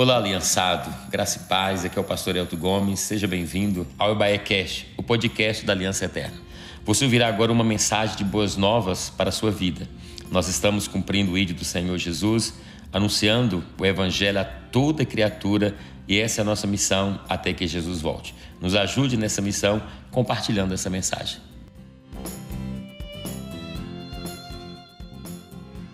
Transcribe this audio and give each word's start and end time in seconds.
Olá, 0.00 0.16
aliançado, 0.16 0.94
graça 1.10 1.40
e 1.40 1.48
paz, 1.48 1.84
aqui 1.84 1.98
é 1.98 2.00
o 2.00 2.04
pastor 2.04 2.36
Elton 2.36 2.56
Gomes, 2.56 3.00
seja 3.00 3.26
bem-vindo 3.26 3.84
ao 3.98 4.16
Cash, 4.16 4.86
o 4.96 5.02
podcast 5.02 5.66
da 5.66 5.72
Aliança 5.72 6.04
Eterna. 6.04 6.36
Você 6.84 7.02
ouvirá 7.02 7.26
agora 7.26 7.50
uma 7.50 7.64
mensagem 7.64 8.16
de 8.16 8.22
boas 8.22 8.56
novas 8.56 9.10
para 9.10 9.30
a 9.30 9.32
sua 9.32 9.50
vida. 9.50 9.88
Nós 10.30 10.46
estamos 10.46 10.86
cumprindo 10.86 11.32
o 11.32 11.36
ídolo 11.36 11.58
do 11.58 11.64
Senhor 11.64 11.98
Jesus, 11.98 12.54
anunciando 12.92 13.64
o 13.76 13.84
Evangelho 13.84 14.38
a 14.38 14.44
toda 14.44 15.04
criatura 15.04 15.76
e 16.06 16.16
essa 16.16 16.40
é 16.40 16.42
a 16.42 16.44
nossa 16.44 16.68
missão 16.68 17.20
até 17.28 17.52
que 17.52 17.66
Jesus 17.66 18.00
volte. 18.00 18.36
Nos 18.60 18.76
ajude 18.76 19.16
nessa 19.16 19.42
missão 19.42 19.82
compartilhando 20.12 20.74
essa 20.74 20.88
mensagem. 20.88 21.40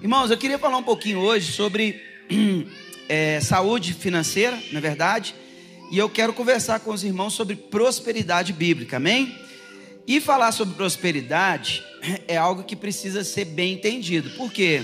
Irmãos, 0.02 0.30
eu 0.30 0.36
queria 0.36 0.58
falar 0.58 0.76
um 0.76 0.82
pouquinho 0.82 1.20
hoje 1.20 1.52
sobre 1.52 1.98
é, 3.08 3.40
saúde 3.40 3.92
financeira, 3.92 4.56
na 4.72 4.78
é 4.78 4.80
verdade, 4.80 5.34
e 5.90 5.98
eu 5.98 6.08
quero 6.08 6.32
conversar 6.32 6.80
com 6.80 6.92
os 6.92 7.04
irmãos 7.04 7.34
sobre 7.34 7.56
prosperidade 7.56 8.52
bíblica, 8.52 8.96
amém? 8.96 9.38
E 10.06 10.20
falar 10.20 10.52
sobre 10.52 10.74
prosperidade 10.74 11.84
é 12.28 12.36
algo 12.36 12.64
que 12.64 12.76
precisa 12.76 13.22
ser 13.24 13.46
bem 13.46 13.74
entendido, 13.74 14.30
por 14.30 14.52
quê? 14.52 14.82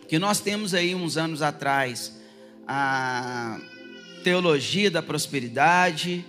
Porque 0.00 0.18
nós 0.18 0.40
temos 0.40 0.74
aí 0.74 0.94
uns 0.94 1.16
anos 1.16 1.42
atrás 1.42 2.18
a 2.66 3.60
teologia 4.22 4.90
da 4.90 5.02
prosperidade, 5.02 6.24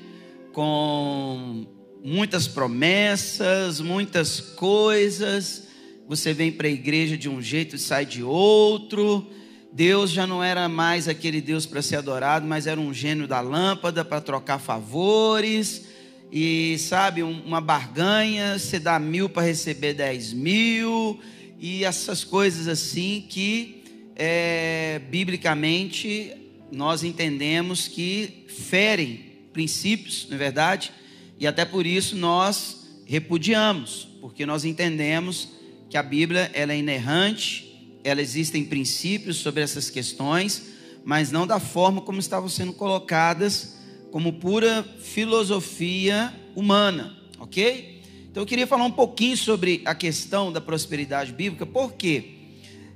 com 0.53 1.65
muitas 2.03 2.47
promessas, 2.47 3.79
muitas 3.79 4.39
coisas. 4.39 5.67
Você 6.07 6.33
vem 6.33 6.51
para 6.51 6.67
a 6.67 6.71
igreja 6.71 7.17
de 7.17 7.29
um 7.29 7.41
jeito 7.41 7.75
e 7.75 7.79
sai 7.79 8.05
de 8.05 8.23
outro. 8.23 9.29
Deus 9.71 10.09
já 10.09 10.25
não 10.25 10.43
era 10.43 10.67
mais 10.67 11.07
aquele 11.07 11.41
Deus 11.41 11.65
para 11.65 11.81
ser 11.81 11.97
adorado, 11.97 12.45
mas 12.47 12.67
era 12.67 12.79
um 12.79 12.93
gênio 12.93 13.27
da 13.27 13.39
lâmpada 13.39 14.03
para 14.03 14.19
trocar 14.19 14.59
favores. 14.59 15.85
E 16.31 16.77
sabe, 16.77 17.23
uma 17.23 17.59
barganha, 17.59 18.57
você 18.57 18.79
dá 18.79 18.99
mil 18.99 19.29
para 19.29 19.47
receber 19.47 19.93
dez 19.93 20.31
mil, 20.31 21.19
e 21.59 21.83
essas 21.83 22.23
coisas 22.23 22.67
assim 22.67 23.25
que, 23.27 23.83
é, 24.15 25.01
biblicamente, 25.09 26.31
nós 26.71 27.03
entendemos 27.03 27.87
que 27.87 28.45
ferem 28.47 29.25
princípios, 29.51 30.27
não 30.29 30.35
é 30.35 30.39
verdade? 30.39 30.91
E 31.39 31.47
até 31.47 31.65
por 31.65 31.85
isso 31.87 32.15
nós 32.15 33.01
repudiamos, 33.05 34.07
porque 34.21 34.45
nós 34.45 34.65
entendemos 34.65 35.49
que 35.89 35.97
a 35.97 36.03
Bíblia 36.03 36.51
ela 36.53 36.73
é 36.73 36.77
inerrante, 36.77 37.68
ela 38.03 38.21
existem 38.21 38.63
princípios 38.63 39.37
sobre 39.37 39.61
essas 39.61 39.89
questões, 39.89 40.63
mas 41.03 41.31
não 41.31 41.45
da 41.45 41.59
forma 41.59 42.01
como 42.01 42.19
estavam 42.19 42.49
sendo 42.49 42.73
colocadas 42.73 43.77
como 44.11 44.33
pura 44.33 44.83
filosofia 45.01 46.33
humana, 46.55 47.15
ok? 47.39 48.01
Então 48.29 48.43
eu 48.43 48.47
queria 48.47 48.67
falar 48.67 48.85
um 48.85 48.91
pouquinho 48.91 49.37
sobre 49.37 49.81
a 49.85 49.93
questão 49.93 50.51
da 50.51 50.61
prosperidade 50.61 51.31
bíblica, 51.31 51.65
porque 51.65 52.35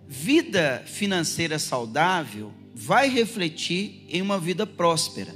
vida 0.08 0.84
financeira 0.86 1.58
saudável 1.58 2.52
vai 2.74 3.10
refletir 3.10 4.06
em 4.10 4.22
uma 4.22 4.40
vida 4.40 4.66
próspera. 4.66 5.34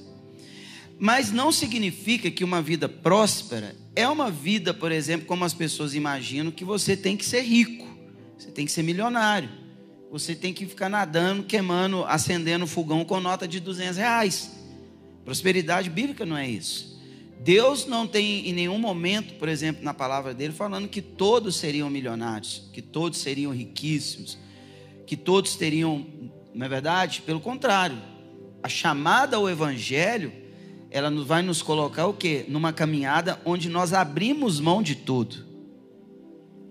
Mas 0.99 1.31
não 1.31 1.51
significa 1.51 2.31
que 2.31 2.43
uma 2.43 2.61
vida 2.61 2.89
próspera 2.89 3.75
é 3.95 4.07
uma 4.07 4.31
vida, 4.31 4.73
por 4.73 4.91
exemplo, 4.91 5.27
como 5.27 5.45
as 5.45 5.53
pessoas 5.53 5.93
imaginam, 5.93 6.51
que 6.51 6.65
você 6.65 6.97
tem 6.97 7.15
que 7.15 7.25
ser 7.25 7.41
rico, 7.41 7.86
você 8.37 8.51
tem 8.51 8.65
que 8.65 8.71
ser 8.71 8.83
milionário, 8.83 9.49
você 10.11 10.35
tem 10.35 10.53
que 10.53 10.65
ficar 10.65 10.89
nadando, 10.89 11.43
queimando, 11.43 12.05
acendendo 12.05 12.67
fogão 12.67 13.03
com 13.03 13.19
nota 13.19 13.47
de 13.47 13.59
200 13.59 13.97
reais. 13.97 14.51
Prosperidade 15.25 15.89
bíblica 15.89 16.25
não 16.25 16.37
é 16.37 16.47
isso. 16.47 16.97
Deus 17.39 17.85
não 17.85 18.07
tem 18.07 18.47
em 18.47 18.53
nenhum 18.53 18.77
momento, 18.77 19.35
por 19.35 19.49
exemplo, 19.49 19.83
na 19.83 19.93
palavra 19.93 20.33
dele, 20.33 20.53
falando 20.53 20.87
que 20.87 21.01
todos 21.01 21.55
seriam 21.55 21.89
milionários, 21.89 22.69
que 22.73 22.81
todos 22.81 23.19
seriam 23.19 23.51
riquíssimos, 23.51 24.37
que 25.05 25.15
todos 25.15 25.55
teriam, 25.55 26.05
não 26.53 26.65
é 26.65 26.69
verdade? 26.69 27.21
Pelo 27.21 27.39
contrário, 27.39 27.97
a 28.63 28.69
chamada 28.69 29.37
ao 29.37 29.49
evangelho 29.49 30.31
ela 30.89 31.11
vai 31.23 31.41
nos 31.41 31.61
colocar 31.61 32.07
o 32.07 32.13
quê? 32.13 32.45
Numa 32.47 32.71
caminhada 32.71 33.39
onde 33.45 33.69
nós 33.69 33.93
abrimos 33.93 34.59
mão 34.59 34.81
de 34.81 34.95
tudo. 34.95 35.45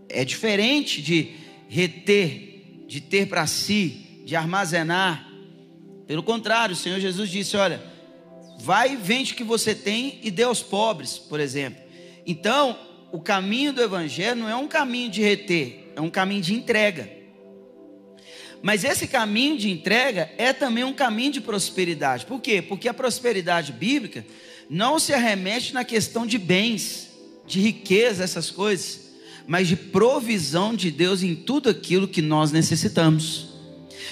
É 0.09 0.25
diferente 0.25 1.03
de 1.03 1.35
reter, 1.69 2.84
de 2.87 3.00
ter 3.00 3.27
para 3.27 3.47
si, 3.47 4.22
de 4.25 4.37
armazenar. 4.37 5.27
Pelo 6.06 6.22
contrário, 6.22 6.75
o 6.75 6.78
Senhor 6.78 7.00
Jesus 7.00 7.31
disse: 7.31 7.56
Olha, 7.56 7.82
vai 8.59 8.93
e 8.93 8.97
vende 8.97 9.32
o 9.32 9.37
que 9.37 9.44
você 9.44 9.75
tem 9.75 10.21
e 10.22 10.31
dê 10.31 10.44
aos 10.44 10.62
pobres, 10.62 11.19
por 11.19 11.41
exemplo. 11.41 11.82
Então, 12.27 12.78
o 13.12 13.21
caminho 13.21 13.72
do 13.72 13.82
Evangelho 13.82 14.41
não 14.41 14.49
é 14.49 14.56
um 14.56 14.69
caminho 14.69 15.10
de 15.10 15.22
reter, 15.22 15.93
é 15.94 16.00
um 16.00 16.10
caminho 16.10 16.43
de 16.43 16.54
entrega. 16.54 17.10
Mas 18.62 18.84
esse 18.84 19.06
caminho 19.06 19.56
de 19.56 19.71
entrega 19.71 20.31
é 20.38 20.53
também 20.53 20.83
um 20.83 20.93
caminho 20.93 21.33
de 21.33 21.41
prosperidade. 21.41 22.27
Por 22.27 22.41
quê? 22.41 22.60
Porque 22.60 22.88
a 22.88 22.94
prosperidade 22.94 23.72
bíblica 23.72 24.25
não 24.69 24.98
se 24.98 25.12
arremete 25.12 25.72
na 25.72 25.84
questão 25.84 26.27
de 26.27 26.38
bens, 26.38 27.10
de 27.47 27.60
riqueza, 27.60 28.25
essas 28.25 28.50
coisas, 28.50 29.06
mas 29.47 29.69
de 29.69 29.77
provisão 29.77 30.75
de 30.75 30.91
Deus 30.91 31.23
em 31.23 31.34
tudo 31.34 31.69
aquilo 31.69 32.09
que 32.09 32.21
nós 32.21 32.51
necessitamos. 32.51 33.49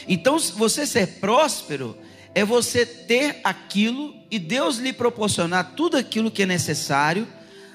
Então, 0.09 0.39
você 0.39 0.87
ser 0.87 1.19
próspero 1.19 1.97
é 2.35 2.45
você 2.45 2.85
ter 2.85 3.41
aquilo 3.45 4.15
e 4.31 4.39
Deus 4.39 4.79
lhe 4.79 4.93
proporcionar 4.93 5.75
tudo 5.75 5.97
aquilo 5.97 6.31
que 6.31 6.43
é 6.43 6.47
necessário 6.47 7.27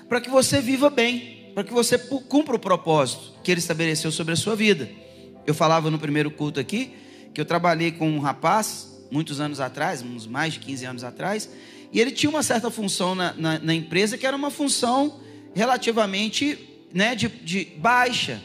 para 0.07 0.19
que 0.19 0.29
você 0.29 0.61
viva 0.61 0.89
bem, 0.89 1.51
para 1.53 1.63
que 1.63 1.73
você 1.73 1.97
cumpra 1.97 2.55
o 2.55 2.59
propósito 2.59 3.33
que 3.43 3.51
Ele 3.51 3.59
estabeleceu 3.59 4.11
sobre 4.11 4.33
a 4.33 4.37
sua 4.37 4.55
vida. 4.55 4.89
Eu 5.45 5.53
falava 5.53 5.89
no 5.89 5.97
primeiro 5.97 6.29
culto 6.29 6.59
aqui 6.59 6.93
que 7.33 7.39
eu 7.39 7.45
trabalhei 7.45 7.91
com 7.91 8.09
um 8.09 8.19
rapaz, 8.19 9.05
muitos 9.11 9.39
anos 9.39 9.59
atrás, 9.59 10.01
uns 10.01 10.27
mais 10.27 10.53
de 10.53 10.59
15 10.59 10.85
anos 10.85 11.03
atrás, 11.03 11.49
e 11.91 11.99
ele 11.99 12.11
tinha 12.11 12.29
uma 12.29 12.43
certa 12.43 12.69
função 12.69 13.15
na, 13.15 13.33
na, 13.33 13.59
na 13.59 13.73
empresa 13.73 14.17
que 14.17 14.25
era 14.25 14.35
uma 14.35 14.51
função 14.51 15.19
relativamente 15.55 16.68
né, 16.93 17.15
de, 17.15 17.27
de 17.27 17.65
baixa. 17.77 18.41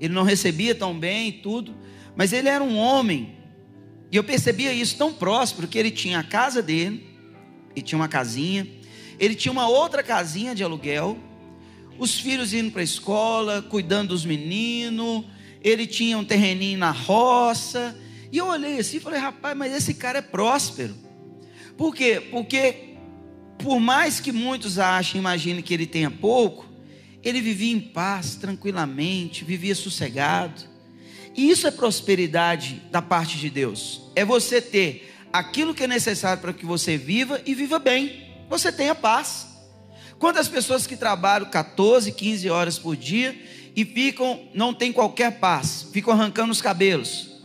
Ele 0.00 0.12
não 0.12 0.22
recebia 0.22 0.74
tão 0.74 0.98
bem 0.98 1.28
e 1.28 1.32
tudo, 1.32 1.74
mas 2.16 2.32
ele 2.32 2.48
era 2.48 2.62
um 2.62 2.76
homem, 2.76 3.36
e 4.10 4.16
eu 4.16 4.24
percebia 4.24 4.72
isso 4.72 4.96
tão 4.96 5.12
próspero 5.12 5.66
que 5.66 5.78
ele 5.78 5.90
tinha 5.90 6.18
a 6.18 6.24
casa 6.24 6.62
dele, 6.62 7.06
e 7.74 7.82
tinha 7.82 7.98
uma 7.98 8.08
casinha, 8.08 8.66
ele 9.18 9.34
tinha 9.34 9.52
uma 9.52 9.68
outra 9.68 10.02
casinha 10.02 10.54
de 10.54 10.62
aluguel, 10.62 11.18
os 11.98 12.18
filhos 12.18 12.52
indo 12.52 12.70
para 12.70 12.80
a 12.80 12.84
escola, 12.84 13.62
cuidando 13.62 14.08
dos 14.08 14.24
meninos, 14.24 15.24
ele 15.62 15.86
tinha 15.86 16.18
um 16.18 16.24
terreninho 16.24 16.78
na 16.78 16.90
roça. 16.90 17.96
E 18.30 18.38
eu 18.38 18.46
olhei 18.46 18.78
assim 18.78 18.96
e 18.96 19.00
falei, 19.00 19.20
rapaz, 19.20 19.56
mas 19.56 19.72
esse 19.72 19.94
cara 19.94 20.18
é 20.18 20.22
próspero. 20.22 20.94
Por 21.76 21.94
quê? 21.94 22.20
Porque, 22.30 22.96
por 23.58 23.78
mais 23.78 24.20
que 24.20 24.32
muitos 24.32 24.78
achem, 24.78 25.20
imaginem 25.20 25.62
que 25.62 25.72
ele 25.72 25.86
tenha 25.86 26.10
pouco, 26.10 26.66
ele 27.24 27.40
vivia 27.40 27.72
em 27.72 27.80
paz, 27.80 28.34
tranquilamente, 28.34 29.44
vivia 29.44 29.74
sossegado. 29.74 30.62
E 31.34 31.50
isso 31.50 31.66
é 31.66 31.70
prosperidade 31.70 32.82
da 32.90 33.00
parte 33.00 33.38
de 33.38 33.50
Deus. 33.50 34.02
É 34.14 34.24
você 34.24 34.60
ter 34.60 35.12
aquilo 35.32 35.74
que 35.74 35.84
é 35.84 35.88
necessário 35.88 36.40
para 36.40 36.52
que 36.52 36.64
você 36.64 36.96
viva 36.96 37.40
e 37.44 37.54
viva 37.54 37.78
bem. 37.78 38.24
Você 38.48 38.70
tenha 38.70 38.94
paz. 38.94 39.48
Quantas 40.18 40.48
pessoas 40.48 40.86
que 40.86 40.96
trabalham 40.96 41.50
14, 41.50 42.12
15 42.12 42.50
horas 42.50 42.78
por 42.78 42.96
dia 42.96 43.36
e 43.74 43.84
ficam, 43.84 44.42
não 44.54 44.72
tem 44.72 44.92
qualquer 44.92 45.40
paz, 45.40 45.88
ficam 45.92 46.12
arrancando 46.14 46.52
os 46.52 46.62
cabelos. 46.62 47.42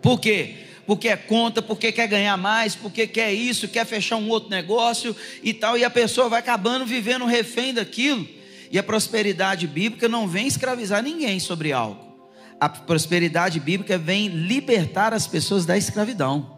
Por 0.00 0.20
quê? 0.20 0.54
Porque 0.86 1.08
é 1.08 1.16
conta, 1.16 1.60
porque 1.60 1.90
quer 1.90 2.06
ganhar 2.06 2.36
mais, 2.36 2.76
porque 2.76 3.08
quer 3.08 3.32
isso, 3.32 3.66
quer 3.66 3.84
fechar 3.84 4.16
um 4.16 4.28
outro 4.28 4.48
negócio 4.48 5.16
e 5.42 5.52
tal, 5.52 5.76
e 5.76 5.82
a 5.82 5.90
pessoa 5.90 6.28
vai 6.28 6.38
acabando 6.38 6.86
vivendo 6.86 7.24
refém 7.24 7.74
daquilo. 7.74 8.35
E 8.70 8.78
a 8.78 8.82
prosperidade 8.82 9.66
bíblica 9.66 10.08
não 10.08 10.26
vem 10.26 10.46
escravizar 10.46 11.02
ninguém 11.02 11.38
sobre 11.38 11.72
algo. 11.72 12.04
A 12.58 12.68
prosperidade 12.68 13.60
bíblica 13.60 13.98
vem 13.98 14.28
libertar 14.28 15.12
as 15.12 15.26
pessoas 15.26 15.66
da 15.66 15.76
escravidão. 15.76 16.56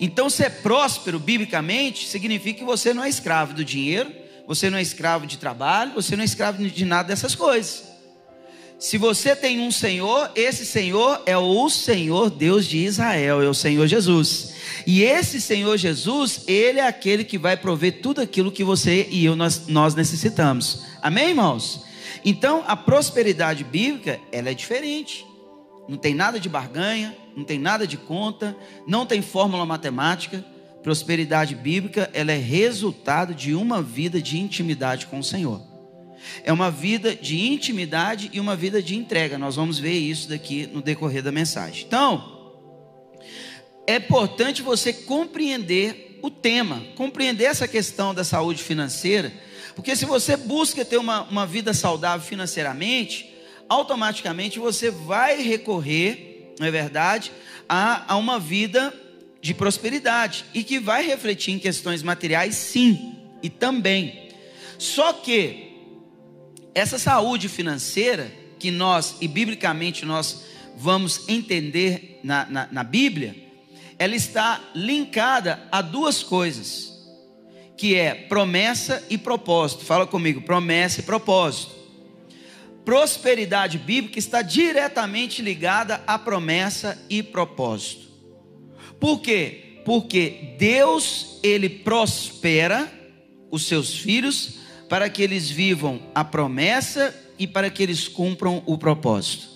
Então, 0.00 0.28
ser 0.28 0.50
próspero 0.62 1.18
biblicamente 1.18 2.06
significa 2.06 2.60
que 2.60 2.64
você 2.64 2.92
não 2.92 3.04
é 3.04 3.08
escravo 3.08 3.54
do 3.54 3.64
dinheiro, 3.64 4.12
você 4.46 4.70
não 4.70 4.78
é 4.78 4.82
escravo 4.82 5.26
de 5.26 5.38
trabalho, 5.38 5.94
você 5.94 6.14
não 6.16 6.22
é 6.22 6.24
escravo 6.24 6.64
de 6.64 6.84
nada 6.84 7.08
dessas 7.08 7.34
coisas. 7.34 7.95
Se 8.78 8.98
você 8.98 9.34
tem 9.34 9.60
um 9.60 9.70
Senhor, 9.70 10.30
esse 10.34 10.66
Senhor 10.66 11.22
é 11.24 11.36
o 11.36 11.68
Senhor 11.70 12.28
Deus 12.28 12.66
de 12.66 12.78
Israel, 12.78 13.40
é 13.40 13.48
o 13.48 13.54
Senhor 13.54 13.86
Jesus. 13.86 14.54
E 14.86 15.02
esse 15.02 15.40
Senhor 15.40 15.78
Jesus, 15.78 16.42
Ele 16.46 16.78
é 16.78 16.86
aquele 16.86 17.24
que 17.24 17.38
vai 17.38 17.56
prover 17.56 18.02
tudo 18.02 18.20
aquilo 18.20 18.52
que 18.52 18.62
você 18.62 19.08
e 19.10 19.24
eu 19.24 19.34
nós, 19.34 19.66
nós 19.66 19.94
necessitamos. 19.94 20.84
Amém, 21.00 21.30
irmãos? 21.30 21.84
Então, 22.22 22.64
a 22.66 22.76
prosperidade 22.76 23.64
bíblica, 23.64 24.20
ela 24.30 24.50
é 24.50 24.54
diferente. 24.54 25.26
Não 25.88 25.96
tem 25.96 26.14
nada 26.14 26.38
de 26.38 26.48
barganha, 26.48 27.16
não 27.34 27.44
tem 27.44 27.58
nada 27.58 27.86
de 27.86 27.96
conta, 27.96 28.54
não 28.86 29.06
tem 29.06 29.22
fórmula 29.22 29.64
matemática. 29.64 30.44
Prosperidade 30.82 31.54
bíblica, 31.54 32.10
ela 32.12 32.30
é 32.30 32.38
resultado 32.38 33.34
de 33.34 33.54
uma 33.54 33.80
vida 33.80 34.20
de 34.20 34.38
intimidade 34.38 35.06
com 35.06 35.18
o 35.18 35.24
Senhor. 35.24 35.75
É 36.44 36.52
uma 36.52 36.70
vida 36.70 37.14
de 37.14 37.40
intimidade 37.40 38.30
e 38.32 38.40
uma 38.40 38.56
vida 38.56 38.82
de 38.82 38.96
entrega. 38.96 39.38
Nós 39.38 39.56
vamos 39.56 39.78
ver 39.78 39.94
isso 39.94 40.28
daqui 40.28 40.66
no 40.66 40.82
decorrer 40.82 41.22
da 41.22 41.32
mensagem. 41.32 41.84
Então, 41.86 42.36
é 43.86 43.96
importante 43.96 44.62
você 44.62 44.92
compreender 44.92 46.18
o 46.22 46.30
tema, 46.30 46.82
compreender 46.96 47.44
essa 47.44 47.68
questão 47.68 48.14
da 48.14 48.24
saúde 48.24 48.62
financeira, 48.62 49.32
porque 49.74 49.94
se 49.94 50.04
você 50.04 50.36
busca 50.36 50.84
ter 50.84 50.96
uma, 50.96 51.22
uma 51.24 51.46
vida 51.46 51.72
saudável 51.74 52.26
financeiramente, 52.26 53.32
automaticamente 53.68 54.58
você 54.58 54.90
vai 54.90 55.42
recorrer, 55.42 56.54
não 56.58 56.66
é 56.66 56.70
verdade, 56.70 57.30
a, 57.68 58.14
a 58.14 58.16
uma 58.16 58.38
vida 58.38 58.92
de 59.40 59.54
prosperidade 59.54 60.44
e 60.52 60.64
que 60.64 60.78
vai 60.78 61.06
refletir 61.06 61.52
em 61.52 61.58
questões 61.58 62.02
materiais, 62.02 62.54
sim, 62.54 63.14
e 63.42 63.50
também. 63.50 64.30
Só 64.78 65.12
que 65.12 65.65
essa 66.76 66.98
saúde 66.98 67.48
financeira 67.48 68.30
que 68.58 68.70
nós 68.70 69.16
e 69.22 69.26
biblicamente 69.26 70.04
nós 70.04 70.44
vamos 70.76 71.26
entender 71.26 72.20
na, 72.22 72.44
na, 72.44 72.68
na 72.70 72.84
Bíblia, 72.84 73.34
ela 73.98 74.14
está 74.14 74.60
linkada 74.74 75.66
a 75.72 75.80
duas 75.80 76.22
coisas, 76.22 76.92
que 77.78 77.94
é 77.94 78.14
promessa 78.14 79.02
e 79.08 79.16
propósito. 79.16 79.86
Fala 79.86 80.06
comigo, 80.06 80.42
promessa 80.42 81.00
e 81.00 81.04
propósito. 81.04 81.74
Prosperidade 82.84 83.78
bíblica 83.78 84.18
está 84.18 84.42
diretamente 84.42 85.40
ligada 85.40 86.02
à 86.06 86.18
promessa 86.18 87.02
e 87.08 87.22
propósito. 87.22 88.06
Por 89.00 89.22
quê? 89.22 89.80
Porque 89.82 90.54
Deus, 90.58 91.40
ele 91.42 91.70
prospera 91.70 92.92
os 93.50 93.64
seus 93.64 93.96
filhos 93.96 94.65
para 94.88 95.08
que 95.08 95.22
eles 95.22 95.50
vivam 95.50 96.00
a 96.14 96.24
promessa 96.24 97.14
e 97.38 97.46
para 97.46 97.70
que 97.70 97.82
eles 97.82 98.08
cumpram 98.08 98.62
o 98.66 98.78
propósito. 98.78 99.48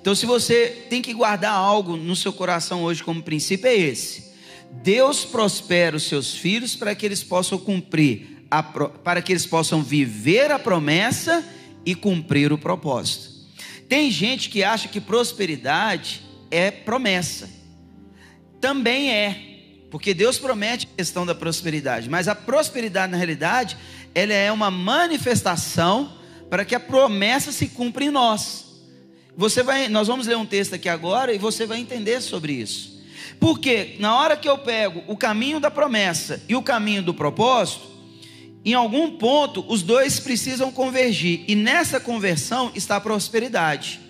Então, 0.00 0.14
se 0.14 0.26
você 0.26 0.86
tem 0.88 1.02
que 1.02 1.12
guardar 1.12 1.52
algo 1.52 1.96
no 1.96 2.16
seu 2.16 2.32
coração 2.32 2.82
hoje 2.82 3.02
como 3.02 3.22
princípio, 3.22 3.68
é 3.68 3.76
esse: 3.76 4.32
Deus 4.70 5.24
prospera 5.24 5.96
os 5.96 6.04
seus 6.04 6.34
filhos 6.34 6.76
para 6.76 6.94
que 6.94 7.04
eles 7.04 7.22
possam 7.22 7.58
cumprir, 7.58 8.44
a, 8.50 8.62
para 8.62 9.20
que 9.20 9.32
eles 9.32 9.46
possam 9.46 9.82
viver 9.82 10.50
a 10.50 10.58
promessa 10.58 11.44
e 11.84 11.94
cumprir 11.94 12.52
o 12.52 12.58
propósito. 12.58 13.30
Tem 13.88 14.10
gente 14.10 14.48
que 14.48 14.62
acha 14.62 14.88
que 14.88 15.00
prosperidade 15.00 16.22
é 16.50 16.70
promessa. 16.70 17.50
Também 18.60 19.10
é, 19.10 19.49
porque 19.90 20.14
Deus 20.14 20.38
promete 20.38 20.88
a 20.92 20.96
questão 20.96 21.26
da 21.26 21.34
prosperidade, 21.34 22.08
mas 22.08 22.28
a 22.28 22.34
prosperidade 22.34 23.10
na 23.10 23.18
realidade, 23.18 23.76
ela 24.14 24.32
é 24.32 24.50
uma 24.52 24.70
manifestação 24.70 26.12
para 26.48 26.64
que 26.64 26.74
a 26.74 26.80
promessa 26.80 27.50
se 27.50 27.66
cumpra 27.68 28.04
em 28.04 28.10
nós. 28.10 28.66
Você 29.36 29.62
vai, 29.62 29.88
nós 29.88 30.06
vamos 30.06 30.26
ler 30.26 30.36
um 30.36 30.46
texto 30.46 30.74
aqui 30.74 30.88
agora 30.88 31.32
e 31.32 31.38
você 31.38 31.66
vai 31.66 31.80
entender 31.80 32.20
sobre 32.20 32.52
isso. 32.52 33.00
Porque 33.38 33.96
na 33.98 34.16
hora 34.16 34.36
que 34.36 34.48
eu 34.48 34.58
pego 34.58 35.02
o 35.08 35.16
caminho 35.16 35.58
da 35.58 35.70
promessa 35.70 36.42
e 36.48 36.54
o 36.54 36.62
caminho 36.62 37.02
do 37.02 37.14
propósito, 37.14 37.88
em 38.64 38.74
algum 38.74 39.12
ponto 39.12 39.64
os 39.66 39.82
dois 39.82 40.20
precisam 40.20 40.70
convergir, 40.70 41.44
e 41.48 41.54
nessa 41.54 41.98
conversão 41.98 42.70
está 42.74 42.96
a 42.96 43.00
prosperidade. 43.00 44.00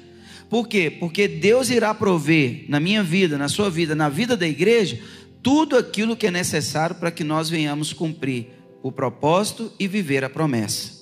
Por 0.48 0.66
quê? 0.66 0.90
Porque 0.90 1.28
Deus 1.28 1.70
irá 1.70 1.94
prover 1.94 2.64
na 2.68 2.80
minha 2.80 3.04
vida, 3.04 3.38
na 3.38 3.48
sua 3.48 3.70
vida, 3.70 3.94
na 3.94 4.08
vida 4.08 4.36
da 4.36 4.48
igreja, 4.48 4.98
tudo 5.42 5.76
aquilo 5.76 6.16
que 6.16 6.26
é 6.26 6.30
necessário 6.30 6.96
para 6.96 7.10
que 7.10 7.24
nós 7.24 7.48
venhamos 7.48 7.92
cumprir 7.92 8.48
o 8.82 8.90
propósito 8.90 9.72
e 9.78 9.86
viver 9.86 10.24
a 10.24 10.30
promessa. 10.30 11.00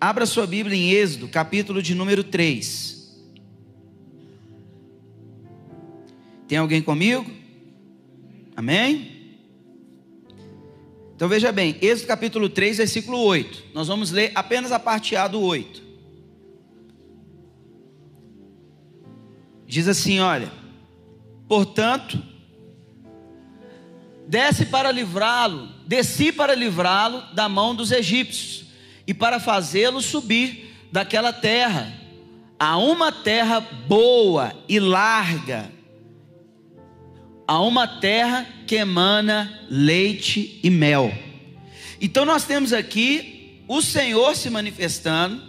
Abra 0.00 0.26
sua 0.26 0.46
Bíblia 0.46 0.76
em 0.76 0.92
Êxodo, 0.92 1.28
capítulo 1.28 1.82
de 1.82 1.94
número 1.94 2.22
3. 2.22 2.98
Tem 6.46 6.56
alguém 6.56 6.80
comigo? 6.80 7.30
Amém? 8.56 9.18
Então 11.14 11.28
veja 11.28 11.50
bem, 11.50 11.76
Êxodo 11.82 12.06
capítulo 12.06 12.48
3, 12.48 12.78
versículo 12.78 13.18
8. 13.18 13.64
Nós 13.74 13.88
vamos 13.88 14.10
ler 14.10 14.30
apenas 14.34 14.70
a 14.70 14.78
parte 14.78 15.16
A 15.16 15.26
do 15.26 15.40
8. 15.40 15.82
Diz 19.66 19.88
assim: 19.88 20.20
olha, 20.20 20.50
portanto, 21.46 22.22
desce 24.28 24.66
para 24.66 24.92
livrá-lo, 24.92 25.68
desci 25.86 26.30
para 26.30 26.54
livrá-lo 26.54 27.22
da 27.32 27.48
mão 27.48 27.74
dos 27.74 27.90
egípcios, 27.90 28.66
e 29.06 29.14
para 29.14 29.40
fazê-lo 29.40 30.02
subir 30.02 30.76
daquela 30.92 31.32
terra, 31.32 31.92
a 32.58 32.76
uma 32.76 33.10
terra 33.10 33.58
boa 33.60 34.52
e 34.68 34.78
larga, 34.78 35.72
a 37.46 37.58
uma 37.60 37.88
terra 37.88 38.46
que 38.66 38.74
emana 38.74 39.66
leite 39.70 40.60
e 40.62 40.68
mel. 40.68 41.10
Então 41.98 42.26
nós 42.26 42.44
temos 42.44 42.74
aqui 42.74 43.62
o 43.66 43.80
Senhor 43.80 44.36
se 44.36 44.50
manifestando 44.50 45.42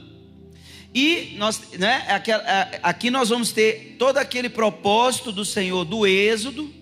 e 0.94 1.36
nós, 1.38 1.62
né, 1.78 2.06
aqui 2.82 3.12
nós 3.12 3.28
vamos 3.28 3.52
ter 3.52 3.98
todo 4.00 4.18
aquele 4.18 4.48
propósito 4.50 5.34
do 5.34 5.44
Senhor 5.44 5.84
do 5.84 6.08
êxodo, 6.08 6.79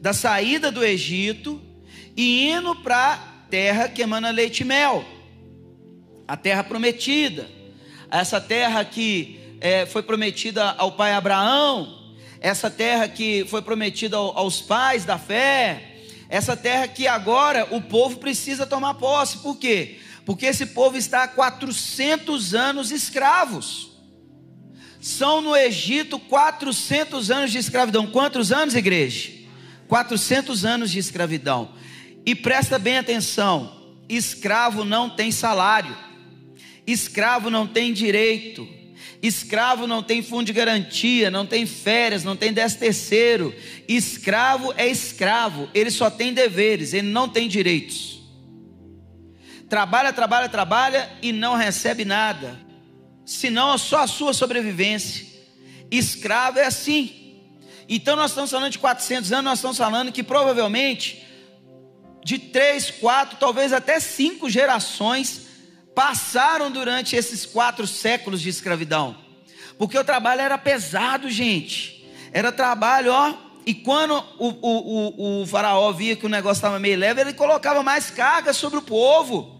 da 0.00 0.12
saída 0.12 0.72
do 0.72 0.84
Egito 0.84 1.60
e 2.16 2.50
indo 2.50 2.74
para 2.76 3.14
a 3.14 3.18
terra 3.50 3.88
que 3.88 4.02
emana 4.02 4.30
leite 4.30 4.60
e 4.60 4.64
mel, 4.64 5.04
a 6.26 6.36
terra 6.36 6.64
prometida, 6.64 7.48
essa 8.10 8.40
terra 8.40 8.84
que 8.84 9.38
é, 9.60 9.84
foi 9.84 10.02
prometida 10.02 10.70
ao 10.72 10.92
pai 10.92 11.12
Abraão, 11.12 12.14
essa 12.40 12.70
terra 12.70 13.08
que 13.08 13.44
foi 13.48 13.60
prometida 13.60 14.16
aos 14.16 14.62
pais 14.62 15.04
da 15.04 15.18
fé, 15.18 15.96
essa 16.28 16.56
terra 16.56 16.88
que 16.88 17.06
agora 17.06 17.68
o 17.70 17.82
povo 17.82 18.18
precisa 18.18 18.64
tomar 18.64 18.94
posse, 18.94 19.38
por 19.38 19.58
quê? 19.58 19.98
Porque 20.24 20.46
esse 20.46 20.66
povo 20.66 20.96
está 20.96 21.24
há 21.24 21.28
400 21.28 22.54
anos 22.54 22.90
escravos. 22.90 23.90
São 25.00 25.40
no 25.40 25.56
Egito 25.56 26.18
400 26.18 27.30
anos 27.30 27.50
de 27.50 27.58
escravidão. 27.58 28.06
Quantos 28.06 28.52
anos, 28.52 28.74
igreja? 28.74 29.39
400 29.90 30.64
anos 30.64 30.90
de 30.90 30.98
escravidão. 30.98 31.72
E 32.24 32.34
presta 32.34 32.78
bem 32.78 32.96
atenção: 32.96 33.92
escravo 34.08 34.86
não 34.86 35.10
tem 35.10 35.30
salário, 35.30 35.94
escravo 36.86 37.50
não 37.50 37.66
tem 37.66 37.92
direito 37.92 38.80
Escravo 39.22 39.86
não 39.86 40.02
tem 40.02 40.22
fundo 40.22 40.46
de 40.46 40.52
garantia, 40.52 41.30
não 41.30 41.44
tem 41.44 41.66
férias, 41.66 42.24
não 42.24 42.34
tem 42.34 42.52
décimo 42.52 42.80
terceiro. 42.80 43.54
Escravo 43.86 44.72
é 44.76 44.86
escravo, 44.88 45.68
ele 45.74 45.90
só 45.90 46.10
tem 46.10 46.32
deveres, 46.32 46.94
ele 46.94 47.08
não 47.08 47.28
tem 47.28 47.46
direitos. 47.46 48.18
Trabalha, 49.68 50.12
trabalha, 50.12 50.48
trabalha 50.48 51.10
e 51.20 51.32
não 51.32 51.54
recebe 51.54 52.04
nada, 52.04 52.58
senão 53.26 53.76
só 53.76 54.04
a 54.04 54.06
sua 54.06 54.32
sobrevivência. 54.32 55.26
Escravo 55.90 56.58
é 56.58 56.64
assim. 56.64 57.19
Então 57.92 58.14
nós 58.14 58.30
estamos 58.30 58.52
falando 58.52 58.70
de 58.70 58.78
400 58.78 59.32
anos, 59.32 59.44
nós 59.44 59.58
estamos 59.58 59.76
falando 59.76 60.12
que 60.12 60.22
provavelmente 60.22 61.26
de 62.24 62.38
três, 62.38 62.88
quatro, 62.88 63.36
talvez 63.36 63.72
até 63.72 63.98
cinco 63.98 64.48
gerações 64.48 65.48
passaram 65.92 66.70
durante 66.70 67.16
esses 67.16 67.44
quatro 67.44 67.88
séculos 67.88 68.40
de 68.40 68.48
escravidão. 68.48 69.16
Porque 69.76 69.98
o 69.98 70.04
trabalho 70.04 70.40
era 70.40 70.56
pesado, 70.56 71.28
gente. 71.28 72.08
Era 72.32 72.52
trabalho, 72.52 73.12
ó. 73.12 73.34
E 73.66 73.74
quando 73.74 74.14
o, 74.38 74.48
o, 74.48 75.40
o, 75.40 75.42
o 75.42 75.46
faraó 75.46 75.90
via 75.92 76.14
que 76.14 76.26
o 76.26 76.28
negócio 76.28 76.58
estava 76.58 76.78
meio 76.78 76.96
leve, 76.96 77.20
ele 77.20 77.32
colocava 77.32 77.82
mais 77.82 78.08
carga 78.08 78.52
sobre 78.52 78.78
o 78.78 78.82
povo. 78.82 79.59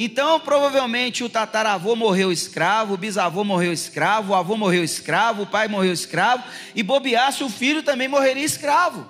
Então, 0.00 0.38
provavelmente, 0.38 1.24
o 1.24 1.28
tataravô 1.28 1.96
morreu 1.96 2.30
escravo, 2.30 2.94
o 2.94 2.96
bisavô 2.96 3.42
morreu 3.42 3.72
escravo, 3.72 4.32
o 4.32 4.36
avô 4.36 4.56
morreu 4.56 4.84
escravo, 4.84 5.42
o 5.42 5.46
pai 5.46 5.66
morreu 5.66 5.92
escravo, 5.92 6.44
e 6.72 6.82
bobeasse, 6.84 7.42
o 7.42 7.50
filho 7.50 7.82
também 7.82 8.06
morreria 8.06 8.44
escravo. 8.44 9.06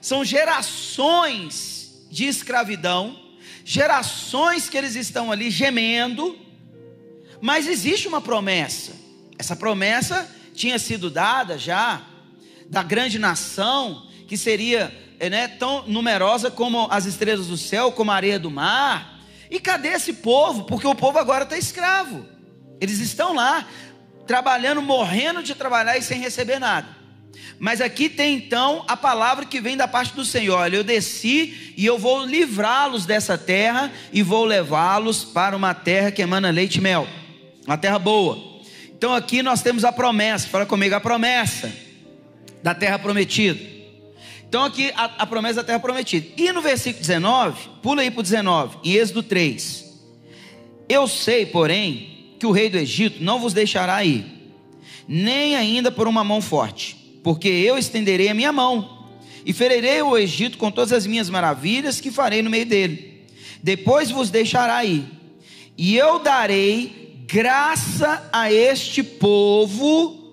São 0.00 0.22
gerações 0.22 2.06
de 2.10 2.26
escravidão 2.26 3.26
gerações 3.66 4.68
que 4.68 4.78
eles 4.78 4.94
estão 4.94 5.32
ali 5.32 5.50
gemendo, 5.50 6.38
mas 7.40 7.66
existe 7.66 8.06
uma 8.06 8.20
promessa. 8.20 8.92
Essa 9.36 9.56
promessa 9.56 10.30
tinha 10.54 10.78
sido 10.78 11.10
dada 11.10 11.58
já 11.58 12.00
da 12.70 12.84
grande 12.84 13.18
nação 13.18 14.06
que 14.28 14.36
seria 14.36 14.96
né, 15.18 15.48
tão 15.48 15.82
numerosa 15.88 16.48
como 16.48 16.86
as 16.92 17.06
estrelas 17.06 17.48
do 17.48 17.56
céu, 17.56 17.90
como 17.90 18.12
a 18.12 18.14
areia 18.14 18.38
do 18.38 18.52
mar. 18.52 19.15
E 19.50 19.60
cadê 19.60 19.88
esse 19.88 20.12
povo? 20.12 20.64
Porque 20.64 20.86
o 20.86 20.94
povo 20.94 21.18
agora 21.18 21.44
está 21.44 21.56
escravo. 21.56 22.26
Eles 22.80 22.98
estão 22.98 23.34
lá. 23.34 23.66
trabalhando, 24.26 24.82
morrendo 24.82 25.42
de 25.42 25.54
trabalhar 25.54 25.96
e 25.96 26.02
sem 26.02 26.20
receber 26.20 26.58
nada. 26.58 26.88
Mas 27.58 27.80
aqui 27.80 28.08
tem 28.08 28.36
então 28.36 28.84
a 28.88 28.96
palavra 28.96 29.46
que 29.46 29.60
vem 29.60 29.76
da 29.76 29.88
parte 29.88 30.14
do 30.14 30.24
Senhor: 30.24 30.58
olha, 30.58 30.76
eu 30.76 30.84
desci 30.84 31.74
e 31.76 31.86
eu 31.86 31.98
vou 31.98 32.24
livrá-los 32.24 33.06
dessa 33.06 33.38
terra 33.38 33.90
e 34.12 34.22
vou 34.22 34.44
levá-los 34.44 35.24
para 35.24 35.56
uma 35.56 35.72
terra 35.74 36.10
que 36.10 36.22
emana 36.22 36.50
leite 36.50 36.76
e 36.76 36.80
mel, 36.80 37.06
uma 37.66 37.78
terra 37.78 37.98
boa. 37.98 38.56
Então 38.88 39.14
aqui 39.14 39.42
nós 39.42 39.62
temos 39.62 39.84
a 39.84 39.92
promessa, 39.92 40.48
fala 40.48 40.66
comigo, 40.66 40.94
a 40.94 41.00
promessa 41.00 41.72
da 42.62 42.74
terra 42.74 42.98
prometida. 42.98 43.75
Então 44.48 44.64
aqui 44.64 44.92
a, 44.94 45.04
a 45.18 45.26
promessa 45.26 45.56
da 45.56 45.64
terra 45.64 45.80
prometida. 45.80 46.26
E 46.36 46.52
no 46.52 46.62
versículo 46.62 47.00
19, 47.00 47.68
pula 47.82 48.02
aí 48.02 48.10
para 48.10 48.20
o 48.20 48.22
19, 48.22 48.78
em 48.84 48.92
Êxodo 48.92 49.22
3. 49.22 49.84
Eu 50.88 51.08
sei, 51.08 51.46
porém, 51.46 52.34
que 52.38 52.46
o 52.46 52.52
rei 52.52 52.70
do 52.70 52.78
Egito 52.78 53.22
não 53.22 53.40
vos 53.40 53.52
deixará 53.52 54.04
ir, 54.04 54.24
nem 55.08 55.56
ainda 55.56 55.90
por 55.90 56.06
uma 56.06 56.22
mão 56.22 56.40
forte, 56.40 56.96
porque 57.24 57.48
eu 57.48 57.76
estenderei 57.76 58.28
a 58.28 58.34
minha 58.34 58.52
mão 58.52 59.08
e 59.44 59.52
ferirei 59.52 60.02
o 60.02 60.16
Egito 60.16 60.58
com 60.58 60.70
todas 60.70 60.92
as 60.92 61.06
minhas 61.06 61.28
maravilhas 61.28 62.00
que 62.00 62.10
farei 62.10 62.42
no 62.42 62.50
meio 62.50 62.66
dele. 62.66 63.24
Depois 63.62 64.10
vos 64.10 64.30
deixará 64.30 64.84
ir, 64.84 65.04
e 65.76 65.96
eu 65.96 66.20
darei 66.20 67.24
graça 67.26 68.28
a 68.32 68.52
este 68.52 69.02
povo 69.02 70.24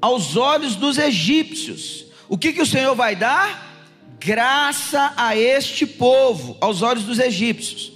aos 0.00 0.36
olhos 0.36 0.74
dos 0.74 0.96
egípcios 0.96 2.01
o 2.32 2.38
que, 2.38 2.54
que 2.54 2.62
o 2.62 2.66
Senhor 2.66 2.94
vai 2.94 3.14
dar? 3.14 3.92
Graça 4.18 5.12
a 5.18 5.36
este 5.36 5.84
povo, 5.84 6.56
aos 6.62 6.80
olhos 6.80 7.04
dos 7.04 7.18
egípcios. 7.18 7.92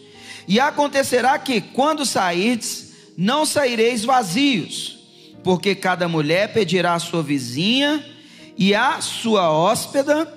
E 0.46 0.60
acontecerá 0.60 1.38
que, 1.38 1.62
quando 1.62 2.04
sairdes, 2.04 2.92
não 3.16 3.46
saireis 3.46 4.04
vazios, 4.04 4.98
porque 5.42 5.74
cada 5.74 6.06
mulher 6.06 6.52
pedirá 6.52 6.92
à 6.92 6.98
sua 6.98 7.22
vizinha 7.22 8.04
e 8.58 8.74
à 8.74 9.00
sua 9.00 9.50
hóspeda 9.50 10.30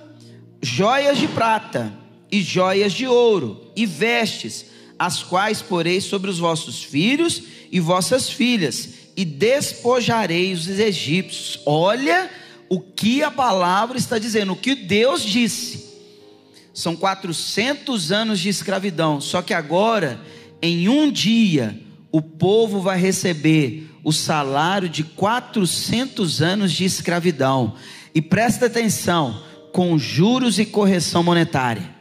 joias 0.62 1.18
de 1.18 1.28
prata 1.28 1.92
e 2.32 2.42
joias 2.42 2.94
de 2.94 3.06
ouro 3.06 3.70
e 3.76 3.86
vestes, 3.86 4.68
as 4.98 5.24
quais 5.24 5.62
poreis 5.62 6.06
sobre 6.06 6.30
os 6.30 6.40
vossos 6.40 6.82
filhos 6.82 7.44
e 7.70 7.82
vossas 7.82 8.30
filhas, 8.30 8.92
e 9.18 9.26
despojareis 9.26 10.70
os 10.70 10.80
egípcios. 10.80 11.60
Olha 11.66 12.30
o 12.70 12.80
que 12.80 13.24
a 13.24 13.32
palavra 13.32 13.98
está 13.98 14.20
dizendo, 14.20 14.54
o 14.54 14.56
que 14.56 14.76
Deus 14.76 15.24
disse. 15.24 15.90
São 16.74 16.96
400 16.96 18.12
anos 18.12 18.40
de 18.40 18.48
escravidão, 18.48 19.20
só 19.20 19.42
que 19.42 19.54
agora, 19.54 20.22
em 20.62 20.88
um 20.88 21.12
dia, 21.12 21.78
o 22.12 22.22
povo 22.22 22.80
vai 22.80 22.98
receber 22.98 23.90
o 24.04 24.14
salário 24.14 24.88
de 24.88 25.04
400 25.04 26.42
anos 26.42 26.72
de 26.72 26.86
escravidão. 26.86 27.76
E 28.14 28.22
presta 28.22 28.68
atenção, 28.68 29.44
com 29.74 29.98
juros 29.98 30.58
e 30.60 30.66
correção 30.66 31.24
monetária. 31.24 31.98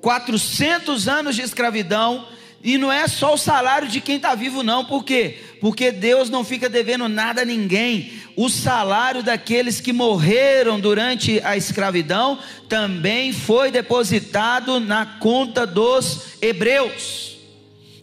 400 0.00 1.08
anos 1.08 1.36
de 1.36 1.42
escravidão 1.42 2.26
e 2.62 2.78
não 2.78 2.92
é 2.92 3.08
só 3.08 3.34
o 3.34 3.38
salário 3.38 3.88
de 3.88 4.00
quem 4.00 4.16
está 4.16 4.34
vivo, 4.34 4.62
não, 4.62 4.84
por 4.84 5.04
quê? 5.04 5.38
Porque 5.60 5.90
Deus 5.90 6.30
não 6.30 6.44
fica 6.44 6.68
devendo 6.68 7.08
nada 7.08 7.42
a 7.42 7.44
ninguém. 7.44 8.12
O 8.36 8.48
salário 8.48 9.22
daqueles 9.22 9.80
que 9.80 9.92
morreram 9.92 10.78
durante 10.78 11.40
a 11.44 11.56
escravidão 11.56 12.38
também 12.68 13.32
foi 13.32 13.70
depositado 13.70 14.78
na 14.78 15.04
conta 15.04 15.66
dos 15.66 16.36
hebreus. 16.40 17.31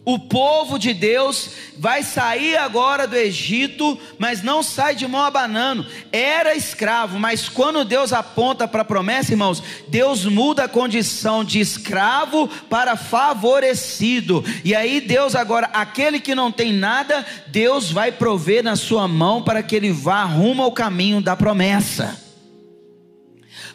O 0.02 0.18
povo 0.18 0.78
de 0.78 0.94
Deus 0.94 1.50
vai 1.76 2.02
sair 2.02 2.56
agora 2.56 3.06
do 3.06 3.14
Egito, 3.16 3.98
mas 4.18 4.42
não 4.42 4.62
sai 4.62 4.94
de 4.94 5.06
mão 5.06 5.22
abanando. 5.22 5.86
Era 6.10 6.54
escravo, 6.54 7.18
mas 7.18 7.50
quando 7.50 7.84
Deus 7.84 8.10
aponta 8.10 8.66
para 8.66 8.80
a 8.80 8.84
promessa, 8.84 9.32
irmãos, 9.32 9.62
Deus 9.88 10.24
muda 10.24 10.64
a 10.64 10.68
condição 10.68 11.44
de 11.44 11.60
escravo 11.60 12.48
para 12.70 12.96
favorecido. 12.96 14.42
E 14.64 14.74
aí 14.74 15.02
Deus 15.02 15.34
agora, 15.34 15.66
aquele 15.66 16.18
que 16.18 16.34
não 16.34 16.50
tem 16.50 16.72
nada, 16.72 17.24
Deus 17.48 17.92
vai 17.92 18.10
prover 18.10 18.64
na 18.64 18.76
sua 18.76 19.06
mão 19.06 19.42
para 19.42 19.62
que 19.62 19.76
ele 19.76 19.92
vá 19.92 20.24
rumo 20.24 20.62
ao 20.62 20.72
caminho 20.72 21.20
da 21.20 21.36
promessa. 21.36 22.18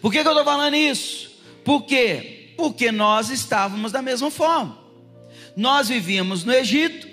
Por 0.01 0.11
que, 0.11 0.23
que 0.23 0.27
eu 0.27 0.31
estou 0.31 0.45
falando 0.45 0.75
isso? 0.75 1.31
Por 1.63 1.83
quê? 1.83 2.53
Porque 2.57 2.91
nós 2.91 3.29
estávamos 3.29 3.91
da 3.91 4.01
mesma 4.01 4.31
forma. 4.31 4.84
Nós 5.55 5.87
vivíamos 5.87 6.43
no 6.43 6.53
Egito, 6.53 7.07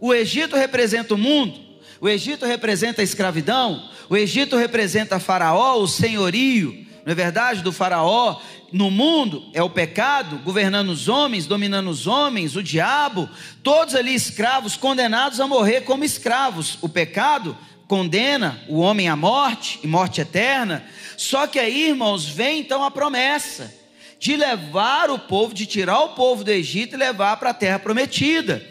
o 0.00 0.12
Egito 0.12 0.56
representa 0.56 1.14
o 1.14 1.18
mundo, 1.18 1.58
o 2.00 2.08
Egito 2.08 2.44
representa 2.44 3.00
a 3.00 3.04
escravidão, 3.04 3.88
o 4.08 4.16
Egito 4.16 4.56
representa 4.56 5.18
Faraó, 5.18 5.80
o 5.80 5.88
senhorio, 5.88 6.86
não 7.04 7.12
é 7.12 7.14
verdade? 7.14 7.62
Do 7.62 7.72
Faraó 7.72 8.38
no 8.70 8.90
mundo 8.90 9.48
é 9.54 9.62
o 9.62 9.70
pecado, 9.70 10.38
governando 10.44 10.90
os 10.90 11.08
homens, 11.08 11.46
dominando 11.46 11.88
os 11.88 12.06
homens, 12.06 12.54
o 12.54 12.62
diabo, 12.62 13.28
todos 13.62 13.94
ali 13.94 14.14
escravos, 14.14 14.76
condenados 14.76 15.40
a 15.40 15.46
morrer 15.46 15.82
como 15.82 16.04
escravos. 16.04 16.76
O 16.82 16.88
pecado 16.88 17.56
condena 17.86 18.60
o 18.68 18.78
homem 18.80 19.08
à 19.08 19.16
morte 19.16 19.80
e 19.82 19.86
morte 19.86 20.20
eterna. 20.20 20.84
Só 21.16 21.46
que 21.46 21.58
aí, 21.58 21.88
irmãos, 21.88 22.26
vem 22.26 22.60
então 22.60 22.84
a 22.84 22.90
promessa 22.90 23.74
de 24.18 24.36
levar 24.36 25.10
o 25.10 25.18
povo, 25.18 25.54
de 25.54 25.66
tirar 25.66 26.00
o 26.00 26.08
povo 26.10 26.42
do 26.42 26.50
Egito 26.50 26.94
e 26.94 26.98
levar 26.98 27.36
para 27.36 27.50
a 27.50 27.54
terra 27.54 27.78
prometida. 27.78 28.62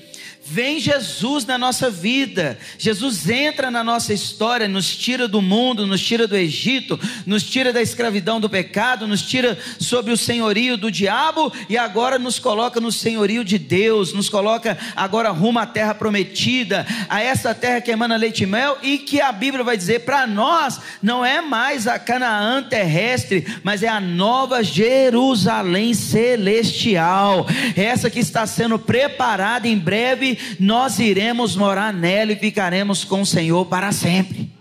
Vem 0.49 0.79
Jesus 0.79 1.45
na 1.45 1.57
nossa 1.57 1.89
vida, 1.89 2.57
Jesus 2.77 3.29
entra 3.29 3.69
na 3.69 3.83
nossa 3.83 4.13
história, 4.13 4.65
nos 4.65 4.95
tira 4.95 5.27
do 5.27 5.41
mundo, 5.41 5.85
nos 5.85 6.01
tira 6.01 6.25
do 6.25 6.37
Egito, 6.37 6.97
nos 7.25 7.43
tira 7.43 7.73
da 7.73 7.81
escravidão 7.81 8.39
do 8.39 8.49
pecado, 8.49 9.05
nos 9.05 9.21
tira 9.21 9.57
sobre 9.77 10.13
o 10.13 10.17
senhorio 10.17 10.77
do 10.77 10.89
diabo 10.89 11.51
e 11.67 11.77
agora 11.77 12.17
nos 12.17 12.39
coloca 12.39 12.79
no 12.79 12.93
senhorio 12.93 13.43
de 13.43 13.59
Deus, 13.59 14.13
nos 14.13 14.29
coloca 14.29 14.77
agora 14.95 15.31
rumo 15.31 15.59
à 15.59 15.65
terra 15.65 15.93
prometida, 15.93 16.87
a 17.09 17.21
essa 17.21 17.53
terra 17.53 17.81
que 17.81 17.91
emana 17.91 18.15
leite 18.15 18.43
e 18.43 18.47
mel 18.47 18.77
e 18.81 18.99
que 18.99 19.19
a 19.19 19.33
Bíblia 19.33 19.65
vai 19.65 19.75
dizer 19.75 20.05
para 20.05 20.25
nós 20.25 20.79
não 21.03 21.25
é 21.25 21.41
mais 21.41 21.87
a 21.87 21.99
Canaã 21.99 22.63
terrestre, 22.63 23.45
mas 23.63 23.83
é 23.83 23.89
a 23.89 23.99
nova 23.99 24.63
Jerusalém 24.63 25.93
celestial, 25.93 27.45
essa 27.75 28.09
que 28.09 28.19
está 28.19 28.47
sendo 28.47 28.79
preparada 28.79 29.67
em 29.67 29.77
breve 29.77 30.36
nós 30.59 30.99
iremos 30.99 31.55
morar 31.55 31.93
nela 31.93 32.31
e 32.31 32.35
ficaremos 32.35 33.03
com 33.03 33.21
o 33.21 33.25
Senhor 33.25 33.65
para 33.65 33.91
sempre. 33.91 34.51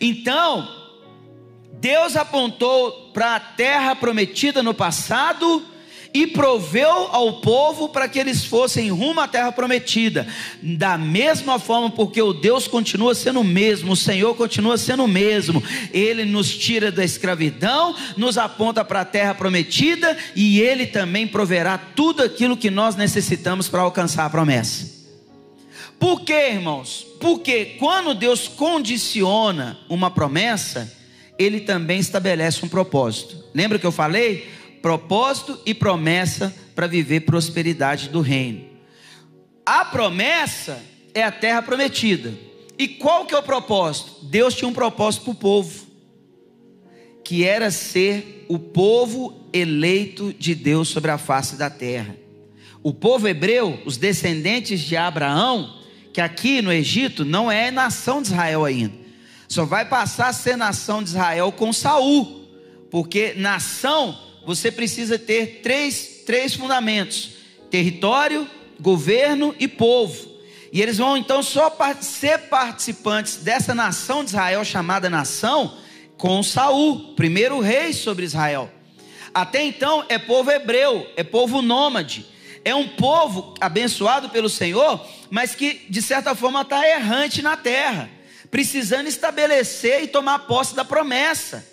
Então, 0.00 0.68
Deus 1.74 2.16
apontou 2.16 3.10
para 3.12 3.36
a 3.36 3.40
terra 3.40 3.96
prometida 3.96 4.62
no 4.62 4.72
passado 4.74 5.71
e 6.14 6.26
proveu 6.26 6.90
ao 7.10 7.40
povo 7.40 7.88
para 7.88 8.08
que 8.08 8.18
eles 8.18 8.44
fossem 8.44 8.90
rumo 8.90 9.20
à 9.20 9.28
terra 9.28 9.50
prometida. 9.50 10.26
Da 10.62 10.98
mesma 10.98 11.58
forma, 11.58 11.90
porque 11.90 12.20
o 12.20 12.32
Deus 12.32 12.68
continua 12.68 13.14
sendo 13.14 13.40
o 13.40 13.44
mesmo, 13.44 13.92
o 13.92 13.96
Senhor 13.96 14.34
continua 14.34 14.76
sendo 14.76 15.04
o 15.04 15.08
mesmo. 15.08 15.62
Ele 15.92 16.24
nos 16.24 16.54
tira 16.56 16.92
da 16.92 17.04
escravidão, 17.04 17.94
nos 18.16 18.36
aponta 18.36 18.84
para 18.84 19.00
a 19.00 19.06
terra 19.06 19.34
prometida 19.34 20.16
e 20.36 20.60
ele 20.60 20.86
também 20.86 21.26
proverá 21.26 21.78
tudo 21.78 22.22
aquilo 22.22 22.56
que 22.56 22.70
nós 22.70 22.94
necessitamos 22.94 23.68
para 23.68 23.80
alcançar 23.80 24.26
a 24.26 24.30
promessa. 24.30 25.02
Por 25.98 26.22
quê, 26.22 26.50
irmãos? 26.50 27.06
Porque 27.20 27.76
quando 27.78 28.12
Deus 28.12 28.48
condiciona 28.48 29.78
uma 29.88 30.10
promessa, 30.10 30.92
ele 31.38 31.60
também 31.60 32.00
estabelece 32.00 32.64
um 32.64 32.68
propósito. 32.68 33.42
Lembra 33.54 33.78
que 33.78 33.86
eu 33.86 33.92
falei? 33.92 34.50
Propósito 34.82 35.58
e 35.64 35.72
promessa 35.72 36.54
para 36.74 36.88
viver 36.88 37.20
prosperidade 37.20 38.08
do 38.08 38.20
reino. 38.20 38.64
A 39.64 39.84
promessa 39.84 40.82
é 41.14 41.22
a 41.22 41.30
terra 41.30 41.62
prometida. 41.62 42.34
E 42.76 42.88
qual 42.88 43.24
que 43.24 43.34
é 43.34 43.38
o 43.38 43.42
propósito? 43.42 44.24
Deus 44.24 44.54
tinha 44.54 44.68
um 44.68 44.72
propósito 44.72 45.22
para 45.24 45.30
o 45.30 45.36
povo, 45.36 45.86
que 47.24 47.44
era 47.44 47.70
ser 47.70 48.44
o 48.48 48.58
povo 48.58 49.48
eleito 49.52 50.32
de 50.32 50.54
Deus 50.54 50.88
sobre 50.88 51.10
a 51.10 51.18
face 51.18 51.56
da 51.56 51.70
terra. 51.70 52.16
O 52.82 52.92
povo 52.92 53.28
hebreu, 53.28 53.80
os 53.86 53.96
descendentes 53.96 54.80
de 54.80 54.96
Abraão, 54.96 55.78
que 56.12 56.20
aqui 56.20 56.60
no 56.60 56.72
Egito 56.72 57.24
não 57.24 57.50
é 57.50 57.70
nação 57.70 58.20
de 58.20 58.28
Israel 58.28 58.64
ainda. 58.64 58.94
Só 59.46 59.64
vai 59.64 59.84
passar 59.84 60.28
a 60.28 60.32
ser 60.32 60.56
nação 60.56 61.02
de 61.02 61.10
Israel 61.10 61.52
com 61.52 61.72
Saul, 61.72 62.48
porque 62.90 63.34
nação 63.36 64.18
você 64.44 64.70
precisa 64.70 65.18
ter 65.18 65.60
três, 65.62 66.22
três 66.26 66.54
fundamentos: 66.54 67.30
território, 67.70 68.48
governo 68.80 69.54
e 69.58 69.68
povo. 69.68 70.32
E 70.72 70.80
eles 70.80 70.96
vão 70.96 71.16
então 71.16 71.42
só 71.42 71.74
ser 72.00 72.38
participantes 72.48 73.36
dessa 73.36 73.74
nação 73.74 74.24
de 74.24 74.30
Israel, 74.30 74.64
chamada 74.64 75.10
nação, 75.10 75.76
com 76.16 76.42
Saul, 76.42 77.14
primeiro 77.14 77.60
rei 77.60 77.92
sobre 77.92 78.24
Israel. 78.24 78.70
Até 79.34 79.62
então 79.62 80.04
é 80.08 80.18
povo 80.18 80.50
hebreu, 80.50 81.06
é 81.16 81.22
povo 81.22 81.60
nômade. 81.60 82.26
É 82.64 82.74
um 82.74 82.88
povo 82.88 83.54
abençoado 83.60 84.30
pelo 84.30 84.48
Senhor, 84.48 85.04
mas 85.28 85.54
que 85.54 85.84
de 85.90 86.00
certa 86.00 86.34
forma 86.34 86.62
está 86.62 86.88
errante 86.88 87.42
na 87.42 87.56
terra, 87.56 88.08
precisando 88.50 89.08
estabelecer 89.08 90.04
e 90.04 90.06
tomar 90.06 90.40
posse 90.40 90.74
da 90.74 90.84
promessa. 90.84 91.71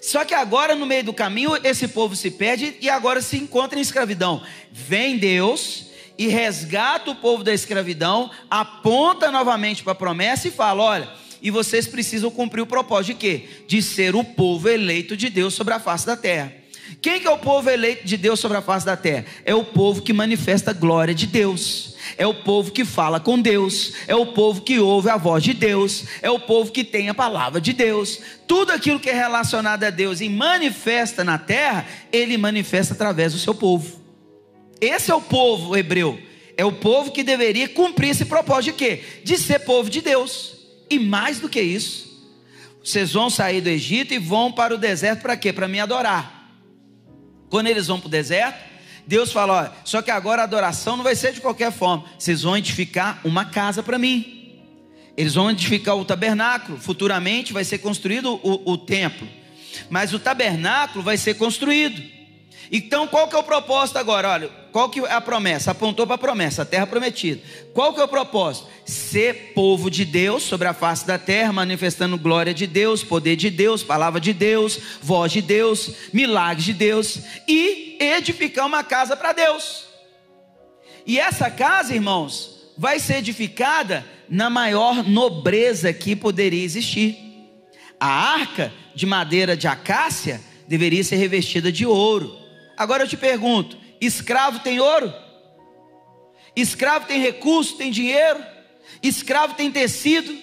Só 0.00 0.24
que 0.24 0.34
agora, 0.34 0.74
no 0.74 0.86
meio 0.86 1.04
do 1.04 1.12
caminho, 1.12 1.56
esse 1.62 1.86
povo 1.88 2.16
se 2.16 2.30
perde 2.30 2.76
e 2.80 2.88
agora 2.88 3.20
se 3.20 3.36
encontra 3.36 3.78
em 3.78 3.82
escravidão. 3.82 4.42
Vem 4.72 5.18
Deus 5.18 5.86
e 6.16 6.28
resgata 6.28 7.10
o 7.10 7.16
povo 7.16 7.42
da 7.42 7.52
escravidão, 7.52 8.30
aponta 8.50 9.30
novamente 9.30 9.82
para 9.82 9.92
a 9.92 9.96
promessa 9.96 10.48
e 10.48 10.50
fala: 10.50 10.82
olha, 10.82 11.08
e 11.42 11.50
vocês 11.50 11.86
precisam 11.86 12.30
cumprir 12.30 12.60
o 12.60 12.66
propósito 12.66 13.14
de 13.14 13.14
quê? 13.14 13.48
De 13.66 13.82
ser 13.82 14.14
o 14.14 14.24
povo 14.24 14.68
eleito 14.68 15.16
de 15.16 15.30
Deus 15.30 15.54
sobre 15.54 15.74
a 15.74 15.80
face 15.80 16.06
da 16.06 16.16
terra. 16.16 16.59
Quem 17.00 17.20
que 17.20 17.26
é 17.26 17.30
o 17.30 17.38
povo 17.38 17.70
eleito 17.70 18.06
de 18.06 18.16
Deus 18.16 18.40
sobre 18.40 18.58
a 18.58 18.62
face 18.62 18.84
da 18.84 18.96
terra? 18.96 19.24
É 19.44 19.54
o 19.54 19.64
povo 19.64 20.02
que 20.02 20.12
manifesta 20.12 20.70
a 20.70 20.74
glória 20.74 21.14
de 21.14 21.26
Deus. 21.26 21.96
É 22.16 22.26
o 22.26 22.34
povo 22.34 22.70
que 22.70 22.84
fala 22.84 23.20
com 23.20 23.40
Deus, 23.40 23.92
é 24.06 24.14
o 24.14 24.26
povo 24.26 24.62
que 24.62 24.78
ouve 24.78 25.08
a 25.08 25.16
voz 25.16 25.44
de 25.44 25.52
Deus, 25.52 26.04
é 26.22 26.30
o 26.30 26.40
povo 26.40 26.72
que 26.72 26.82
tem 26.82 27.08
a 27.08 27.14
palavra 27.14 27.60
de 27.60 27.72
Deus. 27.72 28.20
Tudo 28.46 28.72
aquilo 28.72 28.98
que 28.98 29.10
é 29.10 29.14
relacionado 29.14 29.84
a 29.84 29.90
Deus 29.90 30.20
e 30.20 30.28
manifesta 30.28 31.22
na 31.22 31.38
terra, 31.38 31.86
ele 32.12 32.36
manifesta 32.36 32.94
através 32.94 33.32
do 33.32 33.38
seu 33.38 33.54
povo. 33.54 34.00
Esse 34.80 35.10
é 35.10 35.14
o 35.14 35.20
povo 35.20 35.76
hebreu. 35.76 36.18
É 36.56 36.64
o 36.64 36.72
povo 36.72 37.10
que 37.10 37.22
deveria 37.22 37.68
cumprir 37.68 38.10
esse 38.10 38.24
propósito 38.24 38.72
de 38.76 38.84
quê? 38.84 39.02
De 39.22 39.38
ser 39.38 39.60
povo 39.60 39.88
de 39.88 40.00
Deus. 40.00 40.56
E 40.90 40.98
mais 40.98 41.38
do 41.38 41.48
que 41.48 41.60
isso, 41.60 42.10
vocês 42.82 43.12
vão 43.12 43.30
sair 43.30 43.60
do 43.60 43.68
Egito 43.68 44.12
e 44.12 44.18
vão 44.18 44.50
para 44.50 44.74
o 44.74 44.78
deserto 44.78 45.22
para 45.22 45.36
quê? 45.36 45.52
Para 45.52 45.68
me 45.68 45.78
adorar. 45.78 46.39
Quando 47.50 47.66
eles 47.66 47.88
vão 47.88 48.00
para 48.00 48.06
o 48.06 48.10
deserto, 48.10 48.58
Deus 49.06 49.32
fala: 49.32 49.54
olha, 49.54 49.72
só 49.84 50.00
que 50.00 50.10
agora 50.10 50.42
a 50.42 50.44
adoração 50.44 50.96
não 50.96 51.04
vai 51.04 51.16
ser 51.16 51.32
de 51.32 51.40
qualquer 51.40 51.72
forma. 51.72 52.04
Vocês 52.18 52.42
vão 52.42 52.56
edificar 52.56 53.20
uma 53.24 53.44
casa 53.44 53.82
para 53.82 53.98
mim. 53.98 54.54
Eles 55.16 55.34
vão 55.34 55.50
edificar 55.50 55.96
o 55.96 56.04
tabernáculo. 56.04 56.78
Futuramente 56.78 57.52
vai 57.52 57.64
ser 57.64 57.78
construído 57.78 58.40
o, 58.42 58.72
o 58.72 58.78
templo. 58.78 59.28
Mas 59.90 60.14
o 60.14 60.18
tabernáculo 60.18 61.04
vai 61.04 61.16
ser 61.16 61.34
construído. 61.34 62.00
Então, 62.70 63.08
qual 63.08 63.26
que 63.28 63.34
é 63.34 63.38
o 63.38 63.42
propósito 63.42 63.98
agora? 63.98 64.28
Olha, 64.30 64.50
qual 64.72 64.88
que 64.88 65.00
é 65.00 65.12
a 65.12 65.20
promessa? 65.20 65.72
Apontou 65.72 66.06
para 66.06 66.14
a 66.14 66.18
promessa, 66.18 66.62
a 66.62 66.64
terra 66.64 66.86
prometida. 66.86 67.40
Qual 67.72 67.92
que 67.92 68.00
é 68.00 68.04
o 68.04 68.08
propósito? 68.08 68.68
Ser 68.84 69.52
povo 69.54 69.90
de 69.90 70.04
Deus 70.04 70.42
sobre 70.42 70.68
a 70.68 70.74
face 70.74 71.06
da 71.06 71.18
terra, 71.18 71.52
manifestando 71.52 72.18
glória 72.18 72.54
de 72.54 72.66
Deus, 72.66 73.02
poder 73.02 73.36
de 73.36 73.50
Deus, 73.50 73.82
palavra 73.82 74.20
de 74.20 74.32
Deus, 74.32 74.78
voz 75.02 75.32
de 75.32 75.42
Deus, 75.42 75.90
milagres 76.12 76.64
de 76.64 76.72
Deus 76.72 77.20
e 77.48 77.96
edificar 78.00 78.66
uma 78.66 78.84
casa 78.84 79.16
para 79.16 79.32
Deus. 79.32 79.86
E 81.06 81.18
essa 81.18 81.50
casa, 81.50 81.94
irmãos, 81.94 82.72
vai 82.76 82.98
ser 82.98 83.16
edificada 83.16 84.04
na 84.28 84.48
maior 84.48 85.08
nobreza 85.08 85.92
que 85.92 86.14
poderia 86.14 86.64
existir. 86.64 87.16
A 87.98 88.06
arca 88.06 88.72
de 88.94 89.04
madeira 89.06 89.56
de 89.56 89.66
acácia 89.66 90.40
deveria 90.68 91.02
ser 91.02 91.16
revestida 91.16 91.72
de 91.72 91.84
ouro 91.84 92.40
Agora 92.80 93.02
eu 93.02 93.06
te 93.06 93.16
pergunto: 93.18 93.76
escravo 94.00 94.60
tem 94.60 94.80
ouro? 94.80 95.12
Escravo 96.54 97.06
tem 97.06 97.20
recurso, 97.20 97.76
tem 97.76 97.90
dinheiro? 97.90 98.44
Escravo 99.02 99.54
tem 99.54 99.70
tecido 99.70 100.36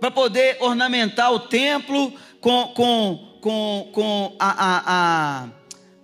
para 0.00 0.10
poder 0.10 0.56
ornamentar 0.60 1.32
o 1.32 1.40
templo 1.40 2.12
com, 2.40 2.68
com, 2.68 3.38
com, 3.40 3.90
com 3.92 4.36
a, 4.38 4.50
a, 4.50 4.82
a, 4.86 5.48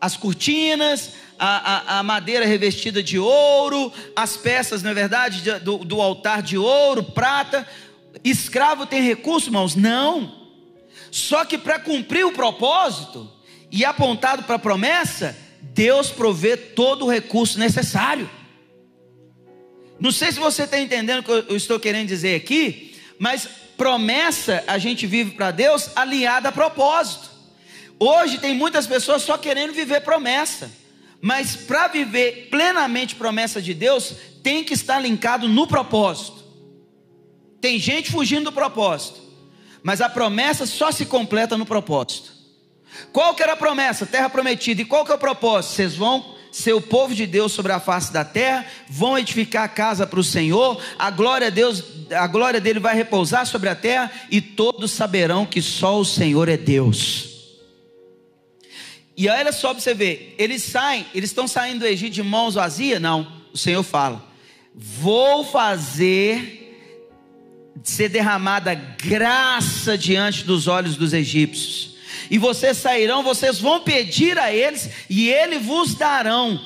as 0.01 0.17
cortinas, 0.17 1.13
a, 1.39 2.03
madeira 2.03 2.45
revestida 2.45 3.03
de 3.03 3.19
ouro, 3.19 3.93
as 4.15 4.37
peças, 4.37 4.83
não 4.83 4.91
é 4.91 4.95
verdade, 4.95 5.59
do, 5.61 5.79
do 5.79 6.01
altar 6.01 6.43
de 6.43 6.59
ouro, 6.59 7.03
prata. 7.03 7.67
Escravo 8.25 8.87
tem 8.87 9.03
recurso, 9.03 9.49
irmãos? 9.49 9.75
Não. 9.75 10.33
Só 11.11 11.45
que 11.45 11.57
para 11.57 11.79
cumprir 11.79 12.25
o 12.27 12.33
propósito 12.33 13.31
e 13.71 13.85
apontado 13.85 14.43
para 14.43 14.57
a 14.57 14.61
promessa, 14.61 15.37
Deus 15.79 16.11
provê 16.11 16.57
todo 16.57 17.05
o 17.05 17.09
recurso 17.09 17.57
necessário. 17.57 18.29
Não 20.01 20.11
sei 20.11 20.33
se 20.33 20.41
você 20.41 20.65
está 20.65 20.77
entendendo 20.77 21.21
o 21.21 21.23
que 21.23 21.53
eu 21.53 21.57
estou 21.57 21.79
querendo 21.79 22.09
dizer 22.09 22.35
aqui, 22.35 22.97
mas 23.17 23.49
promessa 23.77 24.65
a 24.67 24.77
gente 24.77 25.07
vive 25.07 25.37
para 25.37 25.53
Deus 25.53 25.91
alinhada 25.95 26.49
a 26.49 26.53
propósito. 26.53 27.31
Hoje 27.97 28.39
tem 28.39 28.57
muitas 28.57 28.89
pessoas 28.89 29.23
só 29.23 29.39
querendo 29.39 29.73
viver 29.73 30.01
promessa, 30.01 30.69
mas 31.21 31.55
para 31.55 31.87
viver 31.87 32.49
plenamente 32.51 33.15
promessa 33.15 33.63
de 33.63 33.73
Deus, 33.73 34.15
tem 34.43 34.65
que 34.65 34.75
estar 34.75 34.99
linkado 34.99 35.49
no 35.49 35.65
propósito. 35.65 36.43
Tem 37.61 37.79
gente 37.79 38.11
fugindo 38.11 38.47
do 38.47 38.53
propósito, 38.53 39.21
mas 39.81 40.01
a 40.01 40.09
promessa 40.09 40.67
só 40.67 40.91
se 40.91 41.07
completa 41.07 41.57
no 41.57 41.65
propósito. 41.65 42.38
Qual 43.13 43.35
que 43.35 43.43
era 43.43 43.53
a 43.53 43.57
promessa? 43.57 44.07
Terra 44.07 44.29
prometida. 44.29 44.83
E 44.83 44.85
qual 44.85 45.05
que 45.05 45.13
é 45.13 45.15
o 45.15 45.19
propósito? 45.19 45.75
Vocês 45.75 45.95
vão 45.95 46.39
ser 46.51 46.73
o 46.73 46.81
povo 46.81 47.15
de 47.15 47.27
Deus 47.27 47.53
sobre 47.53 47.73
a 47.73 47.81
face 47.81 48.13
da 48.13 48.25
terra, 48.25 48.65
vão 48.89 49.19
edificar 49.19 49.65
a 49.65 49.69
casa 49.69 50.07
para 50.07 50.21
o 50.21 50.25
Senhor, 50.25 50.83
a 50.99 51.11
glória, 51.11 51.51
Deus, 51.51 51.85
a 52.11 52.27
glória 52.27 52.61
dele 52.61 52.81
vai 52.81 52.95
repousar 52.95 53.47
sobre 53.47 53.69
a 53.69 53.75
terra, 53.75 54.11
e 54.31 54.41
todos 54.41 54.91
saberão 54.91 55.47
que 55.47 55.61
só 55.61 55.99
o 55.99 56.05
Senhor 56.05 56.49
é 56.49 56.57
Deus. 56.57 57.29
E 59.17 59.29
olha 59.29 59.53
só 59.53 59.75
para 59.75 59.81
você 59.81 59.95
ver, 59.95 60.35
eles 60.39 60.63
saem, 60.63 61.07
eles 61.15 61.31
estão 61.31 61.49
saindo 61.49 61.81
do 61.81 61.87
Egito 61.87 62.15
de 62.15 62.23
mãos 62.23 62.55
vazias? 62.55 63.01
Não, 63.01 63.27
o 63.53 63.59
Senhor 63.59 63.83
fala: 63.83 64.25
vou 64.75 65.45
fazer 65.45 66.57
ser 67.83 68.09
derramada 68.09 68.75
graça 68.75 69.97
diante 69.97 70.45
dos 70.45 70.67
olhos 70.67 70.97
dos 70.97 71.13
egípcios 71.13 71.98
e 72.31 72.39
vocês 72.39 72.77
sairão, 72.77 73.23
vocês 73.23 73.59
vão 73.59 73.81
pedir 73.81 74.39
a 74.39 74.53
eles, 74.53 74.89
e 75.09 75.29
eles 75.29 75.65
vos 75.65 75.95
darão 75.95 76.61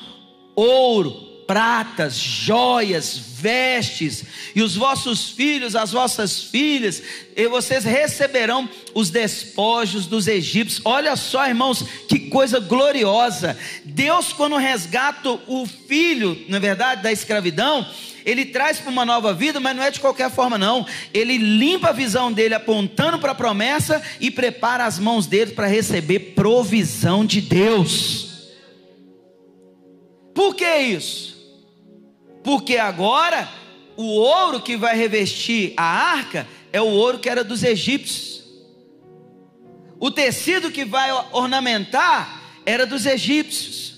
ouro, 0.55 1.11
pratas, 1.45 2.15
joias, 2.15 3.17
vestes, 3.17 4.23
e 4.55 4.61
os 4.61 4.75
vossos 4.75 5.29
filhos, 5.29 5.75
as 5.75 5.91
vossas 5.91 6.41
filhas, 6.43 7.03
e 7.35 7.47
vocês 7.47 7.83
receberão 7.83 8.69
os 8.93 9.09
despojos 9.09 10.05
dos 10.05 10.27
egípcios. 10.27 10.81
Olha 10.85 11.15
só, 11.15 11.47
irmãos, 11.47 11.85
que 12.07 12.29
coisa 12.29 12.59
gloriosa! 12.59 13.57
Deus, 13.83 14.31
quando 14.31 14.55
resgata 14.55 15.29
o 15.47 15.65
filho, 15.65 16.45
na 16.47 16.57
é 16.57 16.59
verdade, 16.59 17.03
da 17.03 17.11
escravidão, 17.11 17.85
ele 18.25 18.45
traz 18.45 18.79
para 18.79 18.91
uma 18.91 19.05
nova 19.05 19.33
vida, 19.33 19.59
mas 19.59 19.75
não 19.75 19.83
é 19.83 19.91
de 19.91 19.99
qualquer 19.99 20.31
forma, 20.31 20.57
não. 20.57 20.85
Ele 21.13 21.37
limpa 21.37 21.89
a 21.89 21.93
visão 21.93 22.31
dele 22.31 22.53
apontando 22.53 23.19
para 23.19 23.31
a 23.31 23.35
promessa 23.35 24.01
e 24.19 24.31
prepara 24.31 24.85
as 24.85 24.99
mãos 24.99 25.27
dele 25.27 25.51
para 25.51 25.67
receber 25.67 26.33
provisão 26.35 27.25
de 27.25 27.41
Deus. 27.41 28.51
Por 30.33 30.55
que 30.55 30.77
isso? 30.77 31.33
Porque 32.43 32.77
agora 32.77 33.47
o 33.95 34.03
ouro 34.03 34.61
que 34.61 34.75
vai 34.75 34.95
revestir 34.97 35.73
a 35.77 35.83
arca 35.83 36.47
é 36.71 36.81
o 36.81 36.87
ouro 36.87 37.19
que 37.19 37.29
era 37.29 37.43
dos 37.43 37.63
egípcios. 37.63 38.43
O 39.99 40.11
tecido 40.11 40.71
que 40.71 40.83
vai 40.83 41.11
ornamentar 41.31 42.41
era 42.65 42.85
dos 42.85 43.05
egípcios. 43.05 43.92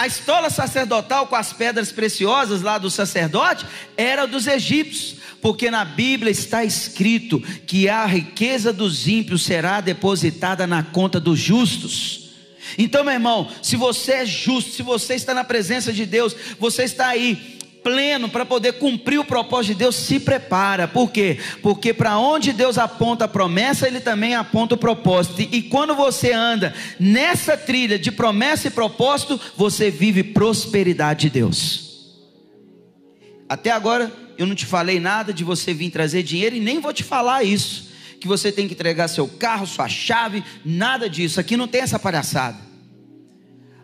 A 0.00 0.06
estola 0.06 0.48
sacerdotal 0.48 1.26
com 1.26 1.36
as 1.36 1.52
pedras 1.52 1.92
preciosas 1.92 2.62
lá 2.62 2.78
do 2.78 2.88
sacerdote 2.88 3.66
era 3.98 4.24
dos 4.24 4.46
egípcios, 4.46 5.16
porque 5.42 5.70
na 5.70 5.84
Bíblia 5.84 6.30
está 6.30 6.64
escrito 6.64 7.38
que 7.66 7.86
a 7.86 8.06
riqueza 8.06 8.72
dos 8.72 9.06
ímpios 9.06 9.44
será 9.44 9.82
depositada 9.82 10.66
na 10.66 10.82
conta 10.82 11.20
dos 11.20 11.38
justos. 11.38 12.30
Então, 12.78 13.04
meu 13.04 13.12
irmão, 13.12 13.50
se 13.60 13.76
você 13.76 14.12
é 14.12 14.24
justo, 14.24 14.70
se 14.70 14.82
você 14.82 15.16
está 15.16 15.34
na 15.34 15.44
presença 15.44 15.92
de 15.92 16.06
Deus, 16.06 16.34
você 16.58 16.84
está 16.84 17.08
aí 17.08 17.58
pleno 17.82 18.28
para 18.28 18.44
poder 18.44 18.74
cumprir 18.74 19.18
o 19.18 19.24
propósito 19.24 19.72
de 19.72 19.78
Deus, 19.80 19.96
se 19.96 20.20
prepara. 20.20 20.86
Por 20.86 21.10
quê? 21.10 21.38
Porque 21.62 21.92
para 21.92 22.18
onde 22.18 22.52
Deus 22.52 22.78
aponta 22.78 23.24
a 23.24 23.28
promessa, 23.28 23.86
Ele 23.86 24.00
também 24.00 24.34
aponta 24.34 24.74
o 24.74 24.78
propósito. 24.78 25.40
E 25.40 25.62
quando 25.62 25.94
você 25.94 26.32
anda 26.32 26.74
nessa 26.98 27.56
trilha 27.56 27.98
de 27.98 28.10
promessa 28.10 28.68
e 28.68 28.70
propósito, 28.70 29.40
você 29.56 29.90
vive 29.90 30.22
prosperidade 30.22 31.22
de 31.22 31.30
Deus. 31.30 31.90
Até 33.48 33.70
agora 33.70 34.12
eu 34.38 34.46
não 34.46 34.54
te 34.54 34.64
falei 34.64 35.00
nada 35.00 35.32
de 35.32 35.44
você 35.44 35.74
vir 35.74 35.90
trazer 35.90 36.22
dinheiro 36.22 36.56
e 36.56 36.60
nem 36.60 36.80
vou 36.80 36.92
te 36.92 37.02
falar 37.02 37.44
isso. 37.44 37.90
Que 38.20 38.28
você 38.28 38.52
tem 38.52 38.68
que 38.68 38.74
entregar 38.74 39.08
seu 39.08 39.26
carro, 39.26 39.66
sua 39.66 39.88
chave, 39.88 40.44
nada 40.64 41.08
disso. 41.08 41.40
Aqui 41.40 41.56
não 41.56 41.66
tem 41.66 41.80
essa 41.80 41.98
palhaçada. 41.98 42.58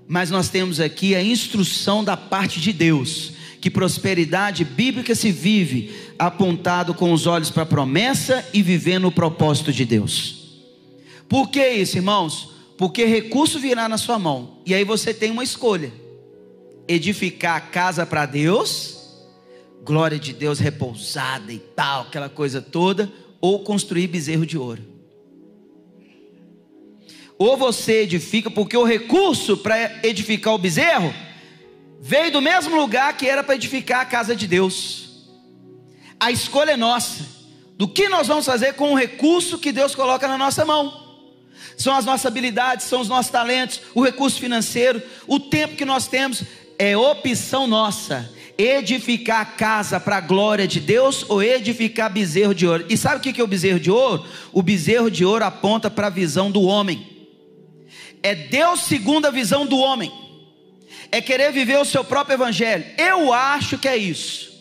Mas 0.07 0.31
nós 0.31 0.49
temos 0.49 0.79
aqui 0.79 1.15
a 1.15 1.23
instrução 1.23 2.05
da 2.05 2.17
parte 2.17 2.61
de 2.61 2.73
Deus 2.73 3.36
que 3.67 3.71
prosperidade 3.71 4.65
bíblica 4.65 5.13
se 5.13 5.33
vive 5.33 5.93
apontado 6.17 6.95
com 6.95 7.13
os 7.13 7.27
olhos 7.27 7.51
para 7.51 7.65
a 7.65 7.67
promessa 7.67 8.49
e 8.55 8.63
vivendo 8.63 9.09
o 9.09 9.11
propósito 9.13 9.73
de 9.73 9.85
Deus. 9.85 10.63
Por 11.29 11.51
que 11.51 11.69
isso, 11.71 11.97
irmãos? 11.97 12.51
Porque 12.79 13.05
recurso 13.05 13.59
virá 13.59 13.89
na 13.89 13.99
sua 13.99 14.21
mão 14.21 14.59
e 14.65 14.73
aí 14.73 14.85
você 14.85 15.13
tem 15.13 15.33
uma 15.33 15.43
escolha. 15.43 15.93
edificar 16.87 17.57
a 17.57 17.61
casa 17.61 18.07
para 18.07 18.25
Deus, 18.25 19.01
glória 19.85 20.17
de 20.17 20.33
Deus 20.33 20.61
repousada 20.61 21.53
e 21.53 21.59
tal, 21.59 22.03
aquela 22.03 22.29
coisa 22.29 22.63
toda, 22.63 23.13
ou 23.41 23.65
construir 23.65 24.07
bezerro 24.07 24.47
de 24.47 24.57
ouro. 24.57 24.85
Ou 27.37 27.57
você 27.57 28.03
edifica, 28.03 28.49
porque 28.49 28.77
o 28.77 28.85
recurso 28.85 29.57
para 29.57 30.07
edificar 30.07 30.55
o 30.55 30.59
bezerro 30.59 31.13
veio 32.07 32.31
do 32.31 32.41
mesmo 32.41 32.77
lugar 32.77 33.17
que 33.17 33.29
era 33.29 33.43
para 33.43 33.57
edificar 33.57 34.03
a 34.03 34.05
casa 34.05 34.37
de 34.37 34.47
Deus. 34.47 35.27
A 36.21 36.31
escolha 36.31 36.71
é 36.71 36.77
nossa, 36.77 37.27
do 37.77 37.89
que 37.89 38.09
nós 38.09 38.29
vamos 38.29 38.47
fazer 38.47 38.75
com 38.75 38.93
o 38.93 38.97
recurso 38.97 39.59
que 39.59 39.73
Deus 39.73 39.93
coloca 39.93 40.29
na 40.29 40.39
nossa 40.39 40.65
mão. 40.65 41.05
São 41.77 41.97
as 41.97 42.05
nossas 42.05 42.27
habilidades, 42.27 42.87
são 42.87 43.01
os 43.01 43.09
nossos 43.09 43.33
talentos, 43.33 43.81
o 43.93 44.05
recurso 44.05 44.39
financeiro, 44.39 45.03
o 45.27 45.41
tempo 45.41 45.75
que 45.75 45.85
nós 45.85 46.07
temos, 46.07 46.45
é 46.79 46.97
opção 46.97 47.67
nossa 47.67 48.33
edificar 48.57 49.41
a 49.41 49.45
casa 49.45 49.99
para 50.01 50.17
a 50.17 50.21
glória 50.21 50.67
de 50.67 50.79
Deus 50.79 51.27
ou 51.29 51.43
edificar 51.43 52.11
bezerro 52.11 52.55
de 52.55 52.67
ouro. 52.69 52.87
E 52.89 52.97
sabe 52.97 53.17
o 53.17 53.21
que 53.21 53.39
é 53.41 53.45
o 53.45 53.49
bezerro 53.49 53.81
de 53.81 53.91
ouro? 53.91 54.25
O 54.53 54.63
bezerro 54.63 55.11
de 55.11 55.25
ouro 55.25 55.45
aponta 55.45 55.91
para 55.91 56.07
a 56.07 56.11
visão 56.11 56.53
do 56.53 56.63
homem. 56.63 57.29
É 58.23 58.35
Deus 58.35 58.85
segundo 58.85 59.27
a 59.27 59.31
visão 59.31 59.67
do 59.67 59.77
homem. 59.77 60.26
É 61.11 61.21
querer 61.21 61.53
viver 61.53 61.79
o 61.79 61.85
seu 61.85 62.05
próprio 62.05 62.35
evangelho. 62.35 62.85
Eu 62.99 63.33
acho 63.33 63.79
que 63.79 63.89
é 63.89 63.97
isso. 63.97 64.57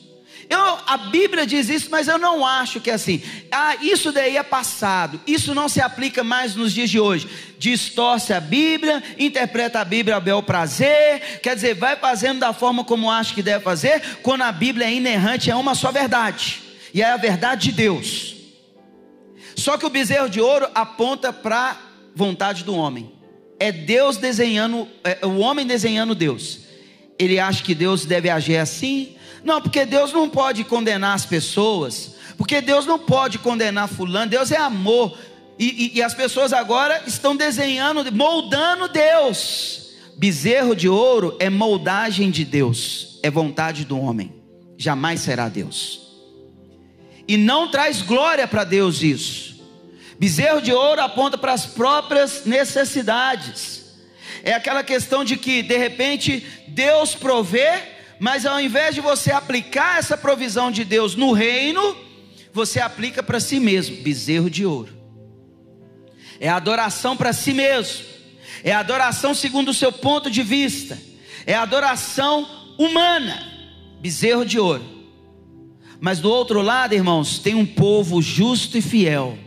Eu, 0.50 0.60
a 0.86 0.98
Bíblia 0.98 1.46
diz 1.46 1.70
isso, 1.70 1.88
mas 1.90 2.08
eu 2.08 2.20
não 2.20 2.46
acho 2.46 2.80
que 2.80 2.92
é 2.92 2.94
assim. 2.94 3.22
Ah, 3.52 3.76
isso 3.82 4.12
daí 4.12 4.38
é 4.38 4.44
passado. 4.44 5.20
Isso 5.26 5.56
não 5.56 5.68
se 5.68 5.82
aplica 5.82 6.24
mais 6.24 6.56
nos 6.56 6.72
dias 6.72 6.90
de 6.90 7.00
hoje. 7.00 7.28
Distorce 7.58 8.32
a 8.32 8.40
Bíblia, 8.40 9.04
interpreta 9.18 9.80
a 9.80 9.86
Bíblia 9.86 10.18
a 10.18 10.20
bel 10.20 10.44
prazer. 10.44 11.40
Quer 11.42 11.56
dizer, 11.56 11.74
vai 11.74 11.96
fazendo 11.96 12.40
da 12.40 12.54
forma 12.54 12.84
como 12.84 13.10
acha 13.10 13.34
que 13.34 13.42
deve 13.42 13.64
fazer, 13.64 14.20
quando 14.22 14.44
a 14.44 14.52
Bíblia 14.52 14.88
é 14.88 14.94
inerrante, 14.94 15.50
é 15.50 15.56
uma 15.56 15.74
só 15.74 15.92
verdade. 15.92 16.62
E 16.94 17.02
é 17.02 17.12
a 17.12 17.18
verdade 17.18 17.70
de 17.70 17.72
Deus. 17.72 18.36
Só 19.56 19.78
que 19.78 19.86
o 19.86 19.90
bezerro 19.90 20.30
de 20.30 20.40
ouro 20.40 20.68
aponta 20.76 21.34
para 21.34 21.72
a 21.72 21.78
vontade 22.14 22.64
do 22.64 22.76
homem. 22.76 23.15
É 23.60 23.72
Deus 23.72 24.18
desenhando, 24.18 24.88
é 25.04 25.26
o 25.26 25.38
homem 25.38 25.66
desenhando 25.66 26.14
Deus. 26.14 26.60
Ele 27.18 27.40
acha 27.40 27.64
que 27.64 27.74
Deus 27.74 28.06
deve 28.06 28.30
agir 28.30 28.58
assim, 28.58 29.16
não, 29.44 29.62
porque 29.62 29.86
Deus 29.86 30.12
não 30.12 30.28
pode 30.28 30.64
condenar 30.64 31.16
as 31.16 31.26
pessoas, 31.26 32.16
porque 32.38 32.60
Deus 32.62 32.86
não 32.86 32.98
pode 32.98 33.38
condenar 33.38 33.88
fulano, 33.88 34.30
Deus 34.30 34.52
é 34.52 34.58
amor. 34.58 35.18
E, 35.58 35.92
e, 35.94 35.98
e 35.98 36.02
as 36.02 36.14
pessoas 36.14 36.52
agora 36.52 37.04
estão 37.06 37.36
desenhando, 37.36 38.12
moldando 38.12 38.88
Deus. 38.88 39.94
Bezerro 40.18 40.76
de 40.76 40.90
ouro 40.90 41.36
é 41.40 41.50
moldagem 41.50 42.32
de 42.32 42.44
Deus, 42.44 43.20
é 43.22 43.30
vontade 43.30 43.86
do 43.86 44.00
homem, 44.00 44.34
jamais 44.78 45.20
será 45.20 45.48
Deus. 45.50 46.02
E 47.28 47.38
não 47.38 47.70
traz 47.70 48.02
glória 48.02 48.48
para 48.48 48.64
Deus 48.64 49.02
isso. 49.02 49.55
Bezerro 50.18 50.62
de 50.62 50.72
ouro 50.72 51.02
aponta 51.02 51.38
para 51.38 51.54
as 51.54 51.66
próprias 51.66 52.46
necessidades. 52.46 53.84
É 54.44 54.54
aquela 54.54 54.84
questão 54.84 55.26
de 55.26 55.36
que, 55.36 55.62
de 55.62 55.78
repente, 55.78 56.46
Deus 56.68 57.16
provê, 57.16 57.82
mas 58.20 58.46
ao 58.46 58.60
invés 58.60 58.96
de 58.96 59.02
você 59.02 59.32
aplicar 59.32 60.00
essa 60.00 60.18
provisão 60.18 60.72
de 60.72 60.86
Deus 60.86 61.16
no 61.16 61.34
reino, 61.34 61.98
você 62.54 62.80
aplica 62.80 63.22
para 63.22 63.40
si 63.40 63.60
mesmo, 63.60 63.98
bezerro 63.98 64.50
de 64.50 64.66
ouro. 64.66 64.96
É 66.40 66.48
adoração 66.48 67.18
para 67.18 67.34
si 67.34 67.54
mesmo. 67.54 68.06
É 68.64 68.72
adoração 68.72 69.34
segundo 69.34 69.70
o 69.70 69.74
seu 69.74 69.92
ponto 69.92 70.30
de 70.30 70.44
vista. 70.44 70.98
É 71.46 71.54
adoração 71.54 72.48
humana, 72.78 73.42
bezerro 74.00 74.46
de 74.46 74.60
ouro. 74.60 74.84
Mas 76.00 76.20
do 76.20 76.30
outro 76.30 76.62
lado, 76.62 76.94
irmãos, 76.94 77.40
tem 77.40 77.56
um 77.56 77.66
povo 77.66 78.22
justo 78.22 78.78
e 78.78 78.82
fiel 78.82 79.38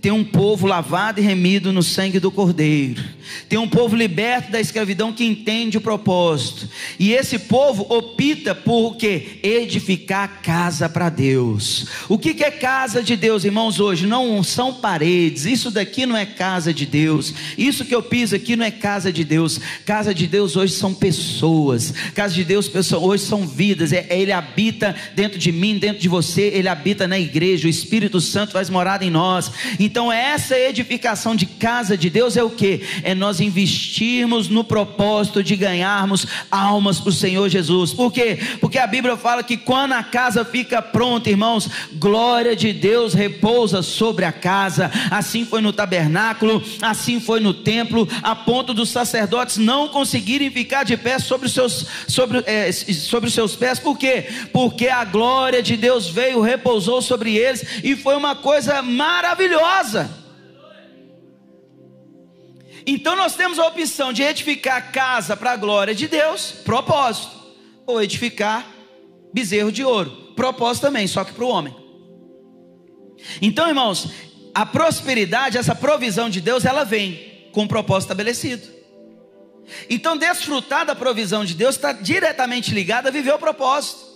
tem 0.00 0.12
um 0.12 0.24
povo 0.24 0.66
lavado 0.66 1.20
e 1.20 1.22
remido 1.22 1.72
no 1.72 1.82
sangue 1.82 2.20
do 2.20 2.30
Cordeiro. 2.30 3.02
Tem 3.48 3.58
um 3.58 3.68
povo 3.68 3.96
liberto 3.96 4.50
da 4.50 4.60
escravidão 4.60 5.12
que 5.12 5.24
entende 5.24 5.76
o 5.76 5.80
propósito. 5.80 6.68
E 6.98 7.12
esse 7.12 7.38
povo 7.38 7.86
opta 7.88 8.54
por 8.54 8.92
o 8.92 8.94
que? 8.94 9.40
Edificar 9.42 10.40
casa 10.40 10.88
para 10.88 11.08
Deus. 11.08 11.86
O 12.08 12.18
que, 12.18 12.32
que 12.32 12.44
é 12.44 12.50
casa 12.50 13.02
de 13.02 13.16
Deus, 13.16 13.44
irmãos, 13.44 13.80
hoje? 13.80 14.06
Não 14.06 14.42
são 14.42 14.72
paredes. 14.72 15.44
Isso 15.46 15.70
daqui 15.70 16.06
não 16.06 16.16
é 16.16 16.24
casa 16.24 16.72
de 16.72 16.86
Deus. 16.86 17.34
Isso 17.56 17.84
que 17.84 17.94
eu 17.94 18.02
piso 18.02 18.36
aqui 18.36 18.54
não 18.54 18.64
é 18.64 18.70
casa 18.70 19.12
de 19.12 19.24
Deus. 19.24 19.60
Casa 19.84 20.14
de 20.14 20.26
Deus 20.26 20.56
hoje 20.56 20.74
são 20.74 20.94
pessoas. 20.94 21.92
Casa 22.14 22.34
de 22.34 22.44
Deus 22.44 22.70
hoje 22.92 23.24
são 23.24 23.46
vidas. 23.46 23.92
É, 23.92 24.06
ele 24.10 24.32
habita 24.32 24.94
dentro 25.14 25.38
de 25.38 25.50
mim, 25.50 25.76
dentro 25.76 26.00
de 26.00 26.08
você. 26.08 26.42
Ele 26.42 26.68
habita 26.68 27.08
na 27.08 27.18
igreja. 27.18 27.66
O 27.66 27.70
Espírito 27.70 28.20
Santo 28.20 28.52
faz 28.52 28.70
morada 28.70 29.04
em 29.04 29.10
nós. 29.10 29.50
Então, 29.88 30.12
essa 30.12 30.54
edificação 30.54 31.34
de 31.34 31.46
casa 31.46 31.96
de 31.96 32.10
Deus 32.10 32.36
é 32.36 32.42
o 32.42 32.50
que? 32.50 32.82
É 33.02 33.14
nós 33.14 33.40
investirmos 33.40 34.46
no 34.46 34.62
propósito 34.62 35.42
de 35.42 35.56
ganharmos 35.56 36.26
almas 36.50 37.00
para 37.00 37.08
o 37.08 37.12
Senhor 37.12 37.48
Jesus. 37.48 37.94
Por 37.94 38.12
quê? 38.12 38.38
Porque 38.60 38.76
a 38.78 38.86
Bíblia 38.86 39.16
fala 39.16 39.42
que 39.42 39.56
quando 39.56 39.94
a 39.94 40.02
casa 40.02 40.44
fica 40.44 40.82
pronta, 40.82 41.30
irmãos, 41.30 41.70
glória 41.94 42.54
de 42.54 42.70
Deus 42.70 43.14
repousa 43.14 43.80
sobre 43.80 44.26
a 44.26 44.30
casa. 44.30 44.90
Assim 45.10 45.46
foi 45.46 45.62
no 45.62 45.72
tabernáculo, 45.72 46.62
assim 46.82 47.18
foi 47.18 47.40
no 47.40 47.54
templo, 47.54 48.06
a 48.22 48.36
ponto 48.36 48.74
dos 48.74 48.90
sacerdotes 48.90 49.56
não 49.56 49.88
conseguirem 49.88 50.50
ficar 50.50 50.84
de 50.84 50.98
pé 50.98 51.18
sobre 51.18 51.46
os 51.46 51.54
seus, 51.54 51.86
sobre, 52.06 52.42
é, 52.44 52.70
sobre 52.72 53.28
os 53.28 53.34
seus 53.34 53.56
pés. 53.56 53.78
Por 53.78 53.96
quê? 53.96 54.26
Porque 54.52 54.88
a 54.88 55.02
glória 55.06 55.62
de 55.62 55.78
Deus 55.78 56.10
veio, 56.10 56.42
repousou 56.42 57.00
sobre 57.00 57.38
eles 57.38 57.64
e 57.82 57.96
foi 57.96 58.16
uma 58.16 58.36
coisa 58.36 58.82
maravilhosa 58.82 59.77
casa. 59.78 60.10
Então 62.86 63.14
nós 63.14 63.34
temos 63.34 63.58
a 63.58 63.66
opção 63.66 64.12
de 64.12 64.22
edificar 64.22 64.92
casa 64.92 65.36
para 65.36 65.52
a 65.52 65.56
glória 65.56 65.94
de 65.94 66.08
Deus, 66.08 66.52
propósito, 66.64 67.36
ou 67.86 68.02
edificar 68.02 68.66
bezerro 69.32 69.70
de 69.70 69.84
ouro, 69.84 70.32
propósito 70.34 70.84
também, 70.84 71.06
só 71.06 71.22
que 71.22 71.32
para 71.32 71.44
o 71.44 71.48
homem. 71.48 71.76
Então, 73.42 73.68
irmãos, 73.68 74.08
a 74.54 74.64
prosperidade, 74.64 75.58
essa 75.58 75.74
provisão 75.74 76.30
de 76.30 76.40
Deus, 76.40 76.64
ela 76.64 76.84
vem 76.84 77.50
com 77.52 77.62
um 77.62 77.68
propósito 77.68 78.06
estabelecido. 78.06 78.66
Então, 79.90 80.16
desfrutar 80.16 80.86
da 80.86 80.94
provisão 80.94 81.44
de 81.44 81.54
Deus 81.54 81.76
está 81.76 81.92
diretamente 81.92 82.72
ligado 82.72 83.08
a 83.08 83.10
viver 83.10 83.34
o 83.34 83.38
propósito. 83.38 84.07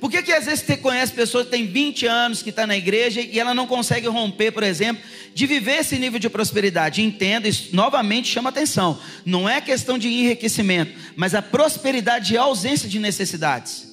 Por 0.00 0.10
que, 0.10 0.22
que 0.22 0.32
às 0.32 0.46
vezes 0.46 0.64
você 0.64 0.76
conhece 0.76 1.12
pessoas 1.12 1.44
que 1.44 1.52
têm 1.52 1.66
20 1.66 2.06
anos 2.06 2.42
que 2.42 2.50
está 2.50 2.66
na 2.66 2.76
igreja 2.76 3.20
e 3.20 3.38
ela 3.38 3.54
não 3.54 3.66
consegue 3.66 4.08
romper, 4.08 4.50
por 4.50 4.62
exemplo, 4.62 5.02
de 5.34 5.46
viver 5.46 5.80
esse 5.80 5.98
nível 5.98 6.18
de 6.18 6.28
prosperidade? 6.28 7.02
Entenda, 7.02 7.48
isso 7.48 7.68
novamente 7.72 8.28
chama 8.28 8.50
atenção. 8.50 8.98
Não 9.24 9.48
é 9.48 9.60
questão 9.60 9.98
de 9.98 10.08
enriquecimento, 10.08 10.92
mas 11.16 11.34
a 11.34 11.42
prosperidade 11.42 12.34
é 12.34 12.38
a 12.38 12.42
ausência 12.42 12.88
de 12.88 12.98
necessidades. 12.98 13.92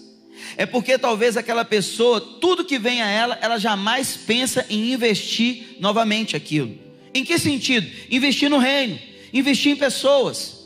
É 0.58 0.66
porque 0.66 0.98
talvez 0.98 1.38
aquela 1.38 1.64
pessoa, 1.64 2.20
tudo 2.20 2.66
que 2.66 2.80
vem 2.80 3.02
a 3.02 3.10
ela, 3.10 3.38
ela 3.42 3.58
jamais 3.58 4.18
pensa 4.18 4.66
em 4.70 4.92
investir 4.92 5.78
novamente 5.80 6.36
aquilo. 6.36 6.78
Em 7.14 7.24
que 7.24 7.38
sentido? 7.40 7.90
Investir 8.10 8.50
no 8.50 8.58
reino, 8.58 9.00
investir 9.32 9.72
em 9.72 9.76
pessoas. 9.76 10.59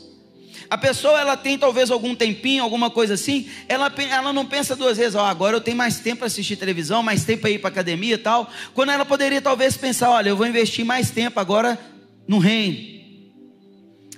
A 0.70 0.78
pessoa 0.78 1.20
ela 1.20 1.36
tem 1.36 1.58
talvez 1.58 1.90
algum 1.90 2.14
tempinho, 2.14 2.62
alguma 2.62 2.90
coisa 2.90 3.14
assim, 3.14 3.48
ela, 3.68 3.92
ela 4.10 4.32
não 4.32 4.46
pensa 4.46 4.74
duas 4.74 4.96
vezes, 4.96 5.14
ó, 5.14 5.22
oh, 5.22 5.26
agora 5.26 5.56
eu 5.56 5.60
tenho 5.60 5.76
mais 5.76 6.00
tempo 6.00 6.18
para 6.18 6.26
assistir 6.26 6.56
televisão, 6.56 7.02
mais 7.02 7.24
tempo 7.24 7.42
para 7.42 7.50
ir 7.50 7.58
para 7.58 7.68
academia 7.68 8.14
e 8.14 8.18
tal. 8.18 8.50
Quando 8.72 8.90
ela 8.90 9.04
poderia 9.04 9.42
talvez 9.42 9.76
pensar, 9.76 10.10
olha, 10.10 10.30
eu 10.30 10.36
vou 10.36 10.46
investir 10.46 10.84
mais 10.84 11.10
tempo 11.10 11.38
agora 11.38 11.78
no 12.26 12.38
reino. 12.38 12.94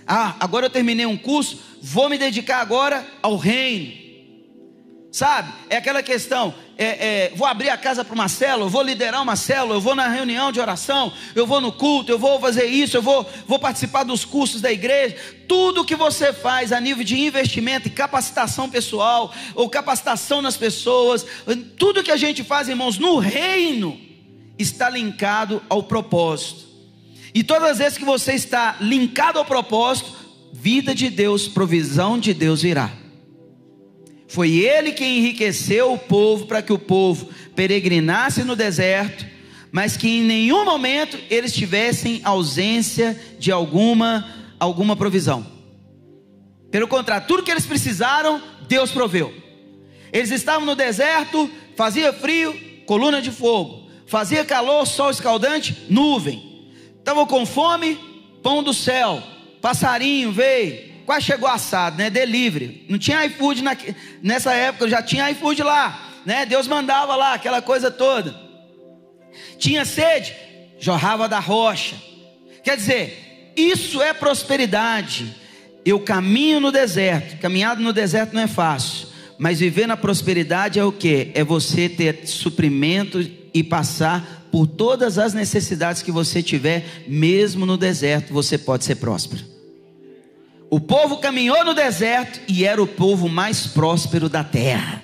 Ah, 0.06 0.37
agora 0.38 0.66
eu 0.66 0.70
terminei 0.70 1.04
um 1.04 1.16
curso, 1.16 1.59
vou 1.82 2.09
me 2.09 2.16
dedicar 2.16 2.61
agora 2.61 3.04
ao 3.20 3.37
reino. 3.37 4.06
Sabe? 5.16 5.50
É 5.70 5.79
aquela 5.79 6.02
questão. 6.02 6.55
É, 6.76 6.85
é, 6.85 7.33
vou 7.35 7.46
abrir 7.46 7.70
a 7.70 7.76
casa 7.79 8.05
para 8.05 8.14
uma 8.14 8.29
célula, 8.29 8.68
vou 8.68 8.83
liderar 8.83 9.22
uma 9.22 9.35
célula, 9.35 9.76
eu 9.76 9.81
vou 9.81 9.94
na 9.94 10.09
reunião 10.09 10.52
de 10.52 10.61
oração, 10.61 11.11
eu 11.35 11.46
vou 11.46 11.59
no 11.59 11.72
culto, 11.72 12.12
eu 12.12 12.18
vou 12.18 12.38
fazer 12.38 12.66
isso, 12.66 12.98
eu 12.98 13.00
vou, 13.00 13.26
vou 13.48 13.59
participar 13.59 14.02
dos 14.02 14.26
cursos 14.26 14.61
da 14.61 14.70
igreja. 14.70 15.16
Tudo 15.48 15.87
que 15.87 15.96
você 15.96 16.35
faz 16.35 16.70
a 16.70 16.79
nível 16.79 17.02
de 17.02 17.18
investimento 17.18 17.88
e 17.88 17.90
capacitação 17.90 18.68
pessoal, 18.68 19.33
ou 19.55 19.70
capacitação 19.70 20.42
nas 20.42 20.59
pessoas, 20.59 21.24
tudo 21.79 22.05
que 22.05 22.12
a 22.12 22.18
gente 22.18 22.44
faz, 22.44 22.68
irmãos, 22.68 22.98
no 22.98 23.16
reino, 23.16 23.98
está 24.59 24.90
linkado 24.90 25.62
ao 25.70 25.83
propósito. 25.85 26.66
E 27.33 27.42
todas 27.42 27.70
as 27.70 27.79
vezes 27.79 27.96
que 27.96 28.05
você 28.05 28.35
está 28.35 28.76
linkado 28.83 29.38
ao 29.38 29.46
propósito, 29.46 30.12
vida 30.52 30.94
de 30.94 31.09
Deus, 31.09 31.48
provisão 31.48 32.18
de 32.18 32.35
Deus 32.35 32.61
virá. 32.61 33.06
Foi 34.29 34.51
ele 34.53 34.93
quem 34.93 35.19
enriqueceu 35.19 35.93
o 35.93 35.99
povo 35.99 36.47
para 36.47 36.62
que 36.62 36.73
o 36.73 36.79
povo 36.79 37.29
peregrinasse 37.55 38.43
no 38.43 38.57
deserto, 38.57 39.25
mas 39.71 39.97
que 39.97 40.09
em 40.09 40.23
nenhum 40.23 40.65
momento 40.65 41.19
eles 41.31 41.53
tivessem 41.53 42.21
ausência 42.25 43.19
de 43.39 43.53
alguma 43.53 44.35
alguma 44.59 44.97
provisão. 44.97 45.47
Pelo 46.71 46.89
contrário, 46.89 47.27
tudo 47.27 47.43
que 47.43 47.51
eles 47.51 47.67
precisaram, 47.67 48.43
Deus 48.69 48.91
proveu. 48.91 49.33
Eles 50.12 50.31
estavam 50.31 50.67
no 50.67 50.75
deserto, 50.75 51.51
fazia 51.77 52.12
frio, 52.12 52.55
coluna 52.87 53.21
de 53.21 53.31
fogo. 53.31 53.87
Fazia 54.07 54.45
calor, 54.45 54.87
sol 54.87 55.11
escaldante, 55.11 55.87
nuvem. 55.89 56.71
Estavam 56.99 57.27
com 57.27 57.45
fome, 57.45 57.99
pão 58.43 58.62
do 58.62 58.73
céu. 58.73 59.23
Passarinho 59.61 60.33
veio, 60.33 60.95
quase 61.07 61.25
chegou 61.25 61.49
assado, 61.49 61.97
né? 61.97 62.11
Delivery. 62.11 62.85
Não 62.88 62.99
tinha 62.99 63.25
iFood 63.25 63.62
na, 63.62 63.77
nessa 64.23 64.53
época, 64.53 64.88
já 64.88 65.01
tinha 65.01 65.31
iFood 65.31 65.62
lá, 65.62 66.21
né? 66.27 66.45
Deus 66.45 66.66
mandava 66.66 67.14
lá 67.14 67.35
aquela 67.35 67.62
coisa 67.62 67.90
toda. 67.90 68.35
Tinha 69.59 69.85
sede, 69.85 70.35
jorrava 70.79 71.29
da 71.29 71.38
rocha. 71.38 71.97
Quer 72.62 72.77
dizer, 72.77 73.53
isso 73.57 74.03
é 74.03 74.12
prosperidade. 74.12 75.35
Eu 75.85 76.01
caminho 76.01 76.59
no 76.59 76.73
deserto. 76.73 77.38
Caminhado 77.38 77.81
no 77.81 77.92
deserto 77.92 78.35
não 78.35 78.42
é 78.42 78.49
fácil. 78.49 79.07
Mas 79.38 79.61
viver 79.61 79.87
na 79.87 79.97
prosperidade 79.97 80.79
é 80.79 80.85
o 80.85 80.90
que? 80.90 81.31
É 81.35 81.45
você 81.45 81.88
ter 81.88 82.27
suprimento 82.27 83.21
e 83.55 83.62
passar 83.62 84.49
por 84.51 84.66
todas 84.66 85.19
as 85.19 85.35
necessidades 85.35 86.03
que 86.03 86.11
você 86.11 86.42
tiver, 86.42 87.05
mesmo 87.07 87.66
no 87.66 87.77
deserto, 87.77 88.33
você 88.33 88.57
pode 88.57 88.85
ser 88.85 88.97
próspero. 88.97 89.56
O 90.70 90.81
povo 90.81 91.18
caminhou 91.18 91.64
no 91.64 91.74
deserto 91.74 92.40
e 92.48 92.64
era 92.64 92.83
o 92.83 92.87
povo 92.87 93.29
mais 93.29 93.66
próspero 93.66 94.29
da 94.29 94.42
terra. 94.42 95.02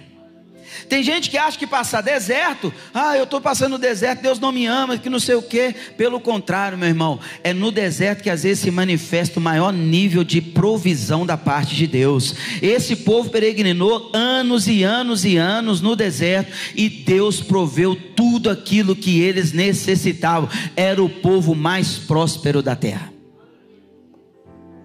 Tem 0.89 1.03
gente 1.03 1.31
que 1.31 1.39
acha 1.39 1.59
que 1.59 1.67
passar 1.67 2.03
deserto, 2.03 2.73
ah, 2.93 3.17
eu 3.17 3.25
estou 3.25 3.41
passando 3.41 3.73
no 3.73 3.79
deserto, 3.79 4.23
Deus 4.23 4.39
não 4.39 4.53
me 4.53 4.67
ama, 4.67 4.99
que 4.99 5.09
não 5.09 5.19
sei 5.19 5.35
o 5.35 5.43
quê. 5.43 5.75
Pelo 5.97 6.21
contrário, 6.21 6.77
meu 6.77 6.89
irmão, 6.89 7.19
é 7.43 7.55
no 7.55 7.71
deserto 7.71 8.23
que 8.23 8.29
às 8.29 8.43
vezes 8.43 8.65
se 8.65 8.71
manifesta 8.71 9.39
o 9.39 9.43
maior 9.43 9.73
nível 9.73 10.25
de 10.25 10.41
provisão 10.41 11.25
da 11.25 11.37
parte 11.37 11.75
de 11.75 11.87
Deus. 11.87 12.35
Esse 12.61 12.97
povo 12.97 13.31
peregrinou 13.31 14.11
anos 14.13 14.67
e 14.67 14.83
anos 14.83 15.25
e 15.25 15.37
anos 15.37 15.81
no 15.81 15.97
deserto 15.97 16.53
e 16.75 16.89
Deus 16.89 17.41
proveu 17.41 17.97
tudo 17.97 18.51
aquilo 18.51 18.97
que 18.97 19.21
eles 19.21 19.53
necessitavam. 19.53 20.49
Era 20.77 21.03
o 21.03 21.09
povo 21.09 21.55
mais 21.55 21.97
próspero 21.97 22.61
da 22.63 22.77
terra. 22.77 23.12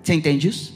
Você 0.08 0.14
entende 0.14 0.48
isso? 0.48 0.74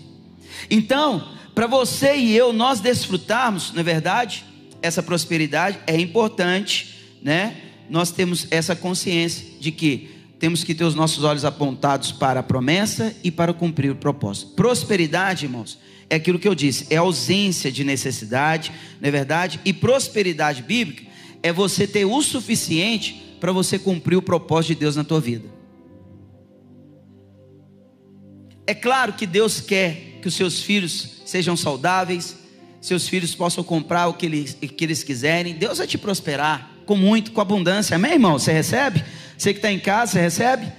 Então, 0.70 1.26
para 1.56 1.66
você 1.66 2.18
e 2.18 2.36
eu, 2.36 2.52
nós 2.52 2.82
desfrutarmos, 2.82 3.72
na 3.72 3.80
é 3.80 3.84
verdade, 3.84 4.44
essa 4.82 5.02
prosperidade 5.02 5.80
é 5.88 5.98
importante, 5.98 7.16
né? 7.24 7.56
Nós 7.90 8.12
temos 8.12 8.46
essa 8.52 8.76
consciência 8.76 9.46
de 9.58 9.72
que 9.72 10.10
temos 10.38 10.66
que 10.66 10.76
ter 10.76 10.84
os 10.84 10.96
nossos 10.96 11.24
olhos 11.24 11.46
apontados 11.46 12.12
para 12.12 12.42
a 12.42 12.44
promessa 12.44 13.16
e 13.24 13.32
para 13.32 13.54
cumprir 13.54 13.92
o 13.92 13.96
propósito. 13.96 14.52
Prosperidade, 14.52 15.46
irmãos, 15.46 15.80
é 16.10 16.16
aquilo 16.16 16.38
que 16.38 16.48
eu 16.48 16.56
disse, 16.56 16.88
é 16.90 16.98
ausência 16.98 17.72
de 17.72 17.86
necessidade, 17.86 18.70
não 19.00 19.08
é 19.08 19.12
verdade? 19.12 19.62
E 19.64 19.72
prosperidade 19.72 20.62
bíblica 20.62 21.04
é 21.42 21.54
você 21.54 21.88
ter 21.88 22.04
o 22.04 22.22
suficiente 22.22 23.38
para 23.40 23.54
você 23.54 23.80
cumprir 23.80 24.18
o 24.18 24.22
propósito 24.22 24.74
de 24.74 24.82
Deus 24.82 24.98
na 24.98 25.06
tua 25.06 25.22
vida. 25.22 25.61
É 28.72 28.74
claro 28.74 29.12
que 29.12 29.26
Deus 29.26 29.60
quer 29.60 30.20
que 30.22 30.30
os 30.30 30.34
seus 30.34 30.64
filhos 30.64 31.24
sejam 31.26 31.58
saudáveis, 31.58 32.38
seus 32.80 33.06
filhos 33.06 33.36
possam 33.36 33.66
comprar 33.66 34.08
o 34.08 34.14
que 34.14 34.26
eles, 34.26 34.54
que 34.54 34.86
eles 34.86 35.04
quiserem. 35.04 35.56
Deus 35.56 35.80
vai 35.80 35.88
te 35.88 35.98
prosperar 35.98 36.72
com 36.86 36.96
muito, 36.96 37.34
com 37.34 37.42
abundância. 37.42 37.98
Amém, 37.98 38.14
irmão? 38.14 38.40
Você 38.40 38.54
recebe? 38.54 39.04
Você 39.38 39.52
que 39.52 39.60
está 39.60 39.70
em 39.70 39.78
casa, 39.78 40.14
você 40.14 40.22
recebe? 40.22 40.72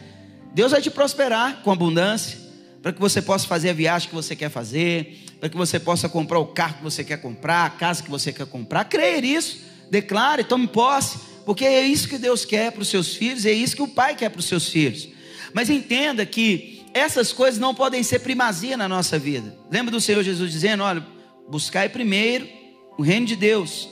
Deus 0.55 0.73
vai 0.73 0.81
te 0.81 0.91
prosperar 0.91 1.61
com 1.63 1.71
abundância, 1.71 2.39
para 2.81 2.95
que 2.95 2.99
você 2.99 3.21
possa 3.21 3.47
fazer 3.47 3.69
a 3.69 3.75
viagem 3.75 4.09
que 4.09 4.15
você 4.15 4.35
quer 4.35 4.49
fazer, 4.49 5.27
para 5.39 5.51
que 5.51 5.57
você 5.59 5.79
possa 5.79 6.09
comprar 6.09 6.39
o 6.39 6.47
carro 6.47 6.77
que 6.79 6.85
você 6.85 7.05
quer 7.05 7.19
comprar, 7.19 7.67
a 7.67 7.71
casa 7.71 8.03
que 8.03 8.11
você 8.11 8.33
quer 8.33 8.47
comprar. 8.47 8.87
Creia 8.87 9.21
nisso, 9.21 9.59
declare, 9.91 10.45
tome 10.45 10.67
posse, 10.67 11.19
porque 11.45 11.67
é 11.67 11.83
isso 11.83 12.09
que 12.09 12.17
Deus 12.17 12.47
quer 12.47 12.73
para 12.73 12.81
os 12.81 12.89
seus 12.89 13.15
filhos, 13.15 13.45
é 13.45 13.53
isso 13.53 13.77
que 13.77 13.83
o 13.83 13.89
Pai 13.89 14.17
quer 14.17 14.31
para 14.31 14.41
os 14.41 14.47
seus 14.47 14.67
filhos. 14.71 15.11
Mas 15.53 15.69
entenda 15.69 16.25
que 16.25 16.72
essas 16.95 17.33
coisas 17.33 17.59
não 17.59 17.75
podem 17.75 18.03
ser 18.03 18.21
primazia 18.21 18.77
na 18.77 18.89
nossa 18.89 19.19
vida. 19.19 19.57
Lembra 19.71 19.91
do 19.91 20.01
Senhor 20.01 20.23
Jesus 20.23 20.51
dizendo: 20.51 20.83
olha 20.83 21.05
Buscai 21.49 21.89
primeiro 21.89 22.49
o 22.97 23.03
reino 23.03 23.27
de 23.27 23.37
Deus. 23.37 23.89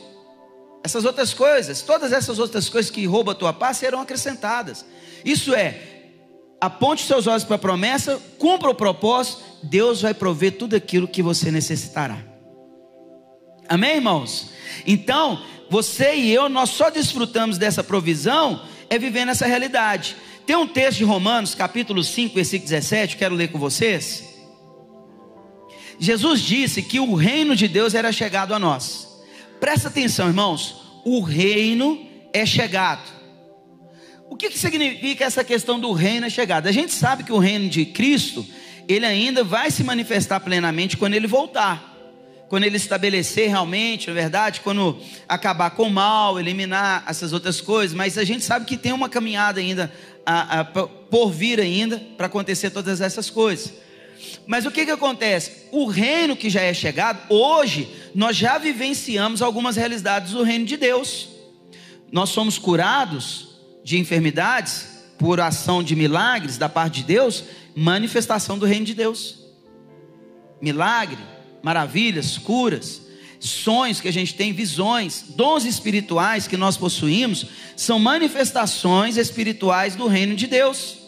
Essas 0.82 1.04
outras 1.04 1.34
coisas, 1.34 1.82
todas 1.82 2.12
essas 2.12 2.38
outras 2.38 2.68
coisas 2.68 2.90
que 2.90 3.04
roubam 3.04 3.32
a 3.32 3.34
tua 3.34 3.52
paz 3.52 3.76
serão 3.76 4.00
acrescentadas. 4.00 4.84
Isso 5.24 5.54
é, 5.54 5.78
aponte 6.60 7.04
seus 7.04 7.26
olhos 7.26 7.44
para 7.44 7.56
a 7.56 7.58
promessa, 7.58 8.20
cumpra 8.38 8.70
o 8.70 8.74
propósito, 8.74 9.42
Deus 9.62 10.00
vai 10.00 10.14
prover 10.14 10.56
tudo 10.56 10.74
aquilo 10.74 11.06
que 11.06 11.22
você 11.22 11.50
necessitará. 11.50 12.18
Amém, 13.68 13.96
irmãos? 13.96 14.50
Então, 14.86 15.42
você 15.68 16.14
e 16.14 16.32
eu, 16.32 16.48
nós 16.48 16.70
só 16.70 16.88
desfrutamos 16.88 17.58
dessa 17.58 17.84
provisão 17.84 18.62
é 18.88 18.98
vivendo 18.98 19.28
essa 19.28 19.46
realidade. 19.46 20.16
Tem 20.50 20.56
um 20.56 20.66
texto 20.66 20.98
de 20.98 21.04
Romanos, 21.04 21.54
capítulo 21.54 22.02
5, 22.02 22.34
versículo 22.34 22.68
17, 22.68 23.16
quero 23.16 23.36
ler 23.36 23.52
com 23.52 23.58
vocês. 23.60 24.36
Jesus 25.96 26.40
disse 26.40 26.82
que 26.82 26.98
o 26.98 27.14
reino 27.14 27.54
de 27.54 27.68
Deus 27.68 27.94
era 27.94 28.10
chegado 28.10 28.52
a 28.52 28.58
nós. 28.58 29.06
Presta 29.60 29.86
atenção, 29.86 30.26
irmãos. 30.26 31.02
O 31.04 31.20
reino 31.20 32.04
é 32.32 32.44
chegado. 32.44 33.08
O 34.28 34.34
que, 34.34 34.50
que 34.50 34.58
significa 34.58 35.24
essa 35.24 35.44
questão 35.44 35.78
do 35.78 35.92
reino 35.92 36.26
é 36.26 36.30
chegado? 36.30 36.66
A 36.66 36.72
gente 36.72 36.90
sabe 36.90 37.22
que 37.22 37.32
o 37.32 37.38
reino 37.38 37.68
de 37.68 37.86
Cristo, 37.86 38.44
ele 38.88 39.06
ainda 39.06 39.44
vai 39.44 39.70
se 39.70 39.84
manifestar 39.84 40.40
plenamente 40.40 40.96
quando 40.96 41.14
ele 41.14 41.28
voltar. 41.28 41.90
Quando 42.48 42.64
ele 42.64 42.76
estabelecer 42.76 43.48
realmente, 43.48 44.08
na 44.08 44.14
verdade, 44.14 44.60
quando 44.62 44.98
acabar 45.28 45.70
com 45.70 45.84
o 45.84 45.90
mal, 45.90 46.40
eliminar 46.40 47.04
essas 47.06 47.32
outras 47.32 47.60
coisas, 47.60 47.94
mas 47.96 48.18
a 48.18 48.24
gente 48.24 48.42
sabe 48.42 48.66
que 48.66 48.76
tem 48.76 48.90
uma 48.90 49.08
caminhada 49.08 49.60
ainda 49.60 49.92
a, 50.24 50.60
a, 50.60 50.64
por 50.64 51.30
vir 51.30 51.60
ainda 51.60 51.98
para 52.16 52.26
acontecer 52.26 52.70
todas 52.70 53.00
essas 53.00 53.30
coisas. 53.30 53.72
Mas 54.46 54.66
o 54.66 54.70
que, 54.70 54.84
que 54.84 54.90
acontece? 54.90 55.68
O 55.72 55.86
reino 55.86 56.36
que 56.36 56.50
já 56.50 56.60
é 56.60 56.74
chegado, 56.74 57.20
hoje, 57.32 57.88
nós 58.14 58.36
já 58.36 58.58
vivenciamos 58.58 59.42
algumas 59.42 59.76
realidades 59.76 60.32
do 60.32 60.42
reino 60.42 60.64
de 60.64 60.76
Deus. 60.76 61.28
Nós 62.12 62.30
somos 62.30 62.58
curados 62.58 63.60
de 63.84 63.98
enfermidades 63.98 65.04
por 65.18 65.40
ação 65.40 65.82
de 65.82 65.94
milagres 65.94 66.58
da 66.58 66.68
parte 66.68 67.00
de 67.00 67.04
Deus, 67.04 67.44
manifestação 67.74 68.58
do 68.58 68.66
reino 68.66 68.86
de 68.86 68.94
Deus. 68.94 69.38
Milagre, 70.60 71.18
maravilhas, 71.62 72.36
curas, 72.36 73.02
sonhos 73.40 74.00
que 74.00 74.06
a 74.06 74.12
gente 74.12 74.34
tem, 74.34 74.52
visões, 74.52 75.24
dons 75.30 75.64
espirituais 75.64 76.46
que 76.46 76.56
nós 76.56 76.76
possuímos, 76.76 77.46
são 77.74 77.98
manifestações 77.98 79.16
espirituais 79.16 79.96
do 79.96 80.06
reino 80.06 80.36
de 80.36 80.46
Deus 80.46 81.00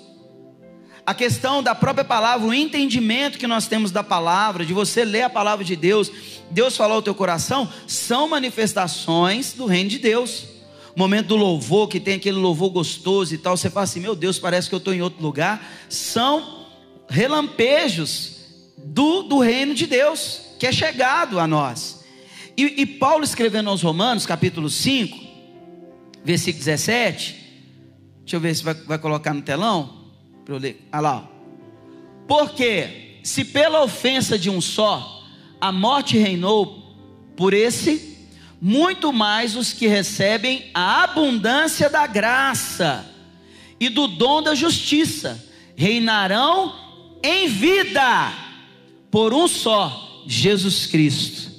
a 1.05 1.14
questão 1.14 1.62
da 1.62 1.75
própria 1.75 2.05
palavra, 2.05 2.47
o 2.47 2.55
entendimento 2.55 3.38
que 3.38 3.47
nós 3.47 3.66
temos 3.66 3.90
da 3.90 4.05
palavra, 4.05 4.64
de 4.64 4.73
você 4.73 5.05
ler 5.05 5.23
a 5.23 5.31
palavra 5.31 5.64
de 5.64 5.75
Deus, 5.75 6.12
Deus 6.51 6.77
falou 6.77 6.97
ao 6.97 7.03
teu 7.03 7.14
coração, 7.14 7.68
são 7.87 8.29
manifestações 8.29 9.53
do 9.53 9.66
reino 9.66 9.90
de 9.90 9.99
Deus. 9.99 10.45
O 10.95 10.99
momento 10.99 11.29
do 11.29 11.37
louvor, 11.37 11.88
que 11.88 11.99
tem 11.99 12.14
aquele 12.14 12.37
louvor 12.37 12.71
gostoso 12.71 13.35
e 13.35 13.38
tal, 13.38 13.57
você 13.57 13.71
fala 13.71 13.85
assim: 13.85 13.99
meu 13.99 14.14
Deus, 14.14 14.38
parece 14.38 14.68
que 14.68 14.75
eu 14.75 14.79
estou 14.79 14.92
em 14.92 15.01
outro 15.01 15.23
lugar. 15.23 15.66
São 15.88 16.66
relampejos 17.09 18.37
do, 18.77 19.23
do 19.23 19.38
reino 19.38 19.75
de 19.75 19.87
Deus, 19.87 20.42
que 20.59 20.66
é 20.66 20.73
chegado 20.73 21.40
a 21.40 21.47
nós. 21.47 22.01
E, 22.56 22.82
e 22.82 22.86
Paulo 22.86 23.24
escrevendo 23.24 23.70
aos 23.70 23.82
Romanos, 23.82 24.26
capítulo 24.26 24.68
5, 24.68 25.18
versículo 26.24 26.64
17. 26.64 27.42
Deixa 28.20 28.36
eu 28.36 28.40
ver 28.40 28.54
se 28.54 28.62
vai, 28.62 28.74
vai 28.74 28.98
colocar 28.98 29.32
no 29.34 29.42
telão. 29.42 30.10
Para 30.44 30.54
eu 30.54 30.58
ler. 30.58 30.86
Olha 30.92 31.00
lá. 31.00 31.30
Porque 32.26 33.18
se 33.22 33.44
pela 33.44 33.82
ofensa 33.82 34.38
de 34.38 34.50
um 34.50 34.60
só 34.60 35.22
a 35.60 35.70
morte 35.70 36.18
reinou 36.18 36.96
por 37.36 37.54
esse, 37.54 38.18
muito 38.60 39.12
mais 39.12 39.56
os 39.56 39.72
que 39.72 39.86
recebem 39.86 40.70
a 40.74 41.04
abundância 41.04 41.88
da 41.88 42.06
graça 42.06 43.06
e 43.78 43.88
do 43.88 44.06
dom 44.06 44.42
da 44.42 44.54
justiça 44.54 45.44
reinarão 45.76 46.74
em 47.22 47.48
vida 47.48 48.32
por 49.10 49.32
um 49.32 49.46
só, 49.46 50.24
Jesus 50.26 50.86
Cristo. 50.86 51.51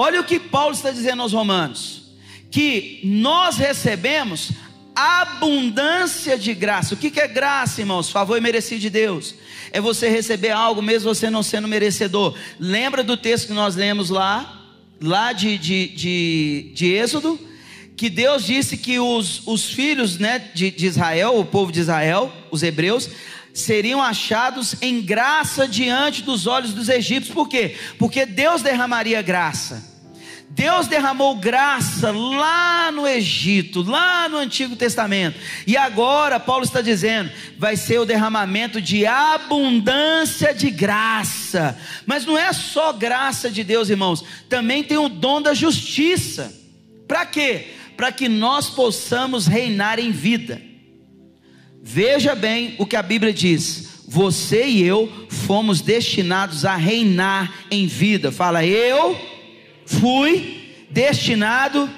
Olha 0.00 0.18
o 0.18 0.24
que 0.24 0.40
Paulo 0.40 0.74
está 0.74 0.90
dizendo 0.90 1.20
aos 1.20 1.34
Romanos: 1.34 2.04
que 2.50 3.00
nós 3.04 3.58
recebemos 3.58 4.50
abundância 4.96 6.38
de 6.38 6.54
graça. 6.54 6.94
O 6.94 6.96
que 6.96 7.20
é 7.20 7.28
graça, 7.28 7.82
irmãos? 7.82 8.08
Favor 8.08 8.38
e 8.38 8.40
merecido 8.40 8.80
de 8.80 8.88
Deus. 8.88 9.34
É 9.70 9.78
você 9.78 10.08
receber 10.08 10.52
algo 10.52 10.80
mesmo 10.80 11.14
você 11.14 11.28
não 11.28 11.42
sendo 11.42 11.68
merecedor. 11.68 12.34
Lembra 12.58 13.04
do 13.04 13.14
texto 13.14 13.48
que 13.48 13.52
nós 13.52 13.76
lemos 13.76 14.08
lá, 14.08 14.64
lá 15.02 15.34
de, 15.34 15.58
de, 15.58 15.88
de, 15.88 16.72
de 16.72 16.86
Êxodo? 16.94 17.38
Que 17.94 18.08
Deus 18.08 18.46
disse 18.46 18.78
que 18.78 18.98
os, 18.98 19.46
os 19.46 19.70
filhos 19.70 20.18
né, 20.18 20.38
de, 20.54 20.70
de 20.70 20.86
Israel, 20.86 21.38
o 21.38 21.44
povo 21.44 21.70
de 21.70 21.80
Israel, 21.80 22.32
os 22.50 22.62
hebreus, 22.62 23.10
seriam 23.52 24.02
achados 24.02 24.76
em 24.80 25.00
graça 25.00 25.66
diante 25.66 26.22
dos 26.22 26.46
olhos 26.46 26.72
dos 26.72 26.88
egípcios. 26.88 27.34
Por 27.34 27.48
quê? 27.48 27.76
Porque 27.98 28.24
Deus 28.26 28.62
derramaria 28.62 29.20
graça. 29.22 29.90
Deus 30.52 30.88
derramou 30.88 31.36
graça 31.36 32.10
lá 32.10 32.90
no 32.90 33.06
Egito, 33.06 33.82
lá 33.82 34.28
no 34.28 34.36
Antigo 34.36 34.74
Testamento. 34.74 35.38
E 35.64 35.76
agora, 35.76 36.40
Paulo 36.40 36.64
está 36.64 36.80
dizendo, 36.80 37.30
vai 37.56 37.76
ser 37.76 38.00
o 38.00 38.04
derramamento 38.04 38.80
de 38.80 39.06
abundância 39.06 40.52
de 40.52 40.68
graça. 40.68 41.78
Mas 42.04 42.26
não 42.26 42.36
é 42.36 42.52
só 42.52 42.92
graça 42.92 43.48
de 43.48 43.62
Deus, 43.62 43.90
irmãos, 43.90 44.24
também 44.48 44.82
tem 44.82 44.98
o 44.98 45.08
dom 45.08 45.40
da 45.40 45.54
justiça. 45.54 46.52
Para 47.06 47.24
quê? 47.24 47.68
Para 47.96 48.10
que 48.10 48.28
nós 48.28 48.68
possamos 48.68 49.46
reinar 49.46 50.00
em 50.00 50.10
vida. 50.10 50.69
Veja 51.82 52.34
bem 52.34 52.74
o 52.78 52.86
que 52.86 52.96
a 52.96 53.02
Bíblia 53.02 53.32
diz. 53.32 54.04
Você 54.06 54.66
e 54.66 54.82
eu 54.82 55.10
fomos 55.28 55.80
destinados 55.80 56.64
a 56.64 56.76
reinar 56.76 57.66
em 57.70 57.86
vida. 57.86 58.30
Fala, 58.30 58.64
eu 58.64 59.18
fui 59.86 60.60
destinado 60.90 61.88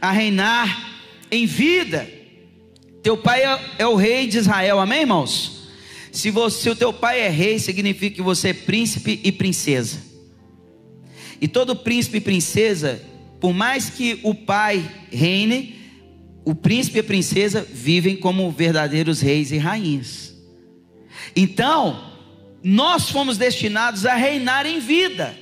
a 0.00 0.10
reinar 0.10 1.00
em 1.30 1.46
vida. 1.46 2.08
Teu 3.02 3.16
pai 3.16 3.44
é, 3.44 3.60
é 3.78 3.86
o 3.86 3.94
rei 3.94 4.26
de 4.26 4.38
Israel, 4.38 4.78
amém, 4.78 5.00
irmãos? 5.00 5.68
Se, 6.12 6.30
você, 6.30 6.62
se 6.62 6.70
o 6.70 6.76
teu 6.76 6.92
pai 6.92 7.20
é 7.20 7.28
rei, 7.28 7.58
significa 7.58 8.16
que 8.16 8.22
você 8.22 8.48
é 8.48 8.54
príncipe 8.54 9.20
e 9.22 9.32
princesa. 9.32 9.98
E 11.40 11.48
todo 11.48 11.74
príncipe 11.74 12.18
e 12.18 12.20
princesa, 12.20 13.00
por 13.40 13.54
mais 13.54 13.88
que 13.88 14.20
o 14.22 14.34
pai 14.34 14.84
reine, 15.10 15.79
o 16.50 16.54
príncipe 16.54 16.98
e 16.98 17.00
a 17.00 17.04
princesa 17.04 17.66
vivem 17.72 18.16
como 18.16 18.50
verdadeiros 18.50 19.20
reis 19.20 19.52
e 19.52 19.58
rainhas. 19.58 20.34
Então, 21.36 22.12
nós 22.62 23.08
fomos 23.08 23.38
destinados 23.38 24.04
a 24.04 24.14
reinar 24.14 24.66
em 24.66 24.80
vida. 24.80 25.36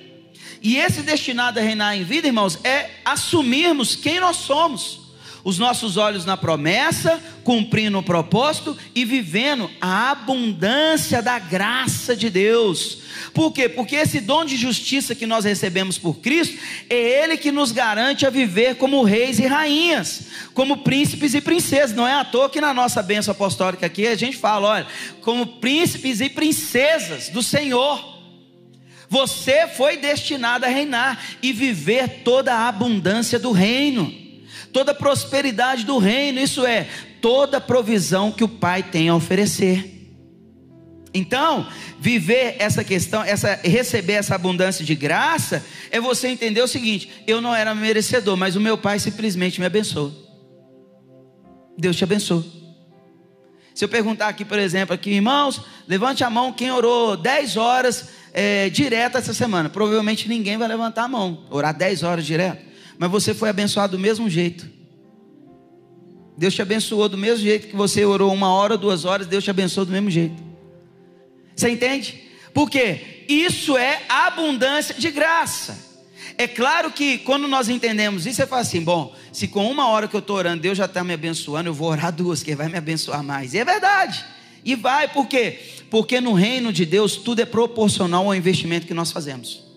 E 0.61 0.77
esse 0.77 1.03
destinado 1.03 1.59
a 1.59 1.63
reinar 1.63 1.97
em 1.97 2.05
vida, 2.05 2.27
irmãos, 2.27 2.59
é 2.63 2.91
assumirmos 3.05 3.97
quem 3.97 4.21
nós 4.21 4.37
somos. 4.37 5.08
Os 5.49 5.59
nossos 5.59 5.97
olhos 5.97 6.27
na 6.27 6.37
promessa, 6.37 7.23
cumprindo 7.43 7.99
o 7.99 8.03
propósito 8.03 8.77
e 8.95 9.03
vivendo 9.03 9.71
a 9.81 10.11
abundância 10.11 11.23
da 11.23 11.39
graça 11.39 12.15
de 12.15 12.29
Deus. 12.29 12.99
Por 13.33 13.51
quê? 13.51 13.67
Porque 13.67 13.97
esse 13.97 14.21
dom 14.21 14.45
de 14.45 14.59
justiça 14.59 15.15
que 15.15 15.25
nós 15.25 15.47
recebemos 15.47 15.97
por 15.97 16.19
Cristo 16.19 16.59
é 16.91 17.23
Ele 17.23 17.39
que 17.39 17.51
nos 17.51 17.73
garante 17.73 18.27
a 18.27 18.31
viver 18.31 18.75
como 18.75 19.03
reis 19.03 19.39
e 19.39 19.47
rainhas, 19.47 20.27
como 20.53 20.83
príncipes 20.83 21.33
e 21.33 21.41
princesas. 21.41 21.97
Não 21.97 22.07
é 22.07 22.13
à 22.13 22.27
toa 22.27 22.51
que 22.51 22.61
na 22.61 22.75
nossa 22.75 23.03
bênção 23.03 23.33
apostólica 23.33 23.87
aqui 23.87 24.07
a 24.07 24.17
gente 24.17 24.37
fala, 24.37 24.69
olha, 24.69 24.87
como 25.23 25.47
príncipes 25.47 26.21
e 26.21 26.29
princesas 26.29 27.31
do 27.31 27.43
Senhor. 27.43 28.19
Você 29.09 29.67
foi 29.67 29.97
destinado 29.97 30.67
a 30.67 30.69
reinar 30.69 31.19
e 31.41 31.55
viver 31.55 32.21
toda 32.23 32.53
a 32.53 32.69
abundância 32.69 33.39
do 33.39 33.51
reino, 33.51 34.28
toda 34.73 34.95
prosperidade 34.95 35.85
do 35.85 35.99
reino, 35.99 36.41
isso 36.41 36.65
é, 36.65 36.87
toda 37.21 37.61
provisão 37.61 38.33
que 38.33 38.45
o 38.45 38.49
Pai 38.49 38.83
tem 38.83 39.09
a 39.09 39.15
oferecer. 39.15 39.95
Então, 41.13 41.67
viver 41.99 42.57
essa 42.59 42.85
questão, 42.85 43.23
essa 43.23 43.55
receber 43.65 44.15
essa 44.15 44.35
abundância 44.35 44.85
de 44.85 44.95
graça, 44.95 45.65
é 45.91 46.01
você 46.01 46.29
entender 46.29 46.63
o 46.63 46.69
seguinte: 46.69 47.11
eu 47.27 47.41
não 47.41 47.55
era 47.55 47.75
merecedor, 47.75 48.37
mas 48.37 48.57
o 48.57 48.61
meu 48.61 48.77
Pai 48.77 48.99
simplesmente 48.99 49.59
me 49.59 49.67
abençoou. 49.67 50.13
Deus 51.77 51.97
te 51.97 52.05
abençoou. 52.05 52.45
Se 53.75 53.85
eu 53.85 53.89
perguntar 53.89 54.27
aqui, 54.27 54.45
por 54.45 54.59
exemplo, 54.59 54.93
aqui, 54.93 55.11
irmãos, 55.11 55.61
levante 55.87 56.25
a 56.25 56.31
mão 56.31 56.53
quem 56.53 56.73
orou 56.73 57.17
10 57.17 57.57
horas 57.57 58.09
é, 58.33 58.69
direto 58.69 59.17
essa 59.19 59.33
semana. 59.33 59.69
Provavelmente 59.69 60.29
ninguém 60.29 60.57
vai 60.57 60.67
levantar 60.67 61.05
a 61.05 61.09
mão, 61.09 61.47
orar 61.49 61.73
10 61.73 62.03
horas 62.03 62.27
direto. 62.27 62.67
Mas 62.99 63.11
você 63.11 63.33
foi 63.33 63.49
abençoado 63.49 63.97
do 63.97 64.03
mesmo 64.03 64.29
jeito. 64.29 64.69
Deus 66.37 66.55
te 66.55 66.63
abençoou 66.63 67.09
do 67.09 67.19
mesmo 67.19 67.45
jeito 67.45 67.69
que 67.69 67.77
você 67.77 68.05
orou 68.05 68.33
uma 68.33 68.53
hora, 68.53 68.77
duas 68.77 69.05
horas, 69.05 69.27
Deus 69.27 69.45
te 69.45 69.51
abençoou 69.51 69.85
do 69.85 69.93
mesmo 69.93 70.11
jeito. 70.11 70.43
Você 71.55 71.69
entende? 71.69 72.23
Porque 72.55 73.25
isso 73.29 73.77
é 73.77 74.03
abundância 74.09 74.95
de 74.95 75.11
graça. 75.11 75.87
É 76.37 76.47
claro 76.47 76.93
que 76.93 77.19
quando 77.19 77.49
nós 77.49 77.69
entendemos 77.69 78.27
isso, 78.27 78.37
você 78.37 78.47
fala 78.47 78.63
assim: 78.63 78.83
bom, 78.83 79.15
se 79.33 79.49
com 79.49 79.69
uma 79.69 79.89
hora 79.89 80.07
que 80.07 80.15
eu 80.15 80.21
estou 80.21 80.37
orando, 80.37 80.63
Deus 80.63 80.79
já 80.79 80.85
está 80.85 81.03
me 81.03 81.13
abençoando, 81.13 81.69
eu 81.69 81.75
vou 81.75 81.89
orar 81.89 82.13
duas, 82.13 82.43
que 82.43 82.55
vai 82.55 82.69
me 82.69 82.79
abençoar 82.79 83.23
mais. 83.23 83.55
E 83.55 83.59
é 83.59 83.65
verdade. 83.65 84.25
E 84.65 84.77
vai, 84.77 85.09
por 85.09 85.27
quê? 85.27 85.59
Porque 85.91 86.21
no 86.21 86.35
reino 86.35 86.73
de 86.73 86.85
Deus 86.85 87.17
tudo 87.17 87.41
é 87.41 87.45
proporcional 87.45 88.27
ao 88.27 88.35
investimento 88.35 88.87
que 88.87 88.95
nós 88.95 89.11
fazemos. 89.11 89.68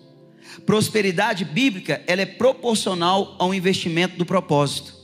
Prosperidade 0.66 1.44
bíblica, 1.44 2.02
ela 2.06 2.22
é 2.22 2.26
proporcional 2.26 3.36
ao 3.38 3.54
investimento 3.54 4.16
do 4.16 4.26
propósito. 4.26 5.02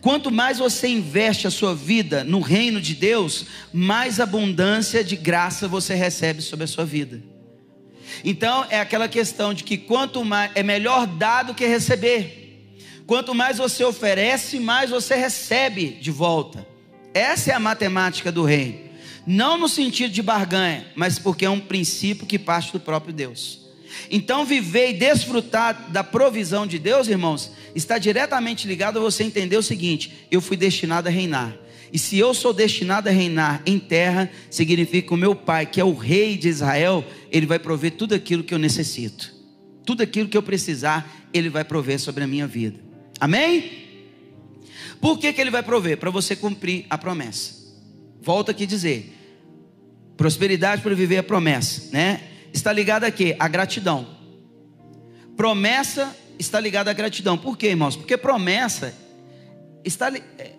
Quanto 0.00 0.30
mais 0.30 0.58
você 0.58 0.88
investe 0.88 1.46
a 1.46 1.50
sua 1.50 1.74
vida 1.74 2.22
no 2.22 2.40
reino 2.40 2.80
de 2.80 2.94
Deus, 2.94 3.46
mais 3.72 4.20
abundância 4.20 5.02
de 5.02 5.16
graça 5.16 5.66
você 5.66 5.94
recebe 5.94 6.40
sobre 6.40 6.64
a 6.64 6.68
sua 6.68 6.84
vida. 6.84 7.22
Então 8.24 8.66
é 8.70 8.80
aquela 8.80 9.08
questão 9.08 9.52
de 9.52 9.64
que 9.64 9.76
quanto 9.76 10.24
mais 10.24 10.50
é 10.54 10.62
melhor 10.62 11.06
dar 11.06 11.42
do 11.42 11.54
que 11.54 11.66
receber. 11.66 12.74
Quanto 13.06 13.34
mais 13.34 13.58
você 13.58 13.84
oferece, 13.84 14.60
mais 14.60 14.90
você 14.90 15.14
recebe 15.14 15.98
de 16.00 16.10
volta. 16.10 16.66
Essa 17.14 17.52
é 17.52 17.54
a 17.54 17.60
matemática 17.60 18.30
do 18.30 18.44
reino. 18.44 18.78
Não 19.26 19.58
no 19.58 19.68
sentido 19.68 20.12
de 20.12 20.22
barganha, 20.22 20.86
mas 20.94 21.18
porque 21.18 21.44
é 21.44 21.50
um 21.50 21.60
princípio 21.60 22.26
que 22.26 22.38
parte 22.38 22.72
do 22.72 22.80
próprio 22.80 23.12
Deus. 23.12 23.67
Então, 24.10 24.44
viver 24.44 24.90
e 24.90 24.94
desfrutar 24.94 25.90
da 25.90 26.04
provisão 26.04 26.66
de 26.66 26.78
Deus, 26.78 27.08
irmãos, 27.08 27.52
está 27.74 27.98
diretamente 27.98 28.66
ligado 28.66 28.98
a 28.98 29.02
você 29.02 29.24
entender 29.24 29.56
o 29.56 29.62
seguinte: 29.62 30.26
eu 30.30 30.40
fui 30.40 30.56
destinado 30.56 31.08
a 31.08 31.10
reinar. 31.10 31.56
E 31.92 31.98
se 31.98 32.18
eu 32.18 32.34
sou 32.34 32.52
destinado 32.52 33.08
a 33.08 33.12
reinar 33.12 33.62
em 33.64 33.78
terra, 33.78 34.30
significa 34.50 35.08
que 35.08 35.14
o 35.14 35.16
meu 35.16 35.34
pai, 35.34 35.64
que 35.64 35.80
é 35.80 35.84
o 35.84 35.94
rei 35.94 36.36
de 36.36 36.48
Israel, 36.48 37.04
ele 37.30 37.46
vai 37.46 37.58
prover 37.58 37.92
tudo 37.92 38.14
aquilo 38.14 38.44
que 38.44 38.52
eu 38.52 38.58
necessito. 38.58 39.34
Tudo 39.86 40.02
aquilo 40.02 40.28
que 40.28 40.36
eu 40.36 40.42
precisar, 40.42 41.28
ele 41.32 41.48
vai 41.48 41.64
prover 41.64 41.98
sobre 41.98 42.24
a 42.24 42.26
minha 42.26 42.46
vida. 42.46 42.78
Amém? 43.18 43.86
Por 45.00 45.18
que, 45.18 45.32
que 45.32 45.40
ele 45.40 45.50
vai 45.50 45.62
prover? 45.62 45.96
Para 45.96 46.10
você 46.10 46.36
cumprir 46.36 46.84
a 46.90 46.98
promessa. 46.98 47.54
Volto 48.20 48.50
aqui 48.50 48.64
a 48.64 48.66
dizer: 48.66 49.14
Prosperidade 50.16 50.82
para 50.82 50.94
viver 50.94 51.18
a 51.18 51.22
promessa, 51.22 51.90
né? 51.92 52.20
Está 52.52 52.72
ligada 52.72 53.06
a 53.06 53.10
quê? 53.10 53.36
A 53.38 53.48
gratidão. 53.48 54.06
Promessa 55.36 56.16
está 56.38 56.58
ligada 56.60 56.90
à 56.90 56.94
gratidão. 56.94 57.36
Por 57.36 57.56
quê, 57.56 57.68
irmãos? 57.68 57.96
Porque 57.96 58.16
promessa 58.16 58.94
está 59.84 60.12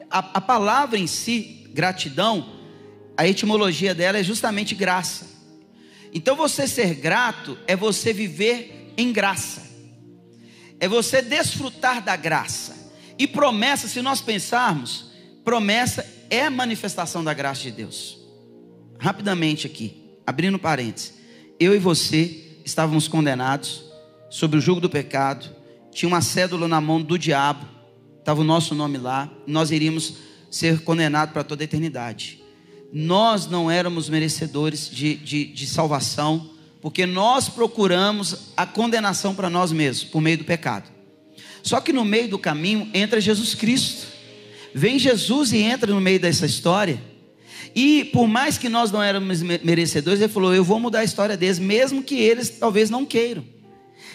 a, 0.09 0.19
a 0.19 0.41
palavra 0.41 0.97
em 0.97 1.07
si, 1.07 1.69
gratidão, 1.73 2.57
a 3.17 3.27
etimologia 3.27 3.93
dela 3.93 4.17
é 4.17 4.23
justamente 4.23 4.73
graça. 4.75 5.27
Então 6.13 6.35
você 6.35 6.67
ser 6.67 6.95
grato 6.95 7.57
é 7.67 7.75
você 7.75 8.13
viver 8.13 8.93
em 8.97 9.11
graça. 9.11 9.67
É 10.79 10.87
você 10.87 11.21
desfrutar 11.21 12.01
da 12.01 12.15
graça. 12.15 12.93
E 13.17 13.27
promessa, 13.27 13.87
se 13.87 14.01
nós 14.01 14.21
pensarmos, 14.21 15.11
promessa 15.43 16.05
é 16.29 16.49
manifestação 16.49 17.23
da 17.23 17.33
graça 17.33 17.63
de 17.63 17.71
Deus 17.71 18.19
rapidamente 18.99 19.65
aqui, 19.65 20.03
abrindo 20.27 20.59
parênteses. 20.59 21.13
Eu 21.59 21.75
e 21.75 21.77
você 21.77 22.61
estávamos 22.63 23.09
condenados 23.09 23.83
sob 24.29 24.55
o 24.55 24.61
jugo 24.61 24.79
do 24.79 24.89
pecado, 24.89 25.49
tinha 25.91 26.07
uma 26.07 26.21
cédula 26.21 26.69
na 26.69 26.79
mão 26.79 27.01
do 27.01 27.19
diabo, 27.19 27.67
estava 28.17 28.39
o 28.39 28.45
nosso 28.45 28.73
nome 28.73 28.97
lá, 28.97 29.29
nós 29.45 29.69
iríamos 29.69 30.13
ser 30.49 30.79
condenados 30.83 31.33
para 31.33 31.43
toda 31.43 31.61
a 31.61 31.65
eternidade. 31.65 32.41
Nós 32.93 33.45
não 33.45 33.69
éramos 33.69 34.07
merecedores 34.07 34.89
de, 34.89 35.15
de, 35.15 35.45
de 35.47 35.67
salvação, 35.67 36.49
porque 36.81 37.05
nós 37.05 37.49
procuramos 37.49 38.53
a 38.55 38.65
condenação 38.65 39.35
para 39.35 39.49
nós 39.49 39.73
mesmos, 39.73 40.09
por 40.09 40.21
meio 40.21 40.37
do 40.37 40.45
pecado. 40.45 40.89
Só 41.61 41.81
que 41.81 41.91
no 41.91 42.05
meio 42.05 42.29
do 42.29 42.39
caminho 42.39 42.89
entra 42.93 43.19
Jesus 43.19 43.53
Cristo. 43.53 44.07
Vem 44.73 44.97
Jesus 44.97 45.51
e 45.51 45.57
entra 45.57 45.93
no 45.93 45.99
meio 45.99 46.21
dessa 46.21 46.45
história 46.45 47.08
e 47.75 48.05
por 48.05 48.27
mais 48.27 48.57
que 48.57 48.69
nós 48.69 48.91
não 48.91 49.01
éramos 49.01 49.41
merecedores, 49.41 50.19
ele 50.19 50.31
falou: 50.31 50.53
Eu 50.53 50.63
vou 50.63 50.79
mudar 50.79 50.99
a 50.99 51.03
história 51.03 51.37
deles, 51.37 51.59
mesmo 51.59 52.03
que 52.03 52.15
eles 52.15 52.49
talvez 52.49 52.89
não 52.89 53.05
queiram. 53.05 53.43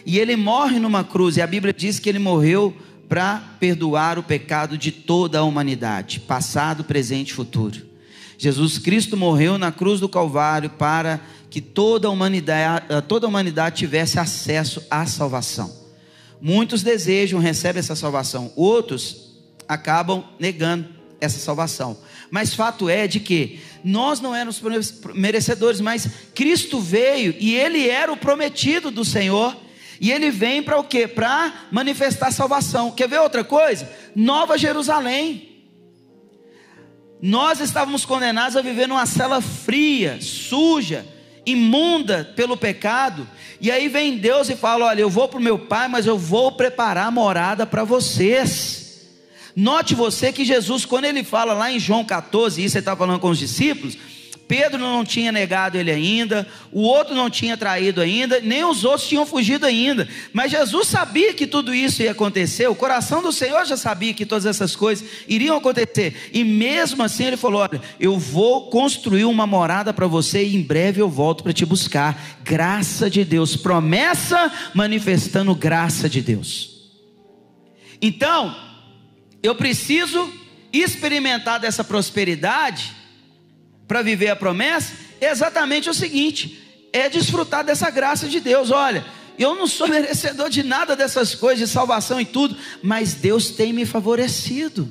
E 0.05 0.18
ele 0.18 0.36
morre 0.36 0.78
numa 0.78 1.02
cruz, 1.02 1.36
e 1.36 1.42
a 1.42 1.46
Bíblia 1.46 1.72
diz 1.72 1.98
que 1.98 2.09
ele 2.09 2.18
morreu 2.18 2.76
para 3.09 3.57
perdoar 3.61 4.18
o 4.18 4.22
pecado 4.22 4.76
de 4.76 4.90
toda 4.90 5.38
a 5.38 5.44
humanidade, 5.44 6.20
passado, 6.20 6.84
presente 6.84 7.30
e 7.30 7.34
futuro. 7.34 7.80
Jesus 8.36 8.78
Cristo 8.78 9.16
morreu 9.16 9.57
na 9.57 9.70
cruz 9.70 10.00
do 10.00 10.09
Calvário 10.09 10.70
para 10.70 11.20
que 11.48 11.61
toda 11.61 12.09
a 12.09 12.11
humanidade, 12.11 12.86
toda 13.07 13.26
a 13.26 13.28
humanidade 13.28 13.76
tivesse 13.76 14.18
acesso 14.18 14.82
à 14.90 15.07
salvação. 15.07 15.72
Muitos 16.40 16.82
desejam, 16.82 17.38
recebem 17.38 17.78
essa 17.78 17.94
salvação, 17.94 18.52
outros 18.57 19.32
acabam 19.68 20.24
negando 20.38 20.88
essa 21.20 21.38
salvação. 21.38 21.96
Mas 22.35 22.53
fato 22.53 22.89
é 22.89 23.07
de 23.07 23.20
que 23.20 23.61
nós 23.85 24.20
não 24.20 24.35
éramos 24.35 24.61
merecedores, 25.14 25.80
mas 25.80 26.09
Cristo 26.35 26.80
veio 26.80 27.32
e 27.39 27.55
ele 27.55 27.89
era 27.89 28.12
o 28.12 28.16
prometido 28.16 28.91
do 28.91 29.05
Senhor. 29.05 29.57
E 30.01 30.11
ele 30.11 30.32
vem 30.32 30.61
para 30.61 30.76
o 30.76 30.82
quê? 30.82 31.07
Para 31.07 31.68
manifestar 31.70 32.32
salvação. 32.32 32.91
Quer 32.91 33.09
ver 33.09 33.20
outra 33.20 33.45
coisa? 33.45 33.89
Nova 34.16 34.59
Jerusalém. 34.59 35.49
Nós 37.22 37.61
estávamos 37.61 38.05
condenados 38.05 38.57
a 38.57 38.62
viver 38.62 38.89
numa 38.89 39.07
cela 39.07 39.41
fria, 39.41 40.18
suja, 40.20 41.07
imunda 41.47 42.32
pelo 42.35 42.57
pecado. 42.57 43.28
E 43.61 43.70
aí 43.70 43.87
vem 43.89 44.18
Deus 44.18 44.51
e 44.51 44.57
fala: 44.57 44.87
Olha, 44.87 45.03
eu 45.03 45.09
vou 45.09 45.28
para 45.28 45.39
o 45.39 45.41
meu 45.41 45.57
pai, 45.57 45.87
mas 45.87 46.05
eu 46.05 46.18
vou 46.18 46.51
preparar 46.51 47.12
morada 47.12 47.64
para 47.64 47.85
vocês. 47.85 48.74
Note 49.57 49.94
você 49.94 50.32
que 50.32 50.44
Jesus, 50.44 50.84
quando 50.84 51.05
ele 51.05 51.22
fala 51.22 51.52
lá 51.52 51.70
em 51.70 51.78
João 51.78 52.05
14, 52.05 52.62
isso 52.62 52.76
ele 52.76 52.80
está 52.80 52.96
falando 52.96 53.20
com 53.20 53.30
os 53.30 53.38
discípulos, 53.38 53.96
Pedro 54.46 54.78
não 54.78 55.05
tinha 55.05 55.32
negado 55.32 55.78
ele 55.78 55.90
ainda, 55.90 56.46
o 56.70 56.82
outro 56.82 57.14
não 57.14 57.30
tinha 57.30 57.57
traído 57.57 58.00
ainda, 58.00 58.40
nem 58.40 58.64
os 58.64 58.84
outros 58.84 59.09
tinham 59.09 59.24
fugido 59.24 59.64
ainda. 59.64 60.07
Mas 60.32 60.50
Jesus 60.50 60.88
sabia 60.88 61.32
que 61.32 61.46
tudo 61.46 61.74
isso 61.74 62.02
ia 62.02 62.11
acontecer, 62.11 62.68
o 62.68 62.74
coração 62.74 63.22
do 63.22 63.32
Senhor 63.32 63.64
já 63.64 63.76
sabia 63.76 64.12
que 64.12 64.26
todas 64.26 64.44
essas 64.44 64.76
coisas 64.76 65.07
iriam 65.26 65.57
acontecer. 65.57 66.30
E 66.32 66.44
mesmo 66.44 67.02
assim 67.02 67.24
ele 67.24 67.36
falou: 67.36 67.62
Olha, 67.62 67.80
eu 67.98 68.18
vou 68.18 68.68
construir 68.68 69.24
uma 69.24 69.46
morada 69.46 69.92
para 69.94 70.07
você 70.07 70.44
e 70.44 70.57
em 70.57 70.62
breve 70.62 71.00
eu 71.00 71.09
volto 71.09 71.42
para 71.42 71.52
te 71.52 71.64
buscar. 71.64 72.38
Graça 72.42 73.09
de 73.09 73.24
Deus, 73.24 73.57
promessa 73.57 74.52
manifestando 74.74 75.55
graça 75.55 76.09
de 76.09 76.20
Deus. 76.20 76.74
Então, 78.02 78.55
eu 79.45 79.55
preciso 79.55 80.32
experimentar 80.72 81.61
dessa 81.61 81.84
prosperidade 81.84 82.97
para 83.86 84.01
viver 84.01 84.30
a 84.30 84.36
promessa 84.36 84.95
é 85.20 85.30
exatamente 85.30 85.90
o 85.90 85.95
seguinte: 85.95 86.88
é 86.90 87.11
desfrutar 87.11 87.62
dessa 87.62 87.90
graça 87.90 88.26
de 88.26 88.40
Deus. 88.40 88.70
Olha, 88.70 89.05
eu 89.38 89.55
não 89.55 89.66
sou 89.66 89.86
merecedor 89.86 90.49
de 90.49 90.62
nada 90.62 90.97
dessas 90.97 91.34
coisas, 91.34 91.68
de 91.68 91.72
salvação 91.72 92.18
e 92.18 92.24
tudo, 92.24 92.57
mas 92.82 93.12
Deus 93.12 93.51
tem 93.51 93.70
me 93.70 93.84
favorecido. 93.84 94.88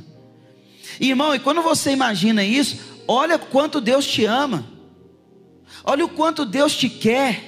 Irmão, 1.00 1.34
e 1.34 1.40
quando 1.40 1.64
você 1.64 1.90
imagina 1.90 2.44
isso, 2.44 2.78
olha 3.08 3.40
quanto 3.40 3.82
Deus 3.82 4.06
te 4.06 4.24
ama, 4.24 4.64
olha 5.84 6.06
o 6.06 6.10
quanto 6.10 6.46
Deus 6.46 6.76
te 6.76 6.88
quer, 6.88 7.42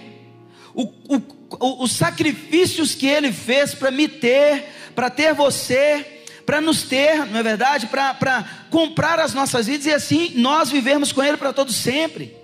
o, 0.73 0.85
o, 1.07 1.83
os 1.83 1.91
sacrifícios 1.91 2.95
que 2.95 3.05
Ele 3.05 3.31
fez 3.31 3.75
para 3.75 3.91
me 3.91 4.07
ter, 4.07 4.65
para 4.95 5.11
ter 5.11 5.35
você, 5.35 6.14
para 6.45 6.61
nos 6.61 6.83
ter, 6.83 7.25
não 7.25 7.39
é 7.39 7.43
verdade? 7.43 7.87
Para 7.87 8.45
comprar 8.69 9.19
as 9.19 9.33
nossas 9.33 9.67
vidas 9.67 9.85
e 9.85 9.91
assim 9.91 10.31
nós 10.35 10.69
vivermos 10.69 11.11
com 11.11 11.23
Ele 11.23 11.37
para 11.37 11.51
todo 11.51 11.71
sempre. 11.71 12.35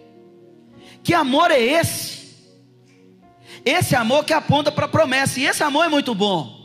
Que 1.04 1.14
amor 1.14 1.52
é 1.52 1.60
esse? 1.60 2.22
Esse 3.64 3.96
amor 3.96 4.26
que 4.26 4.34
aponta 4.34 4.72
para 4.72 4.86
a 4.86 4.90
promessa, 4.90 5.40
e 5.40 5.46
esse 5.46 5.64
amor 5.64 5.86
é 5.86 5.90
muito 5.90 6.16
bom. 6.16 6.60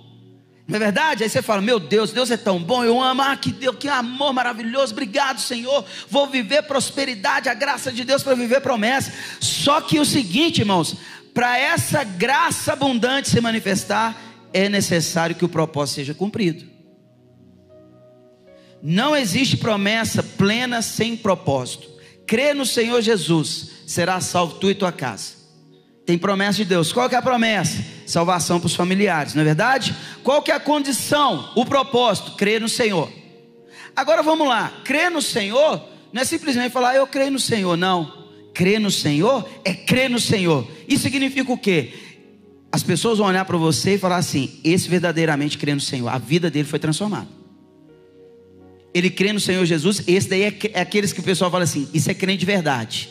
Não 0.67 0.77
é 0.77 0.79
verdade? 0.79 1.23
Aí 1.23 1.29
você 1.29 1.43
fala: 1.43 1.63
Meu 1.63 1.79
Deus, 1.79 2.11
Deus 2.11 2.31
é 2.31 2.37
tão 2.37 2.59
bom, 2.59 2.83
eu 2.83 3.01
amo, 3.01 3.23
ah, 3.23 3.37
que 3.37 3.53
Deus, 3.53 3.77
que 3.77 3.89
amor 3.89 4.33
maravilhoso, 4.33 4.93
obrigado, 4.93 5.41
Senhor. 5.41 5.85
Vou 6.09 6.27
viver 6.27 6.63
prosperidade, 6.63 7.49
a 7.49 7.55
graça 7.55 7.93
de 7.93 8.03
Deus 8.03 8.23
para 8.23 8.35
viver 8.35 8.61
promessa. 8.61 9.13
Só 9.39 9.81
que 9.81 10.01
o 10.01 10.05
seguinte, 10.05 10.61
irmãos, 10.61 10.97
para 11.33 11.59
essa 11.59 12.03
graça 12.03 12.73
abundante 12.73 13.29
se 13.29 13.41
manifestar, 13.41 14.17
é 14.53 14.69
necessário 14.69 15.37
que 15.37 15.45
o 15.45 15.49
propósito 15.49 15.97
seja 15.97 16.15
cumprido. 16.15 16.76
Não 18.83 19.17
existe 19.17 19.57
promessa 19.57 20.23
plena 20.23 20.83
sem 20.83 21.17
propósito. 21.17 21.89
Crê 22.27 22.53
no 22.53 22.67
Senhor 22.67 23.01
Jesus, 23.01 23.71
será 23.87 24.21
salvo 24.21 24.55
tu 24.55 24.71
e 24.71 24.75
tua 24.75 24.93
casa. 24.93 25.35
Tem 26.05 26.17
promessa 26.17 26.59
de 26.59 26.65
Deus. 26.65 26.93
Qual 26.93 27.09
que 27.09 27.15
é 27.15 27.19
a 27.19 27.23
promessa? 27.23 27.85
Salvação 28.07 28.61
para 28.61 28.67
os 28.67 28.77
familiares, 28.77 29.35
não 29.35 29.43
é 29.43 29.45
verdade? 29.45 29.95
Qual 30.23 30.43
que 30.43 30.53
é 30.53 30.55
a 30.55 30.61
condição? 30.61 31.51
O 31.57 31.65
propósito? 31.65 32.33
Crer 32.33 32.61
no 32.61 32.69
Senhor. 32.69 33.11
Agora 33.95 34.23
vamos 34.23 34.47
lá. 34.47 34.73
Crer 34.85 35.11
no 35.11 35.23
Senhor 35.23 35.83
não 36.13 36.23
é 36.23 36.25
simplesmente 36.25 36.71
falar 36.71 36.95
eu 36.95 37.07
creio 37.07 37.33
no 37.33 37.41
Senhor, 37.41 37.77
não. 37.77 38.27
Crer 38.55 38.79
no 38.79 38.91
Senhor 38.91 39.49
é 39.65 39.73
crer 39.75 40.09
no 40.09 40.21
Senhor. 40.21 40.67
Isso 40.87 41.03
significa 41.03 41.53
o 41.53 41.59
quê? 41.59 41.93
As 42.71 42.83
pessoas 42.83 43.19
vão 43.19 43.27
olhar 43.27 43.45
para 43.45 43.57
você 43.57 43.95
e 43.95 43.99
falar 43.99 44.17
assim: 44.17 44.61
esse 44.63 44.89
verdadeiramente 44.89 45.59
crê 45.59 45.75
no 45.75 45.81
Senhor, 45.81 46.09
a 46.09 46.19
vida 46.19 46.51
dele 46.51 46.69
foi 46.69 46.79
transformada 46.79 47.36
ele 48.97 49.11
crê 49.11 49.31
no 49.31 49.41
Senhor 49.41 49.65
Jesus, 49.67 50.03
esse 50.07 50.29
daí 50.29 50.45
é, 50.45 50.59
é 50.73 50.81
aqueles 50.81 51.13
que 51.13 51.21
o 51.21 51.23
pessoal 51.23 51.51
fala 51.51 51.65
assim: 51.65 51.87
isso 51.93 52.11
é 52.11 52.15
crente 52.15 52.39
de 52.39 52.47
verdade. 52.47 53.11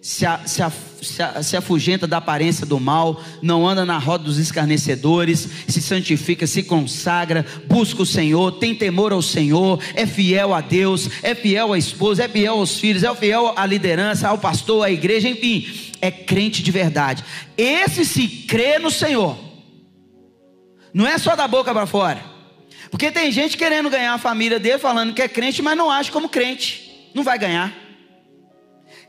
Se, 0.00 0.26
a, 0.26 0.40
se, 0.44 0.60
a, 0.60 0.72
se, 1.00 1.22
a, 1.22 1.42
se 1.44 1.56
afugenta 1.56 2.08
da 2.08 2.16
aparência 2.16 2.66
do 2.66 2.80
mal, 2.80 3.22
não 3.40 3.68
anda 3.68 3.84
na 3.84 3.98
roda 3.98 4.24
dos 4.24 4.36
escarnecedores, 4.36 5.48
se 5.68 5.80
santifica, 5.80 6.44
se 6.44 6.64
consagra, 6.64 7.46
busca 7.68 8.02
o 8.02 8.06
Senhor, 8.06 8.50
tem 8.58 8.74
temor 8.74 9.12
ao 9.12 9.22
Senhor, 9.22 9.78
é 9.94 10.04
fiel 10.04 10.52
a 10.52 10.60
Deus, 10.60 11.08
é 11.22 11.36
fiel 11.36 11.72
à 11.72 11.78
esposa, 11.78 12.24
é 12.24 12.28
fiel 12.28 12.54
aos 12.54 12.80
filhos, 12.80 13.04
é 13.04 13.14
fiel 13.14 13.52
à 13.54 13.64
liderança, 13.64 14.26
ao 14.26 14.38
pastor, 14.38 14.84
à 14.84 14.90
igreja, 14.90 15.28
enfim, 15.28 15.68
é 16.00 16.10
crente 16.10 16.64
de 16.64 16.72
verdade. 16.72 17.22
Esse 17.56 18.04
se 18.04 18.26
crê 18.26 18.80
no 18.80 18.90
Senhor, 18.90 19.38
não 20.92 21.06
é 21.06 21.16
só 21.16 21.36
da 21.36 21.46
boca 21.46 21.72
para 21.72 21.86
fora. 21.86 22.31
Porque 22.92 23.10
tem 23.10 23.32
gente 23.32 23.56
querendo 23.56 23.88
ganhar 23.88 24.12
a 24.12 24.18
família 24.18 24.60
dele, 24.60 24.78
falando 24.78 25.14
que 25.14 25.22
é 25.22 25.26
crente, 25.26 25.62
mas 25.62 25.78
não 25.78 25.90
age 25.90 26.12
como 26.12 26.28
crente. 26.28 27.10
Não 27.14 27.24
vai 27.24 27.38
ganhar. 27.38 27.72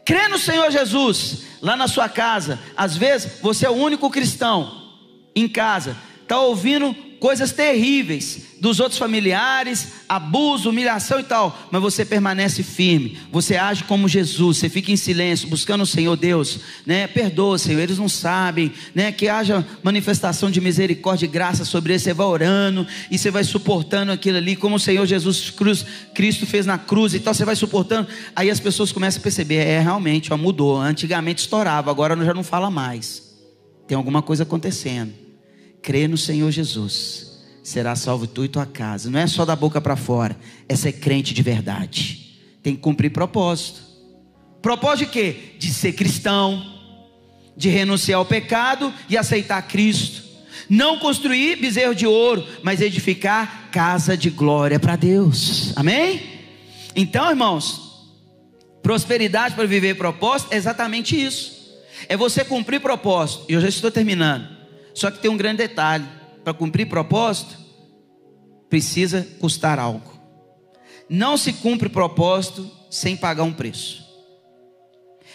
Crê 0.06 0.30
no 0.30 0.40
Senhor 0.40 0.72
Jesus, 0.72 1.44
lá 1.62 1.76
na 1.76 1.86
sua 1.86 2.08
casa. 2.08 2.58
Às 2.78 2.96
vezes 2.96 3.42
você 3.42 3.66
é 3.66 3.70
o 3.70 3.74
único 3.74 4.10
cristão 4.10 4.90
em 5.36 5.50
casa, 5.50 5.98
está 6.22 6.40
ouvindo 6.40 6.96
coisas 7.24 7.54
terríveis 7.54 8.42
dos 8.60 8.82
outros 8.82 9.00
familiares, 9.00 9.94
abuso, 10.10 10.70
humilhação 10.70 11.22
e 11.22 11.24
tal, 11.24 11.58
mas 11.72 11.82
você 11.82 12.04
permanece 12.04 12.62
firme, 12.64 13.18
você 13.32 13.56
age 13.56 13.86
como 13.86 14.10
Jesus, 14.10 14.58
você 14.58 14.68
fica 14.68 14.92
em 14.92 14.98
silêncio, 14.98 15.48
buscando 15.48 15.84
o 15.84 15.86
Senhor 15.86 16.18
Deus, 16.18 16.60
né? 16.86 17.08
Perdoa, 17.08 17.58
Senhor, 17.58 17.80
eles 17.80 17.98
não 17.98 18.10
sabem, 18.10 18.74
né? 18.94 19.10
Que 19.14 19.30
haja 19.30 19.66
manifestação 19.82 20.52
de 20.52 20.60
misericórdia 20.60 21.26
e 21.26 21.30
graça 21.30 21.64
sobre 21.64 21.94
eles, 21.94 22.02
você 22.02 22.14
vai 22.14 22.28
orando 22.28 22.86
e 23.10 23.18
você 23.18 23.32
vai 23.32 23.46
suportando 23.46 24.12
aquilo 24.12 24.36
ali, 24.36 24.58
como 24.58 24.76
o 24.76 24.80
Senhor 24.80 25.06
Jesus 25.06 25.50
Cruz, 25.50 25.86
Cristo 26.14 26.46
fez 26.46 26.66
na 26.66 26.78
cruz 26.78 27.14
e 27.14 27.22
tal, 27.22 27.34
você 27.34 27.46
vai 27.46 27.56
suportando, 27.56 28.06
aí 28.36 28.52
as 28.52 28.60
pessoas 28.60 28.92
começam 28.92 29.22
a 29.22 29.24
perceber, 29.24 29.66
é 29.66 29.80
realmente, 29.80 30.34
ó, 30.34 30.38
mudou, 30.38 30.76
antigamente 30.76 31.40
estourava, 31.40 31.90
agora 31.90 32.22
já 32.22 32.34
não 32.34 32.44
fala 32.44 32.70
mais, 32.70 33.34
tem 33.88 33.96
alguma 33.96 34.22
coisa 34.22 34.44
acontecendo 34.44 35.23
crê 35.84 36.08
no 36.08 36.18
Senhor 36.18 36.50
Jesus, 36.50 37.44
será 37.62 37.96
salvo 37.96 38.26
tu 38.26 38.46
e 38.46 38.48
tua 38.48 38.66
casa. 38.66 39.10
Não 39.10 39.20
é 39.20 39.28
só 39.28 39.44
da 39.44 39.56
boca 39.56 39.82
para 39.82 39.98
fora, 39.98 40.36
é 40.68 40.76
ser 40.76 40.94
crente 40.94 41.34
de 41.34 41.44
verdade. 41.44 42.40
Tem 42.64 42.74
que 42.74 42.82
cumprir 42.82 43.12
propósito. 43.12 43.82
Propósito 44.62 45.08
de 45.08 45.12
quê? 45.12 45.36
De 45.60 45.74
ser 45.74 45.92
cristão, 45.92 46.64
de 47.56 47.68
renunciar 47.68 48.18
ao 48.18 48.26
pecado 48.26 48.92
e 49.10 49.18
aceitar 49.18 49.62
Cristo. 49.64 50.24
Não 50.70 50.98
construir 50.98 51.58
bezerro 51.58 51.94
de 51.94 52.08
ouro, 52.08 52.48
mas 52.64 52.80
edificar 52.80 53.70
casa 53.70 54.16
de 54.16 54.30
glória 54.30 54.80
para 54.80 54.96
Deus. 54.96 55.74
Amém? 55.76 56.22
Então, 56.96 57.30
irmãos, 57.30 58.08
prosperidade 58.82 59.56
para 59.56 59.68
viver 59.68 59.96
propósito 59.96 60.54
é 60.54 60.56
exatamente 60.56 61.22
isso. 61.22 61.62
É 62.08 62.16
você 62.16 62.46
cumprir 62.46 62.80
propósito. 62.80 63.46
E 63.50 63.54
eu 63.54 63.60
já 63.60 63.68
estou 63.68 63.92
terminando 63.92 64.53
só 64.94 65.10
que 65.10 65.20
tem 65.20 65.32
um 65.32 65.38
grande 65.38 65.58
detalhe: 65.58 66.08
para 66.44 66.54
cumprir 66.54 66.88
propósito, 66.88 67.58
precisa 68.70 69.28
custar 69.40 69.80
algo. 69.80 70.12
Não 71.10 71.38
se 71.38 71.54
cumpre 71.54 71.90
propósito 71.90 72.70
sem 72.90 73.16
pagar 73.16 73.44
um 73.44 73.54
preço. 73.54 74.04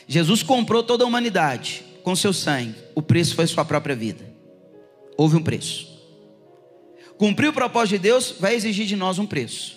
Jesus 0.06 0.42
comprou 0.42 0.82
toda 0.82 1.04
a 1.04 1.06
humanidade 1.06 1.84
com 2.02 2.16
seu 2.16 2.32
sangue, 2.32 2.74
o 2.94 3.02
preço 3.02 3.34
foi 3.34 3.46
sua 3.46 3.64
própria 3.64 3.94
vida. 3.94 4.24
Houve 5.16 5.36
um 5.36 5.42
preço. 5.42 5.86
Cumprir 7.18 7.48
o 7.48 7.52
propósito 7.52 7.96
de 7.96 7.98
Deus 7.98 8.34
vai 8.38 8.54
exigir 8.54 8.86
de 8.86 8.96
nós 8.96 9.18
um 9.18 9.26
preço. 9.26 9.76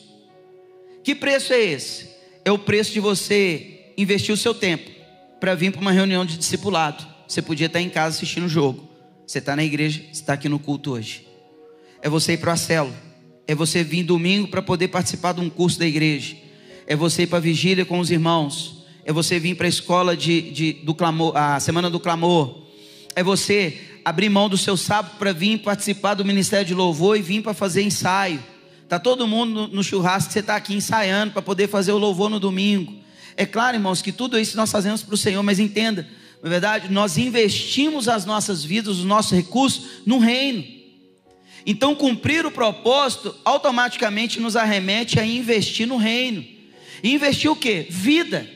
Que 1.04 1.16
preço 1.16 1.52
é 1.52 1.60
esse? 1.60 2.10
É 2.46 2.52
o 2.52 2.60
preço 2.60 2.94
de 2.94 3.00
você 3.00 3.94
investir 3.98 4.34
o 4.34 4.38
seu 4.38 4.54
tempo 4.54 4.90
para 5.40 5.56
vir 5.56 5.72
para 5.72 5.82
uma 5.82 5.92
reunião 5.92 6.26
de 6.26 6.38
discipulado. 6.38 7.06
Você 7.28 7.42
podia 7.42 7.68
estar 7.68 7.82
em 7.82 7.90
casa 7.90 8.16
assistindo 8.18 8.46
o 8.46 8.50
jogo. 8.50 8.88
Você 9.32 9.40
está 9.40 9.56
na 9.56 9.64
igreja, 9.64 10.04
está 10.12 10.34
aqui 10.34 10.50
no 10.50 10.60
culto 10.60 10.92
hoje. 10.92 11.26
É 12.02 12.10
você 12.10 12.34
ir 12.34 12.38
para 12.38 12.52
a 12.52 12.58
célula. 12.58 12.94
É 13.48 13.56
você 13.56 13.82
vir 13.82 14.04
domingo 14.04 14.50
para 14.50 14.62
poder 14.62 14.90
participar 14.90 15.32
de 15.32 15.40
um 15.40 15.50
curso 15.50 15.80
da 15.80 15.88
igreja. 15.88 16.36
É 16.86 16.98
você 16.98 17.24
ir 17.24 17.28
para 17.28 17.38
a 17.38 17.42
vigília 17.42 17.86
com 17.86 17.98
os 18.00 18.12
irmãos. 18.12 18.84
É 19.06 19.14
você 19.14 19.40
vir 19.40 19.56
para 19.56 19.68
a 19.68 19.70
escola 19.70 20.18
de, 20.18 20.52
de, 20.52 20.74
do 20.84 20.94
clamor, 20.94 21.32
a 21.38 21.62
semana 21.62 21.90
do 21.90 21.98
clamor. 21.98 22.64
É 23.16 23.24
você 23.24 23.80
abrir 24.04 24.28
mão 24.28 24.50
do 24.50 24.58
seu 24.58 24.76
sábado 24.76 25.16
para 25.18 25.32
vir 25.32 25.60
participar 25.60 26.16
do 26.16 26.26
ministério 26.26 26.66
de 26.66 26.74
louvor 26.74 27.18
e 27.18 27.22
vir 27.22 27.42
para 27.42 27.54
fazer 27.54 27.84
ensaio. 27.84 28.44
Tá 28.90 29.00
todo 29.00 29.26
mundo 29.26 29.70
no, 29.70 29.82
churrasco, 29.82 30.34
você 30.34 30.40
está 30.40 30.58
aqui 30.58 30.74
ensaiando 30.74 31.32
para 31.32 31.42
poder 31.42 31.70
fazer 31.70 31.94
o 31.94 31.98
louvor 31.98 32.30
no 32.30 32.38
domingo. 32.38 32.94
É 33.38 33.46
claro, 33.46 33.78
irmãos, 33.78 34.02
que 34.02 34.12
tudo 34.12 34.38
isso 34.38 34.58
nós 34.58 34.70
fazemos 34.70 35.02
para 35.02 35.16
o 35.16 35.18
Senhor, 35.18 35.42
mas 35.42 35.58
entenda, 35.58 36.06
na 36.42 36.48
é 36.48 36.50
verdade, 36.50 36.92
nós 36.92 37.20
investimos 37.20 38.08
as 38.08 38.26
nossas 38.26 38.64
vidas, 38.64 38.98
os 38.98 39.06
nossos 39.06 39.32
recursos 39.32 40.02
no 40.08 40.18
reino. 40.18 40.64
Então, 41.68 41.94
cumprir 41.94 42.48
o 42.48 42.52
propósito 42.52 43.36
automaticamente 43.46 44.40
nos 44.40 44.56
arremete 44.56 45.20
a 45.20 45.26
investir 45.26 45.88
no 45.88 45.98
reino. 45.98 46.44
E 47.04 47.14
investir 47.14 47.52
o 47.52 47.56
quê? 47.56 47.86
Vida. 47.88 48.50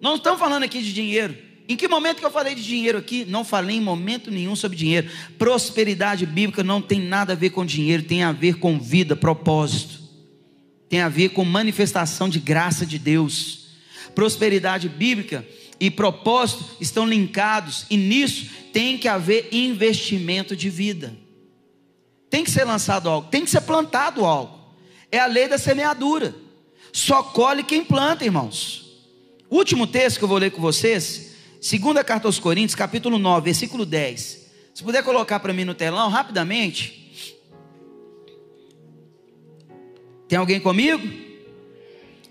Não 0.00 0.16
estamos 0.16 0.40
falando 0.40 0.62
aqui 0.62 0.80
de 0.80 0.94
dinheiro. 0.94 1.36
Em 1.68 1.76
que 1.76 1.86
momento 1.86 2.18
que 2.20 2.24
eu 2.24 2.30
falei 2.30 2.54
de 2.54 2.64
dinheiro 2.64 2.96
aqui? 2.96 3.26
Não 3.26 3.44
falei 3.44 3.76
em 3.76 3.80
momento 3.80 4.30
nenhum 4.30 4.56
sobre 4.56 4.78
dinheiro. 4.78 5.10
Prosperidade 5.36 6.24
bíblica 6.24 6.62
não 6.62 6.80
tem 6.80 7.00
nada 7.00 7.34
a 7.34 7.36
ver 7.36 7.50
com 7.50 7.66
dinheiro, 7.66 8.04
tem 8.04 8.22
a 8.22 8.32
ver 8.32 8.54
com 8.58 8.78
vida, 8.78 9.14
propósito. 9.14 10.00
Tem 10.88 11.00
a 11.00 11.10
ver 11.10 11.30
com 11.30 11.44
manifestação 11.44 12.26
de 12.26 12.38
graça 12.38 12.86
de 12.86 12.98
Deus. 12.98 13.66
Prosperidade 14.14 14.88
bíblica 14.88 15.44
e 15.78 15.90
propósito 15.90 16.64
estão 16.80 17.06
linkados, 17.06 17.86
e 17.90 17.96
nisso 17.96 18.50
tem 18.72 18.96
que 18.96 19.08
haver 19.08 19.48
investimento 19.52 20.56
de 20.56 20.70
vida. 20.70 21.16
Tem 22.30 22.42
que 22.42 22.50
ser 22.50 22.64
lançado 22.64 23.08
algo, 23.08 23.28
tem 23.28 23.44
que 23.44 23.50
ser 23.50 23.60
plantado 23.62 24.24
algo. 24.24 24.56
É 25.10 25.18
a 25.18 25.26
lei 25.26 25.48
da 25.48 25.58
semeadura. 25.58 26.34
Só 26.92 27.22
colhe 27.22 27.62
quem 27.62 27.84
planta, 27.84 28.24
irmãos. 28.24 28.84
Último 29.50 29.86
texto 29.86 30.18
que 30.18 30.24
eu 30.24 30.28
vou 30.28 30.38
ler 30.38 30.50
com 30.50 30.60
vocês, 30.60 31.36
segunda 31.60 32.02
carta 32.02 32.26
aos 32.26 32.38
Coríntios, 32.38 32.74
capítulo 32.74 33.18
9, 33.18 33.44
versículo 33.44 33.86
10. 33.86 34.46
Se 34.74 34.82
puder 34.82 35.02
colocar 35.02 35.40
para 35.40 35.52
mim 35.52 35.64
no 35.64 35.74
telão 35.74 36.08
rapidamente. 36.10 37.04
Tem 40.28 40.38
alguém 40.38 40.58
comigo? 40.58 41.06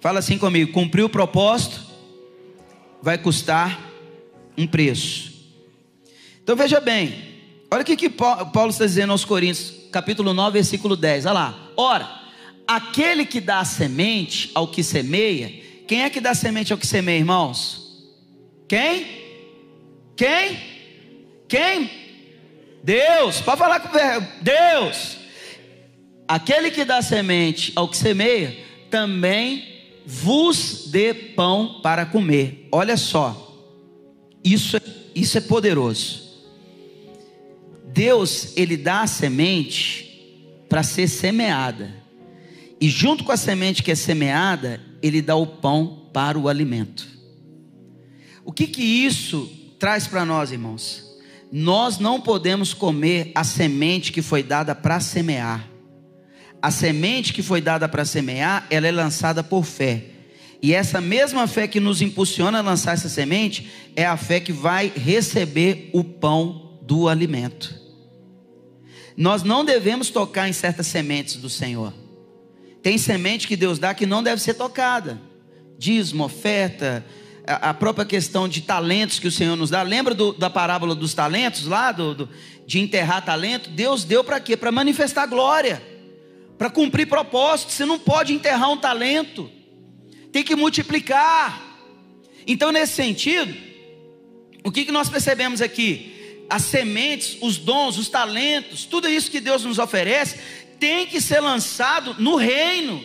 Fala 0.02 0.20
assim 0.20 0.38
comigo: 0.38 0.74
cumprir 0.74 1.04
o 1.04 1.10
propósito 1.10 1.85
vai 3.02 3.18
custar 3.18 3.80
um 4.58 4.66
preço. 4.66 5.34
Então 6.44 6.56
veja 6.56 6.80
bem, 6.80 7.14
olha 7.72 7.82
o 7.82 7.86
que, 7.86 7.96
que 7.96 8.10
Paulo 8.10 8.70
está 8.70 8.86
dizendo 8.86 9.12
aos 9.12 9.26
Coríntios, 9.26 9.74
capítulo 9.92 10.34
9, 10.34 10.54
versículo 10.54 10.96
10. 10.96 11.26
Olha 11.26 11.34
lá. 11.34 11.72
Ora, 11.76 12.10
aquele 12.68 13.26
que 13.26 13.42
dá 13.42 13.64
semente 13.66 14.52
ao 14.54 14.68
que 14.68 14.84
semeia, 14.84 15.52
quem 15.88 16.04
é 16.04 16.10
que 16.10 16.22
dá 16.22 16.34
semente 16.34 16.72
ao 16.72 16.80
que 16.80 16.88
semeia, 16.88 17.20
irmãos? 17.20 18.06
Quem? 18.68 19.06
Quem? 20.16 20.60
Quem? 21.48 21.92
Deus. 22.84 23.42
Para 23.42 23.58
falar 23.58 23.80
com 23.80 23.90
Deus. 24.42 25.18
Aquele 26.28 26.72
que 26.72 26.84
dá 26.84 27.02
semente 27.02 27.72
ao 27.76 27.88
que 27.88 27.98
semeia, 27.98 28.58
também 28.90 29.75
vos 30.06 30.88
dê 30.88 31.14
pão 31.14 31.80
para 31.82 32.06
comer. 32.06 32.68
Olha 32.72 32.98
só. 32.98 33.42
Isso, 34.44 34.78
é, 34.78 34.82
isso 35.16 35.38
é 35.38 35.42
poderoso. 35.42 36.24
Deus, 37.88 38.56
ele 38.56 38.78
dá 38.78 39.02
a 39.02 39.08
semente 39.08 40.06
para 40.70 40.84
ser 40.84 41.08
semeada. 41.08 41.94
E 42.80 42.90
junto 42.90 43.24
com 43.24 43.32
a 43.32 43.38
semente 43.38 43.82
que 43.82 43.92
é 43.92 43.96
semeada, 43.96 44.82
ele 45.02 45.22
dá 45.22 45.36
o 45.36 45.48
pão 45.48 46.10
para 46.14 46.38
o 46.38 46.48
alimento. 46.48 47.08
O 48.44 48.52
que 48.52 48.68
que 48.68 48.84
isso 48.84 49.50
traz 49.80 50.08
para 50.08 50.26
nós, 50.26 50.52
irmãos? 50.52 51.04
Nós 51.52 51.98
não 51.98 52.20
podemos 52.20 52.74
comer 52.74 53.32
a 53.34 53.44
semente 53.44 54.12
que 54.12 54.22
foi 54.22 54.44
dada 54.44 54.76
para 54.76 55.00
semear. 55.00 55.75
A 56.62 56.72
semente 56.72 57.34
que 57.34 57.44
foi 57.44 57.62
dada 57.62 57.88
para 57.88 58.06
semear, 58.06 58.66
ela 58.70 58.88
é 58.88 58.92
lançada 58.92 59.44
por 59.44 59.64
fé. 59.64 60.06
E 60.62 60.74
essa 60.74 61.00
mesma 61.00 61.48
fé 61.48 61.68
que 61.68 61.80
nos 61.80 62.02
impulsiona 62.02 62.60
a 62.60 62.62
lançar 62.62 62.94
essa 62.94 63.10
semente 63.10 63.70
é 63.96 64.06
a 64.06 64.18
fé 64.18 64.40
que 64.40 64.52
vai 64.52 64.92
receber 64.96 65.90
o 65.94 66.04
pão 66.04 66.80
do 66.82 67.08
alimento. 67.08 67.76
Nós 69.16 69.44
não 69.44 69.64
devemos 69.64 70.10
tocar 70.10 70.50
em 70.50 70.54
certas 70.54 70.88
sementes 70.88 71.36
do 71.36 71.50
Senhor. 71.50 71.94
Tem 72.82 72.98
semente 72.98 73.48
que 73.48 73.56
Deus 73.56 73.80
dá 73.80 73.94
que 73.94 74.06
não 74.06 74.22
deve 74.22 74.42
ser 74.42 74.56
tocada. 74.56 75.22
Dízimo, 75.78 76.26
oferta, 76.26 77.06
a 77.46 77.74
própria 77.74 78.06
questão 78.06 78.48
de 78.48 78.62
talentos 78.62 79.20
que 79.20 79.28
o 79.28 79.32
Senhor 79.32 79.56
nos 79.56 79.70
dá. 79.70 79.82
Lembra 79.84 80.14
do, 80.14 80.34
da 80.34 80.50
parábola 80.50 80.96
dos 80.96 81.14
talentos 81.14 81.66
lá, 81.66 81.92
do, 81.92 82.14
do 82.14 82.30
de 82.66 82.80
enterrar 82.80 83.24
talento? 83.24 83.70
Deus 83.70 84.04
deu 84.04 84.24
para 84.24 84.40
quê? 84.40 84.58
Para 84.58 84.72
manifestar 84.72 85.28
glória, 85.28 85.82
para 86.58 86.70
cumprir 86.70 87.08
propósito. 87.08 87.72
Você 87.72 87.86
não 87.86 88.00
pode 88.00 88.34
enterrar 88.34 88.72
um 88.72 88.78
talento, 88.78 89.50
tem 90.32 90.44
que 90.44 90.56
multiplicar. 90.56 91.62
Então, 92.48 92.72
nesse 92.72 92.94
sentido, 92.94 93.56
o 94.64 94.72
que, 94.72 94.86
que 94.86 94.92
nós 94.92 95.10
percebemos 95.10 95.62
aqui? 95.62 96.46
As 96.50 96.64
sementes, 96.64 97.38
os 97.42 97.58
dons, 97.58 97.98
os 97.98 98.10
talentos, 98.10 98.86
tudo 98.86 99.10
isso 99.10 99.32
que 99.32 99.40
Deus 99.40 99.64
nos 99.64 99.80
oferece, 99.80 100.40
tem 100.80 101.08
que 101.08 101.20
ser 101.20 101.40
lançado 101.40 102.16
no 102.20 102.36
reino, 102.36 103.04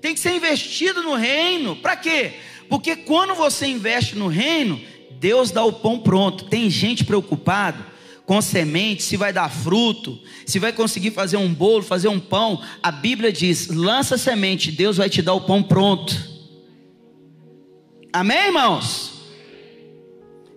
tem 0.00 0.14
que 0.14 0.20
ser 0.20 0.34
investido 0.34 1.02
no 1.02 1.14
reino. 1.14 1.76
Para 1.76 1.96
quê? 1.96 2.34
Porque 2.68 2.96
quando 2.96 3.34
você 3.34 3.66
investe 3.66 4.16
no 4.16 4.28
reino, 4.28 4.80
Deus 5.18 5.50
dá 5.50 5.62
o 5.62 5.72
pão 5.72 5.98
pronto. 5.98 6.44
Tem 6.44 6.70
gente 6.70 7.04
preocupado 7.04 7.89
com 8.30 8.40
semente, 8.40 9.02
se 9.02 9.16
vai 9.16 9.32
dar 9.32 9.48
fruto, 9.50 10.16
se 10.46 10.60
vai 10.60 10.72
conseguir 10.72 11.10
fazer 11.10 11.36
um 11.36 11.52
bolo, 11.52 11.82
fazer 11.82 12.06
um 12.06 12.20
pão. 12.20 12.62
A 12.80 12.92
Bíblia 12.92 13.32
diz: 13.32 13.66
lança 13.66 14.16
semente, 14.16 14.70
Deus 14.70 14.98
vai 14.98 15.10
te 15.10 15.20
dar 15.20 15.34
o 15.34 15.40
pão 15.40 15.60
pronto. 15.64 16.14
Amém, 18.12 18.46
irmãos? 18.46 19.14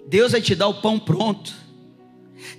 Deus 0.07 0.33
vai 0.33 0.39
te 0.39 0.53
dar 0.53 0.67
o 0.67 0.75
pão 0.75 0.99
pronto. 0.99 1.51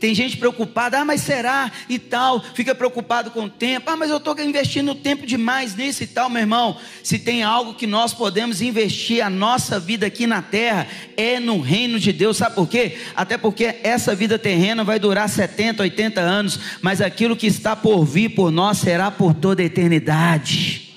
Tem 0.04 0.14
gente 0.14 0.36
preocupada, 0.36 1.00
ah, 1.00 1.04
mas 1.06 1.22
será 1.22 1.72
e 1.88 1.98
tal, 1.98 2.38
fica 2.52 2.74
preocupado 2.74 3.30
com 3.30 3.44
o 3.44 3.48
tempo, 3.48 3.88
ah, 3.88 3.96
mas 3.96 4.10
eu 4.10 4.18
estou 4.18 4.38
investindo 4.38 4.94
tempo 4.94 5.24
demais 5.24 5.74
nisso 5.74 6.04
e 6.04 6.06
tal, 6.06 6.28
meu 6.28 6.42
irmão. 6.42 6.76
Se 7.02 7.18
tem 7.18 7.42
algo 7.42 7.72
que 7.72 7.86
nós 7.86 8.12
podemos 8.12 8.60
investir 8.60 9.24
a 9.24 9.30
nossa 9.30 9.80
vida 9.80 10.04
aqui 10.04 10.26
na 10.26 10.42
terra, 10.42 10.86
é 11.16 11.40
no 11.40 11.58
reino 11.58 11.98
de 11.98 12.12
Deus, 12.12 12.36
sabe 12.36 12.54
por 12.54 12.68
quê? 12.68 12.98
Até 13.16 13.38
porque 13.38 13.76
essa 13.82 14.14
vida 14.14 14.38
terrena 14.38 14.84
vai 14.84 14.98
durar 14.98 15.26
70, 15.26 15.82
80 15.82 16.20
anos, 16.20 16.60
mas 16.82 17.00
aquilo 17.00 17.34
que 17.34 17.46
está 17.46 17.74
por 17.74 18.04
vir 18.04 18.28
por 18.34 18.50
nós 18.50 18.76
será 18.76 19.10
por 19.10 19.32
toda 19.32 19.62
a 19.62 19.64
eternidade. 19.64 20.94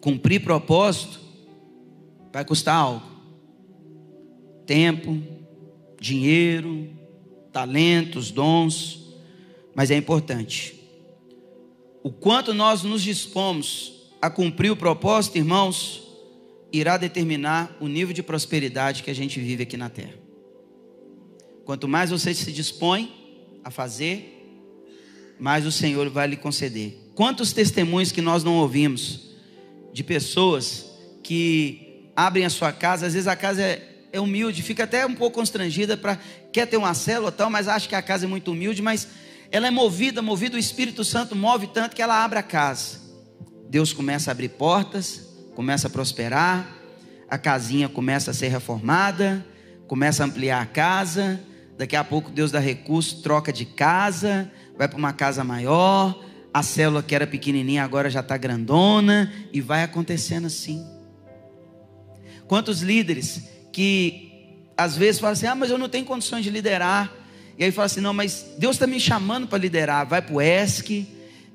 Cumprir 0.00 0.40
propósito 0.40 1.20
vai 2.32 2.42
custar 2.42 2.76
algo. 2.76 3.06
Tempo, 4.64 5.37
dinheiro, 6.00 6.88
talentos, 7.52 8.30
dons, 8.30 9.16
mas 9.74 9.90
é 9.90 9.96
importante. 9.96 10.74
O 12.02 12.10
quanto 12.10 12.54
nós 12.54 12.82
nos 12.82 13.02
dispomos 13.02 14.12
a 14.20 14.30
cumprir 14.30 14.70
o 14.70 14.76
propósito, 14.76 15.38
irmãos, 15.38 16.02
irá 16.72 16.96
determinar 16.96 17.76
o 17.80 17.88
nível 17.88 18.14
de 18.14 18.22
prosperidade 18.22 19.02
que 19.02 19.10
a 19.10 19.14
gente 19.14 19.40
vive 19.40 19.62
aqui 19.62 19.76
na 19.76 19.88
terra. 19.88 20.14
Quanto 21.64 21.86
mais 21.86 22.10
você 22.10 22.32
se 22.32 22.52
dispõe 22.52 23.12
a 23.62 23.70
fazer, 23.70 24.34
mais 25.38 25.66
o 25.66 25.72
Senhor 25.72 26.08
vai 26.08 26.26
lhe 26.26 26.36
conceder. 26.36 26.96
Quantos 27.14 27.52
testemunhos 27.52 28.12
que 28.12 28.22
nós 28.22 28.42
não 28.42 28.56
ouvimos 28.56 29.30
de 29.92 30.02
pessoas 30.02 30.90
que 31.22 32.10
abrem 32.16 32.44
a 32.44 32.50
sua 32.50 32.72
casa, 32.72 33.06
às 33.06 33.14
vezes 33.14 33.28
a 33.28 33.36
casa 33.36 33.62
é 33.62 33.97
é 34.12 34.20
humilde, 34.20 34.62
fica 34.62 34.84
até 34.84 35.06
um 35.06 35.14
pouco 35.14 35.38
constrangida 35.38 35.96
para 35.96 36.18
quer 36.52 36.66
ter 36.66 36.76
uma 36.76 36.94
célula 36.94 37.30
tal, 37.30 37.50
mas 37.50 37.68
acha 37.68 37.88
que 37.88 37.94
a 37.94 38.02
casa 38.02 38.24
é 38.24 38.28
muito 38.28 38.52
humilde, 38.52 38.80
mas 38.80 39.08
ela 39.50 39.66
é 39.66 39.70
movida, 39.70 40.20
movida 40.22 40.56
o 40.56 40.58
Espírito 40.58 41.04
Santo 41.04 41.34
move 41.34 41.68
tanto 41.68 41.94
que 41.94 42.02
ela 42.02 42.22
abre 42.22 42.38
a 42.38 42.42
casa. 42.42 42.98
Deus 43.68 43.92
começa 43.92 44.30
a 44.30 44.32
abrir 44.32 44.50
portas, 44.50 45.26
começa 45.54 45.88
a 45.88 45.90
prosperar, 45.90 46.76
a 47.28 47.36
casinha 47.36 47.88
começa 47.88 48.30
a 48.30 48.34
ser 48.34 48.48
reformada, 48.48 49.44
começa 49.86 50.22
a 50.22 50.26
ampliar 50.26 50.62
a 50.62 50.66
casa, 50.66 51.40
daqui 51.76 51.96
a 51.96 52.04
pouco 52.04 52.30
Deus 52.30 52.50
dá 52.50 52.58
recurso, 52.58 53.22
troca 53.22 53.52
de 53.52 53.64
casa, 53.64 54.50
vai 54.76 54.88
para 54.88 54.98
uma 54.98 55.12
casa 55.12 55.44
maior, 55.44 56.24
a 56.52 56.62
célula 56.62 57.02
que 57.02 57.14
era 57.14 57.26
pequenininha 57.26 57.84
agora 57.84 58.08
já 58.08 58.20
está 58.20 58.36
grandona 58.36 59.32
e 59.52 59.60
vai 59.60 59.82
acontecendo 59.82 60.46
assim. 60.46 60.84
Quantos 62.46 62.80
líderes 62.80 63.57
que 63.72 64.28
às 64.76 64.96
vezes 64.96 65.20
fala 65.20 65.32
assim: 65.32 65.46
ah, 65.46 65.54
mas 65.54 65.70
eu 65.70 65.78
não 65.78 65.88
tenho 65.88 66.04
condições 66.04 66.44
de 66.44 66.50
liderar. 66.50 67.12
E 67.58 67.64
aí 67.64 67.72
fala 67.72 67.86
assim: 67.86 68.00
não, 68.00 68.14
mas 68.14 68.46
Deus 68.58 68.76
está 68.76 68.86
me 68.86 69.00
chamando 69.00 69.46
para 69.46 69.58
liderar. 69.58 70.06
Vai 70.06 70.22
para 70.22 70.34
o 70.34 70.40
ESC, 70.40 71.06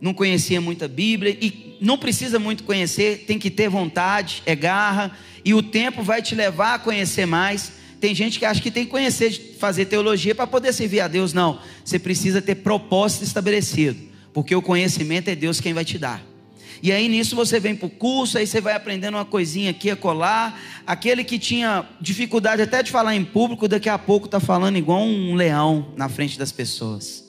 não 0.02 0.14
conhecia 0.14 0.60
muita 0.60 0.88
Bíblia, 0.88 1.38
e 1.42 1.78
não 1.80 1.98
precisa 1.98 2.38
muito 2.38 2.64
conhecer, 2.64 3.24
tem 3.26 3.40
que 3.40 3.50
ter 3.50 3.70
vontade, 3.70 4.44
é 4.46 4.56
garra, 4.56 5.18
e 5.46 5.54
o 5.54 5.64
tempo 5.64 6.04
vai 6.04 6.22
te 6.22 6.36
levar 6.36 6.76
a 6.76 6.80
conhecer 6.80 7.26
mais. 7.26 7.72
Tem 8.02 8.14
gente 8.14 8.38
que 8.38 8.46
acha 8.46 8.62
que 8.62 8.70
tem 8.70 8.84
que 8.84 8.92
conhecer, 8.92 9.56
fazer 9.58 9.86
teologia 9.86 10.36
para 10.36 10.46
poder 10.46 10.74
servir 10.74 11.00
a 11.00 11.08
Deus. 11.08 11.32
Não, 11.32 11.60
você 11.86 11.98
precisa 11.98 12.42
ter 12.42 12.56
propósito 12.56 13.24
estabelecido, 13.24 13.98
porque 14.34 14.54
o 14.54 14.62
conhecimento 14.62 15.30
é 15.30 15.36
Deus 15.36 15.62
quem 15.62 15.74
vai 15.74 15.86
te 15.86 15.98
dar. 15.98 16.33
E 16.82 16.92
aí 16.92 17.08
nisso 17.08 17.36
você 17.36 17.60
vem 17.60 17.76
para 17.76 17.88
o 17.88 17.90
curso, 17.90 18.38
aí 18.38 18.48
você 18.48 18.60
vai 18.60 18.74
aprendendo 18.74 19.16
uma 19.16 19.26
coisinha 19.26 19.72
aqui 19.72 19.90
a 19.90 19.96
colar. 19.96 20.60
Aquele 20.86 21.24
que 21.24 21.38
tinha 21.40 21.88
dificuldade 22.02 22.62
até 22.62 22.82
de 22.82 22.92
falar 22.92 23.16
em 23.16 23.24
público, 23.24 23.68
daqui 23.68 23.90
a 23.90 23.98
pouco 23.98 24.26
está 24.26 24.40
falando 24.40 24.78
igual 24.78 25.02
um 25.02 25.36
leão 25.36 25.94
na 25.96 26.10
frente 26.10 26.38
das 26.38 26.52
pessoas. 26.52 27.24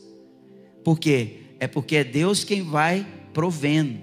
Por 0.84 0.98
quê? 0.98 1.38
É 1.60 1.66
porque 1.66 1.96
é 1.96 2.04
Deus 2.04 2.44
quem 2.44 2.62
vai 2.62 3.06
provendo. 3.32 3.98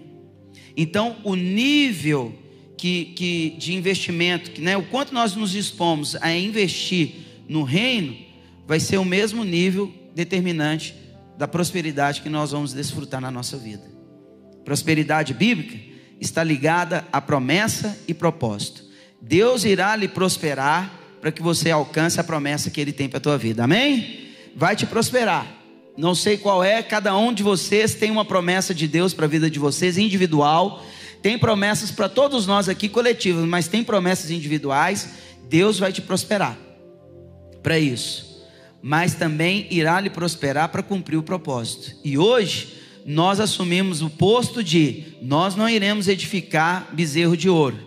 Então, 0.75 1.17
o 1.23 1.35
nível 1.35 2.33
que, 2.77 3.05
que 3.15 3.55
de 3.59 3.75
investimento, 3.75 4.51
que, 4.51 4.61
né, 4.61 4.75
o 4.75 4.83
quanto 4.83 5.13
nós 5.13 5.35
nos 5.35 5.51
dispomos 5.51 6.15
a 6.15 6.33
investir 6.33 7.11
no 7.47 7.63
reino, 7.63 8.17
vai 8.65 8.79
ser 8.79 8.97
o 8.97 9.05
mesmo 9.05 9.43
nível 9.43 9.93
determinante 10.15 10.95
da 11.37 11.47
prosperidade 11.47 12.21
que 12.21 12.29
nós 12.29 12.51
vamos 12.51 12.73
desfrutar 12.73 13.19
na 13.21 13.29
nossa 13.29 13.57
vida. 13.57 13.90
Prosperidade 14.63 15.33
bíblica 15.33 15.77
está 16.19 16.43
ligada 16.43 17.05
a 17.11 17.19
promessa 17.19 17.97
e 18.07 18.13
propósito. 18.13 18.83
Deus 19.19 19.65
irá 19.65 19.95
lhe 19.95 20.07
prosperar 20.07 20.99
para 21.19 21.31
que 21.31 21.41
você 21.41 21.69
alcance 21.69 22.19
a 22.19 22.23
promessa 22.23 22.69
que 22.69 22.81
Ele 22.81 22.91
tem 22.91 23.07
para 23.07 23.17
a 23.17 23.21
tua 23.21 23.37
vida. 23.37 23.63
Amém? 23.63 24.29
Vai 24.55 24.75
te 24.75 24.85
prosperar. 24.85 25.45
Não 25.97 26.15
sei 26.15 26.37
qual 26.37 26.63
é, 26.63 26.81
cada 26.81 27.15
um 27.17 27.33
de 27.33 27.43
vocês 27.43 27.93
tem 27.93 28.09
uma 28.09 28.25
promessa 28.25 28.73
de 28.73 28.87
Deus 28.87 29.13
para 29.13 29.25
a 29.25 29.29
vida 29.29 29.49
de 29.49 29.59
vocês, 29.59 29.97
individual. 29.97 30.83
Tem 31.21 31.37
promessas 31.37 31.91
para 31.91 32.09
todos 32.09 32.47
nós 32.47 32.67
aqui 32.67 32.89
coletivas, 32.89 33.45
mas 33.45 33.67
tem 33.67 33.83
promessas 33.83 34.31
individuais. 34.31 35.09
Deus 35.49 35.77
vai 35.77 35.91
te 35.91 36.01
prosperar 36.01 36.57
para 37.61 37.77
isso, 37.77 38.47
mas 38.81 39.13
também 39.13 39.67
irá 39.69 39.99
lhe 39.99 40.09
prosperar 40.09 40.69
para 40.69 40.81
cumprir 40.81 41.17
o 41.17 41.23
propósito. 41.23 41.95
E 42.03 42.17
hoje 42.17 42.80
nós 43.05 43.39
assumimos 43.39 44.01
o 44.01 44.09
posto 44.09 44.63
de 44.63 45.03
nós 45.21 45.55
não 45.55 45.67
iremos 45.67 46.07
edificar 46.07 46.89
bezerro 46.93 47.35
de 47.35 47.49
ouro, 47.49 47.77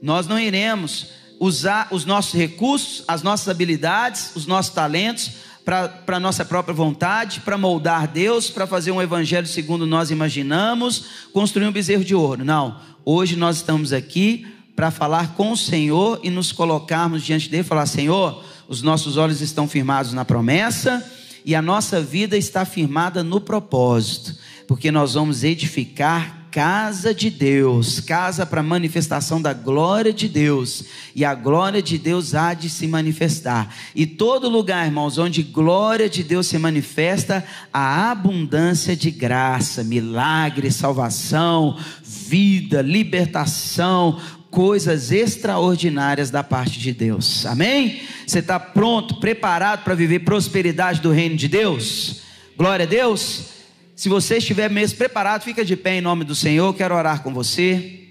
nós 0.00 0.26
não 0.26 0.38
iremos 0.38 1.06
usar 1.40 1.88
os 1.90 2.04
nossos 2.04 2.34
recursos, 2.34 3.04
as 3.06 3.22
nossas 3.22 3.48
habilidades, 3.48 4.32
os 4.34 4.46
nossos 4.46 4.72
talentos 4.72 5.30
para 5.64 6.16
a 6.16 6.20
nossa 6.20 6.44
própria 6.44 6.74
vontade, 6.74 7.40
para 7.40 7.58
moldar 7.58 8.08
Deus, 8.08 8.48
para 8.48 8.66
fazer 8.66 8.90
um 8.90 9.02
evangelho 9.02 9.46
segundo 9.46 9.86
nós 9.86 10.10
imaginamos, 10.10 11.04
construir 11.32 11.66
um 11.66 11.72
bezerro 11.72 12.04
de 12.04 12.14
ouro. 12.14 12.44
Não, 12.44 12.80
hoje 13.04 13.36
nós 13.36 13.56
estamos 13.56 13.92
aqui 13.92 14.46
para 14.74 14.90
falar 14.90 15.34
com 15.34 15.52
o 15.52 15.56
Senhor 15.56 16.20
e 16.22 16.30
nos 16.30 16.52
colocarmos 16.52 17.22
diante 17.22 17.50
dele, 17.50 17.64
falar: 17.64 17.86
Senhor, 17.86 18.42
os 18.66 18.80
nossos 18.80 19.16
olhos 19.16 19.40
estão 19.40 19.68
firmados 19.68 20.12
na 20.12 20.24
promessa 20.24 21.04
e 21.44 21.54
a 21.54 21.60
nossa 21.60 22.00
vida 22.00 22.36
está 22.36 22.64
firmada 22.64 23.22
no 23.22 23.40
propósito 23.40 24.34
porque 24.68 24.92
nós 24.92 25.14
vamos 25.14 25.42
edificar 25.44 26.46
casa 26.50 27.14
de 27.14 27.30
Deus, 27.30 28.00
casa 28.00 28.44
para 28.44 28.62
manifestação 28.62 29.40
da 29.40 29.54
glória 29.54 30.12
de 30.12 30.28
Deus, 30.28 30.84
e 31.14 31.24
a 31.24 31.34
glória 31.34 31.80
de 31.80 31.96
Deus 31.96 32.34
há 32.34 32.52
de 32.52 32.68
se 32.68 32.86
manifestar. 32.86 33.74
E 33.94 34.04
todo 34.04 34.48
lugar, 34.48 34.84
irmãos, 34.86 35.16
onde 35.16 35.42
glória 35.42 36.08
de 36.08 36.22
Deus 36.22 36.46
se 36.46 36.58
manifesta, 36.58 37.44
a 37.72 38.10
abundância 38.10 38.94
de 38.94 39.10
graça, 39.10 39.82
milagre, 39.82 40.70
salvação, 40.70 41.78
vida, 42.02 42.82
libertação, 42.82 44.20
coisas 44.50 45.12
extraordinárias 45.12 46.30
da 46.30 46.42
parte 46.42 46.78
de 46.78 46.92
Deus. 46.92 47.46
Amém? 47.46 48.02
Você 48.26 48.40
está 48.40 48.60
pronto, 48.60 49.16
preparado 49.16 49.82
para 49.82 49.94
viver 49.94 50.20
prosperidade 50.20 51.00
do 51.00 51.10
reino 51.10 51.36
de 51.36 51.48
Deus? 51.48 52.20
Glória 52.56 52.84
a 52.84 52.88
Deus. 52.88 53.57
Se 53.98 54.08
você 54.08 54.36
estiver 54.36 54.70
mesmo 54.70 54.96
preparado, 54.96 55.42
fica 55.42 55.64
de 55.64 55.74
pé 55.74 55.98
em 55.98 56.00
nome 56.00 56.22
do 56.22 56.32
Senhor. 56.32 56.72
Quero 56.72 56.94
orar 56.94 57.20
com 57.20 57.34
você. 57.34 58.10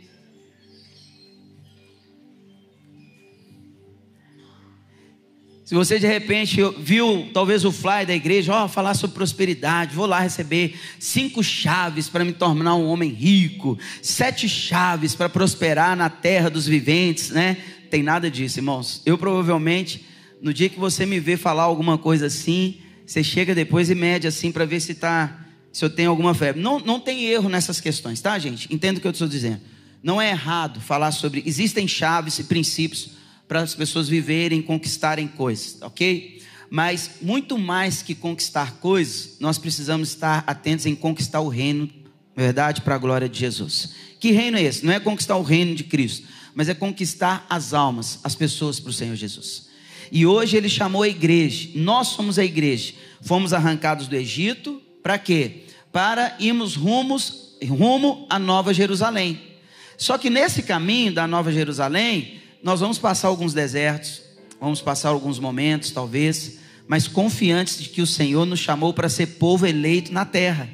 Se 5.64 5.74
você 5.74 5.98
de 5.98 6.06
repente 6.06 6.60
viu 6.78 7.30
talvez 7.34 7.64
o 7.64 7.72
fly 7.72 8.06
da 8.06 8.14
igreja, 8.14 8.54
ó, 8.54 8.68
falar 8.68 8.96
sobre 8.96 9.14
prosperidade, 9.14 9.96
vou 9.96 10.06
lá 10.06 10.20
receber 10.20 10.78
cinco 11.00 11.42
chaves 11.42 12.10
para 12.10 12.26
me 12.26 12.34
tornar 12.34 12.76
um 12.76 12.88
homem 12.88 13.10
rico, 13.10 13.80
sete 14.02 14.50
chaves 14.50 15.16
para 15.16 15.30
prosperar 15.30 15.96
na 15.96 16.10
terra 16.10 16.50
dos 16.50 16.68
viventes, 16.68 17.30
né? 17.30 17.56
Tem 17.90 18.04
nada 18.04 18.30
disso, 18.30 18.60
irmãos. 18.60 19.02
Eu 19.06 19.18
provavelmente, 19.18 20.06
no 20.42 20.54
dia 20.54 20.68
que 20.68 20.78
você 20.78 21.06
me 21.06 21.22
vê 21.22 21.38
falar 21.38 21.64
alguma 21.64 21.98
coisa 21.98 22.26
assim, 22.26 22.82
você 23.06 23.24
chega 23.24 23.56
depois 23.56 23.90
e 23.90 23.96
mede 23.96 24.28
assim 24.28 24.52
para 24.52 24.66
ver 24.66 24.82
se 24.82 24.92
está 24.92 25.47
se 25.72 25.84
eu 25.84 25.89
tenho 25.89 26.09
alguma 26.09 26.34
fé. 26.34 26.53
Não, 26.53 26.80
não 26.80 26.99
tem 26.99 27.26
erro 27.26 27.49
nessas 27.49 27.80
questões, 27.80 28.20
tá, 28.22 28.38
gente? 28.39 28.74
Entenda 28.74 28.97
o 28.97 29.01
que 29.01 29.07
eu 29.07 29.11
estou 29.11 29.28
dizendo. 29.28 29.61
Não 30.01 30.22
é 30.22 30.30
errado 30.30 30.80
falar 30.80 31.11
sobre. 31.11 31.43
Existem 31.45 31.88
chaves 31.88 32.39
e 32.39 32.43
princípios 32.43 33.09
para 33.47 33.61
as 33.61 33.74
pessoas 33.74 34.09
viverem, 34.09 34.61
conquistarem 34.61 35.28
coisas, 35.28 35.78
ok? 35.82 36.41
Mas 36.70 37.11
muito 37.22 37.57
mais 37.57 38.01
que 38.01 38.13
conquistar 38.13 38.74
coisas, 38.80 39.38
nós 39.39 39.57
precisamos 39.57 40.09
estar 40.09 40.43
atentos 40.45 40.86
em 40.86 40.95
conquistar 40.95 41.39
o 41.39 41.47
reino, 41.47 41.89
verdade, 42.36 42.82
para 42.82 42.95
a 42.95 42.97
glória 42.97 43.30
de 43.30 43.39
Jesus. 43.39 43.93
Que 44.20 44.32
reino 44.32 44.57
é 44.57 44.63
esse? 44.63 44.86
Não 44.86 44.91
é 44.91 44.99
conquistar 44.99 45.38
o 45.38 45.43
reino 45.43 45.76
de 45.76 45.86
Cristo, 45.86 46.28
mas 46.53 46.68
é 46.68 46.74
conquistar 46.74 47.45
as 47.49 47.74
almas, 47.74 48.20
as 48.24 48.36
pessoas 48.36 48.80
para 48.80 48.89
o 48.89 48.93
Senhor 48.93 49.15
Jesus. 49.15 49.68
E 50.11 50.26
hoje 50.26 50.57
ele 50.57 50.70
chamou 50.70 51.03
a 51.03 51.07
igreja, 51.07 51.70
nós 51.76 52.09
somos 52.09 52.38
a 52.39 52.43
igreja, 52.43 52.93
fomos 53.22 53.53
arrancados 53.53 54.07
do 54.07 54.15
Egito, 54.15 54.82
para 55.08 55.18
quê? 55.18 55.64
para 55.97 56.36
irmos 56.38 56.76
rumos, 56.76 57.55
rumo 57.68 58.28
à 58.30 58.38
Nova 58.38 58.72
Jerusalém. 58.72 59.41
Só 59.97 60.16
que 60.16 60.30
nesse 60.30 60.62
caminho 60.62 61.12
da 61.12 61.26
Nova 61.26 61.51
Jerusalém, 61.51 62.39
nós 62.62 62.82
vamos 62.82 62.99
passar 62.99 63.30
alguns 63.30 63.51
desertos, 63.51 64.22
vamos 64.62 64.80
passar 64.80 65.10
alguns 65.10 65.39
momentos, 65.39 65.89
talvez, 65.89 66.60
mas 66.88 67.08
confiantes 67.08 67.80
de 67.80 67.89
que 67.89 68.01
o 68.01 68.05
Senhor 68.05 68.45
nos 68.45 68.60
chamou 68.60 68.93
para 68.93 69.10
ser 69.10 69.26
povo 69.39 69.66
eleito 69.66 70.14
na 70.14 70.24
terra, 70.24 70.70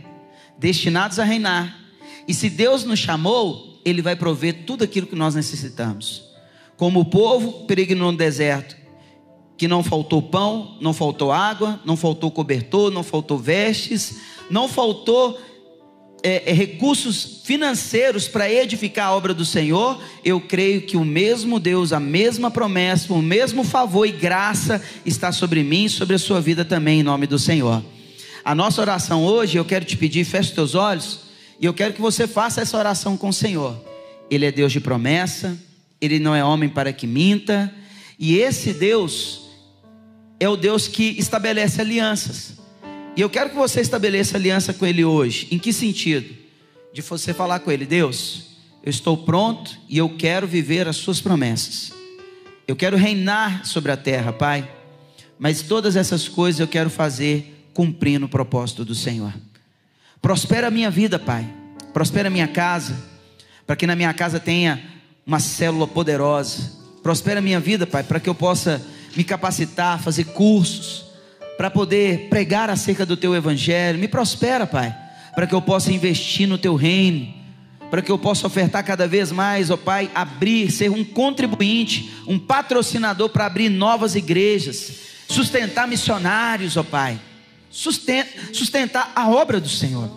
destinados 0.58 1.20
a 1.20 1.24
reinar. 1.24 1.80
E 2.28 2.34
se 2.34 2.50
Deus 2.50 2.84
nos 2.84 3.00
chamou, 3.00 3.80
Ele 3.86 4.02
vai 4.02 4.16
prover 4.16 4.66
tudo 4.66 4.84
aquilo 4.84 5.08
que 5.08 5.16
nós 5.16 5.36
necessitamos. 5.36 6.22
Como 6.76 7.00
o 7.00 7.06
povo 7.06 7.66
peregrinou 7.66 8.12
no 8.12 8.18
deserto, 8.18 8.76
que 9.58 9.68
não 9.68 9.84
faltou 9.84 10.22
pão, 10.22 10.78
não 10.82 10.94
faltou 10.94 11.32
água, 11.32 11.80
não 11.86 11.96
faltou 11.96 12.32
cobertor, 12.32 12.92
não 12.92 13.04
faltou 13.04 13.38
vestes, 13.38 14.18
não 14.50 14.68
faltou 14.68 15.40
é, 16.24 16.50
é, 16.50 16.54
recursos 16.54 17.42
financeiros 17.44 18.30
para 18.30 18.50
edificar 18.50 19.08
a 19.08 19.16
obra 19.16 19.34
do 19.34 19.44
Senhor, 19.44 20.02
eu 20.24 20.40
creio 20.40 20.84
que 20.84 20.96
o 20.96 21.04
mesmo 21.04 21.60
Deus, 21.60 21.92
a 21.92 22.00
mesma 22.00 22.50
promessa, 22.50 23.14
o 23.14 23.22
mesmo 23.22 23.64
favor 23.66 24.06
e 24.06 24.12
graça 24.12 24.82
está 25.06 25.34
sobre 25.34 25.64
mim 25.64 25.84
e 25.84 25.90
sobre 25.90 26.16
a 26.16 26.20
sua 26.20 26.40
vida 26.40 26.64
também, 26.64 27.02
em 27.02 27.04
nome 27.04 27.28
do 27.28 27.38
Senhor. 27.38 27.84
A 28.46 28.56
nossa 28.56 28.80
oração 28.82 29.26
hoje, 29.26 29.58
eu 29.58 29.66
quero 29.66 29.84
te 29.84 29.98
pedir, 29.98 30.24
feche 30.24 30.50
os 30.50 30.56
teus 30.56 30.76
olhos, 30.76 31.20
e 31.60 31.66
eu 31.66 31.74
quero 31.74 31.94
que 31.94 32.02
você 32.02 32.26
faça 32.26 32.62
essa 32.62 32.78
oração 32.78 33.18
com 33.18 33.28
o 33.28 33.34
Senhor. 33.34 33.78
Ele 34.32 34.46
é 34.46 34.52
Deus 34.52 34.72
de 34.72 34.80
promessa, 34.80 35.58
ele 36.00 36.20
não 36.20 36.34
é 36.34 36.44
homem 36.44 36.70
para 36.70 36.94
que 36.94 37.06
minta, 37.06 37.74
e 38.18 38.38
esse 38.38 38.74
Deus 38.74 39.43
é 40.44 40.50
o 40.50 40.58
Deus 40.58 40.88
que 40.88 41.16
estabelece 41.18 41.80
alianças. 41.80 42.54
E 43.16 43.22
eu 43.22 43.30
quero 43.30 43.50
que 43.50 43.56
você 43.56 43.80
estabeleça 43.80 44.36
aliança 44.36 44.74
com 44.74 44.86
Ele 44.86 45.06
hoje. 45.06 45.48
Em 45.52 45.58
que 45.58 45.72
sentido? 45.72 46.36
De 46.92 47.02
você 47.02 47.34
falar 47.34 47.60
com 47.60 47.72
Ele, 47.72 47.86
Deus, 47.86 48.48
eu 48.84 48.90
estou 48.90 49.16
pronto 49.16 49.72
e 49.88 49.98
eu 49.98 50.10
quero 50.10 50.46
viver 50.46 50.88
as 50.88 50.98
Suas 50.98 51.22
promessas. 51.22 51.94
Eu 52.68 52.76
quero 52.76 52.98
reinar 52.98 53.66
sobre 53.66 53.92
a 53.92 53.98
terra, 53.98 54.34
Pai. 54.34 54.70
Mas 55.40 55.62
todas 55.62 55.96
essas 55.96 56.28
coisas 56.28 56.60
eu 56.60 56.68
quero 56.68 56.90
fazer 56.90 57.70
cumprindo 57.74 58.26
o 58.26 58.30
propósito 58.30 58.84
do 58.84 58.94
Senhor. 58.94 59.34
Prospera 60.22 60.68
a 60.68 60.72
minha 60.72 60.90
vida, 60.90 61.18
Pai. 61.18 61.48
Prospera 61.94 62.28
a 62.28 62.32
minha 62.32 62.48
casa, 62.48 62.98
para 63.66 63.76
que 63.76 63.88
na 63.88 63.96
minha 63.96 64.14
casa 64.14 64.40
tenha 64.40 64.82
uma 65.26 65.40
célula 65.40 65.88
poderosa. 65.88 66.72
Prospera 67.02 67.40
a 67.40 67.44
minha 67.44 67.60
vida, 67.60 67.86
Pai, 67.88 68.04
para 68.04 68.20
que 68.20 68.30
eu 68.30 68.36
possa 68.36 68.82
me 69.16 69.24
capacitar, 69.24 70.02
fazer 70.02 70.26
cursos, 70.26 71.06
para 71.58 71.70
poder 71.70 72.30
pregar 72.30 72.70
acerca 72.70 73.06
do 73.06 73.16
teu 73.16 73.36
evangelho. 73.36 74.00
Me 74.00 74.08
prospera, 74.08 74.66
Pai, 74.66 74.96
para 75.36 75.48
que 75.48 75.54
eu 75.54 75.62
possa 75.62 75.92
investir 75.92 76.48
no 76.48 76.58
teu 76.58 76.76
reino, 76.76 77.34
para 77.90 78.02
que 78.02 78.12
eu 78.12 78.18
possa 78.18 78.48
ofertar 78.48 78.84
cada 78.84 79.08
vez 79.08 79.32
mais, 79.32 79.70
ó 79.70 79.78
Pai, 79.78 80.10
abrir, 80.16 80.72
ser 80.72 80.90
um 80.90 81.04
contribuinte, 81.04 82.12
um 82.28 82.40
patrocinador 82.40 83.30
para 83.30 83.46
abrir 83.46 83.70
novas 83.70 84.16
igrejas, 84.16 84.94
sustentar 85.28 85.88
missionários, 85.88 86.76
ó 86.76 86.84
Pai, 86.84 87.20
sustentar 87.70 89.12
a 89.16 89.30
obra 89.30 89.60
do 89.60 89.70
Senhor. 89.70 90.10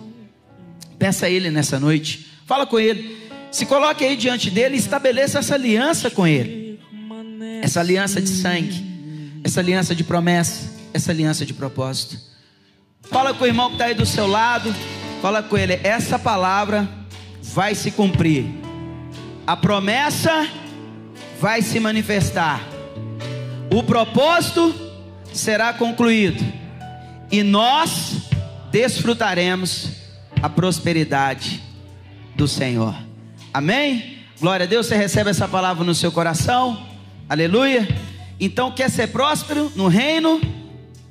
Peça 0.98 1.26
a 1.26 1.30
Ele 1.30 1.50
nessa 1.50 1.78
noite, 1.78 2.26
fala 2.46 2.66
com 2.66 2.80
Ele, 2.80 3.18
se 3.50 3.66
coloque 3.66 4.04
aí 4.04 4.16
diante 4.16 4.50
dele 4.50 4.76
e 4.76 4.78
estabeleça 4.78 5.38
essa 5.40 5.54
aliança 5.54 6.10
com 6.10 6.26
Ele, 6.26 6.65
essa 7.62 7.80
aliança 7.80 8.20
de 8.20 8.28
sangue, 8.28 9.40
essa 9.44 9.60
aliança 9.60 9.94
de 9.94 10.04
promessa 10.04 10.76
essa 10.96 11.12
aliança 11.12 11.44
de 11.44 11.54
propósito. 11.54 12.18
Fala 13.02 13.32
com 13.34 13.44
o 13.44 13.46
irmão 13.46 13.68
que 13.68 13.74
está 13.74 13.84
aí 13.84 13.94
do 13.94 14.06
seu 14.06 14.26
lado. 14.26 14.74
Fala 15.22 15.42
com 15.42 15.56
ele. 15.56 15.78
Essa 15.84 16.18
palavra 16.18 16.88
vai 17.42 17.74
se 17.74 17.90
cumprir. 17.90 18.46
A 19.46 19.56
promessa 19.56 20.48
vai 21.40 21.62
se 21.62 21.78
manifestar. 21.78 22.60
O 23.70 23.82
propósito 23.82 24.74
será 25.32 25.72
concluído. 25.72 26.42
E 27.30 27.42
nós 27.42 28.22
desfrutaremos 28.72 29.90
a 30.42 30.48
prosperidade 30.48 31.62
do 32.34 32.48
Senhor. 32.48 32.94
Amém? 33.52 34.16
Glória 34.40 34.64
a 34.64 34.68
Deus, 34.68 34.86
você 34.86 34.96
recebe 34.96 35.30
essa 35.30 35.48
palavra 35.48 35.84
no 35.84 35.94
seu 35.94 36.10
coração. 36.10 36.95
Aleluia. 37.28 37.88
Então, 38.38 38.70
quer 38.70 38.88
ser 38.88 39.08
próspero 39.08 39.72
no 39.74 39.88
reino? 39.88 40.40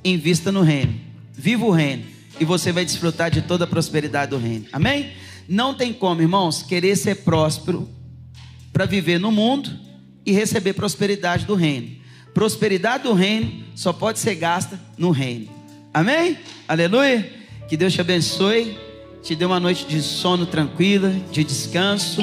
Invista 0.03 0.49
no 0.49 0.61
reino. 0.61 0.95
Viva 1.33 1.65
o 1.65 1.71
reino. 1.71 2.05
E 2.39 2.45
você 2.45 2.71
vai 2.71 2.85
desfrutar 2.85 3.29
de 3.29 3.41
toda 3.41 3.65
a 3.65 3.67
prosperidade 3.67 4.31
do 4.31 4.37
reino. 4.37 4.65
Amém? 4.71 5.11
Não 5.47 5.73
tem 5.73 5.91
como, 5.91 6.21
irmãos, 6.21 6.63
querer 6.63 6.95
ser 6.95 7.15
próspero 7.23 7.89
para 8.71 8.85
viver 8.85 9.19
no 9.19 9.29
mundo 9.29 9.69
e 10.25 10.31
receber 10.31 10.73
prosperidade 10.73 11.45
do 11.45 11.53
reino. 11.53 11.97
Prosperidade 12.33 13.03
do 13.03 13.13
reino 13.13 13.65
só 13.75 13.91
pode 13.91 14.19
ser 14.19 14.35
gasta 14.35 14.79
no 14.97 15.11
reino. 15.11 15.49
Amém? 15.93 16.37
Aleluia. 16.65 17.29
Que 17.67 17.75
Deus 17.75 17.93
te 17.93 17.99
abençoe, 17.99 18.77
te 19.21 19.35
dê 19.35 19.43
uma 19.43 19.59
noite 19.59 19.85
de 19.85 20.01
sono 20.01 20.45
tranquila, 20.45 21.13
de 21.31 21.43
descanso, 21.43 22.21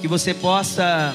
que 0.00 0.08
você 0.08 0.34
possa 0.34 1.14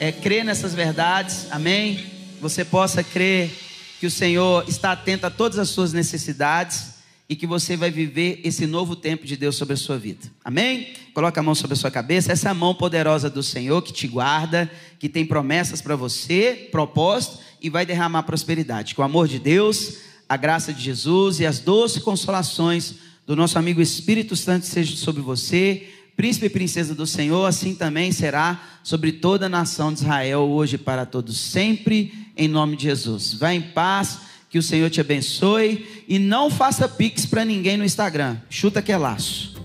é, 0.00 0.12
crer 0.12 0.44
nessas 0.44 0.74
verdades. 0.74 1.46
Amém? 1.50 2.04
Você 2.40 2.64
possa 2.64 3.02
crer 3.02 3.50
que 3.98 4.06
o 4.06 4.10
Senhor 4.10 4.64
está 4.68 4.92
atento 4.92 5.26
a 5.26 5.30
todas 5.30 5.58
as 5.58 5.68
suas 5.68 5.92
necessidades 5.92 6.98
e 7.28 7.36
que 7.36 7.46
você 7.46 7.76
vai 7.76 7.90
viver 7.90 8.40
esse 8.44 8.66
novo 8.66 8.96
tempo 8.96 9.26
de 9.26 9.36
Deus 9.36 9.56
sobre 9.56 9.74
a 9.74 9.76
sua 9.76 9.98
vida. 9.98 10.26
Amém? 10.44 10.92
Coloca 11.12 11.40
a 11.40 11.42
mão 11.42 11.54
sobre 11.54 11.74
a 11.74 11.76
sua 11.76 11.90
cabeça. 11.90 12.32
Essa 12.32 12.50
é 12.50 12.52
mão 12.54 12.74
poderosa 12.74 13.28
do 13.28 13.42
Senhor 13.42 13.82
que 13.82 13.92
te 13.92 14.06
guarda, 14.06 14.70
que 14.98 15.08
tem 15.08 15.26
promessas 15.26 15.82
para 15.82 15.96
você, 15.96 16.68
propósito 16.70 17.38
e 17.60 17.68
vai 17.68 17.84
derramar 17.84 18.22
prosperidade. 18.22 18.94
Com 18.94 19.02
o 19.02 19.04
amor 19.04 19.26
de 19.26 19.38
Deus, 19.38 19.98
a 20.28 20.36
graça 20.36 20.72
de 20.72 20.80
Jesus 20.80 21.40
e 21.40 21.46
as 21.46 21.58
doces 21.58 22.02
consolações 22.02 22.94
do 23.26 23.36
nosso 23.36 23.58
amigo 23.58 23.82
Espírito 23.82 24.34
Santo 24.36 24.64
sejam 24.64 24.96
sobre 24.96 25.20
você, 25.20 25.86
príncipe 26.18 26.46
e 26.46 26.50
princesa 26.50 26.96
do 26.96 27.06
Senhor, 27.06 27.46
assim 27.46 27.76
também 27.76 28.10
será 28.10 28.60
sobre 28.82 29.12
toda 29.12 29.46
a 29.46 29.48
nação 29.48 29.92
de 29.92 30.00
Israel, 30.00 30.40
hoje 30.40 30.76
para 30.76 31.06
todos 31.06 31.38
sempre, 31.38 32.12
em 32.36 32.48
nome 32.48 32.74
de 32.74 32.82
Jesus. 32.82 33.34
Vá 33.34 33.54
em 33.54 33.60
paz 33.60 34.18
que 34.50 34.58
o 34.58 34.62
Senhor 34.62 34.90
te 34.90 35.00
abençoe 35.00 36.04
e 36.08 36.18
não 36.18 36.50
faça 36.50 36.88
pix 36.88 37.24
para 37.24 37.44
ninguém 37.44 37.76
no 37.76 37.84
Instagram. 37.84 38.36
Chuta 38.50 38.82
que 38.82 38.90
é 38.90 38.98
laço. 38.98 39.57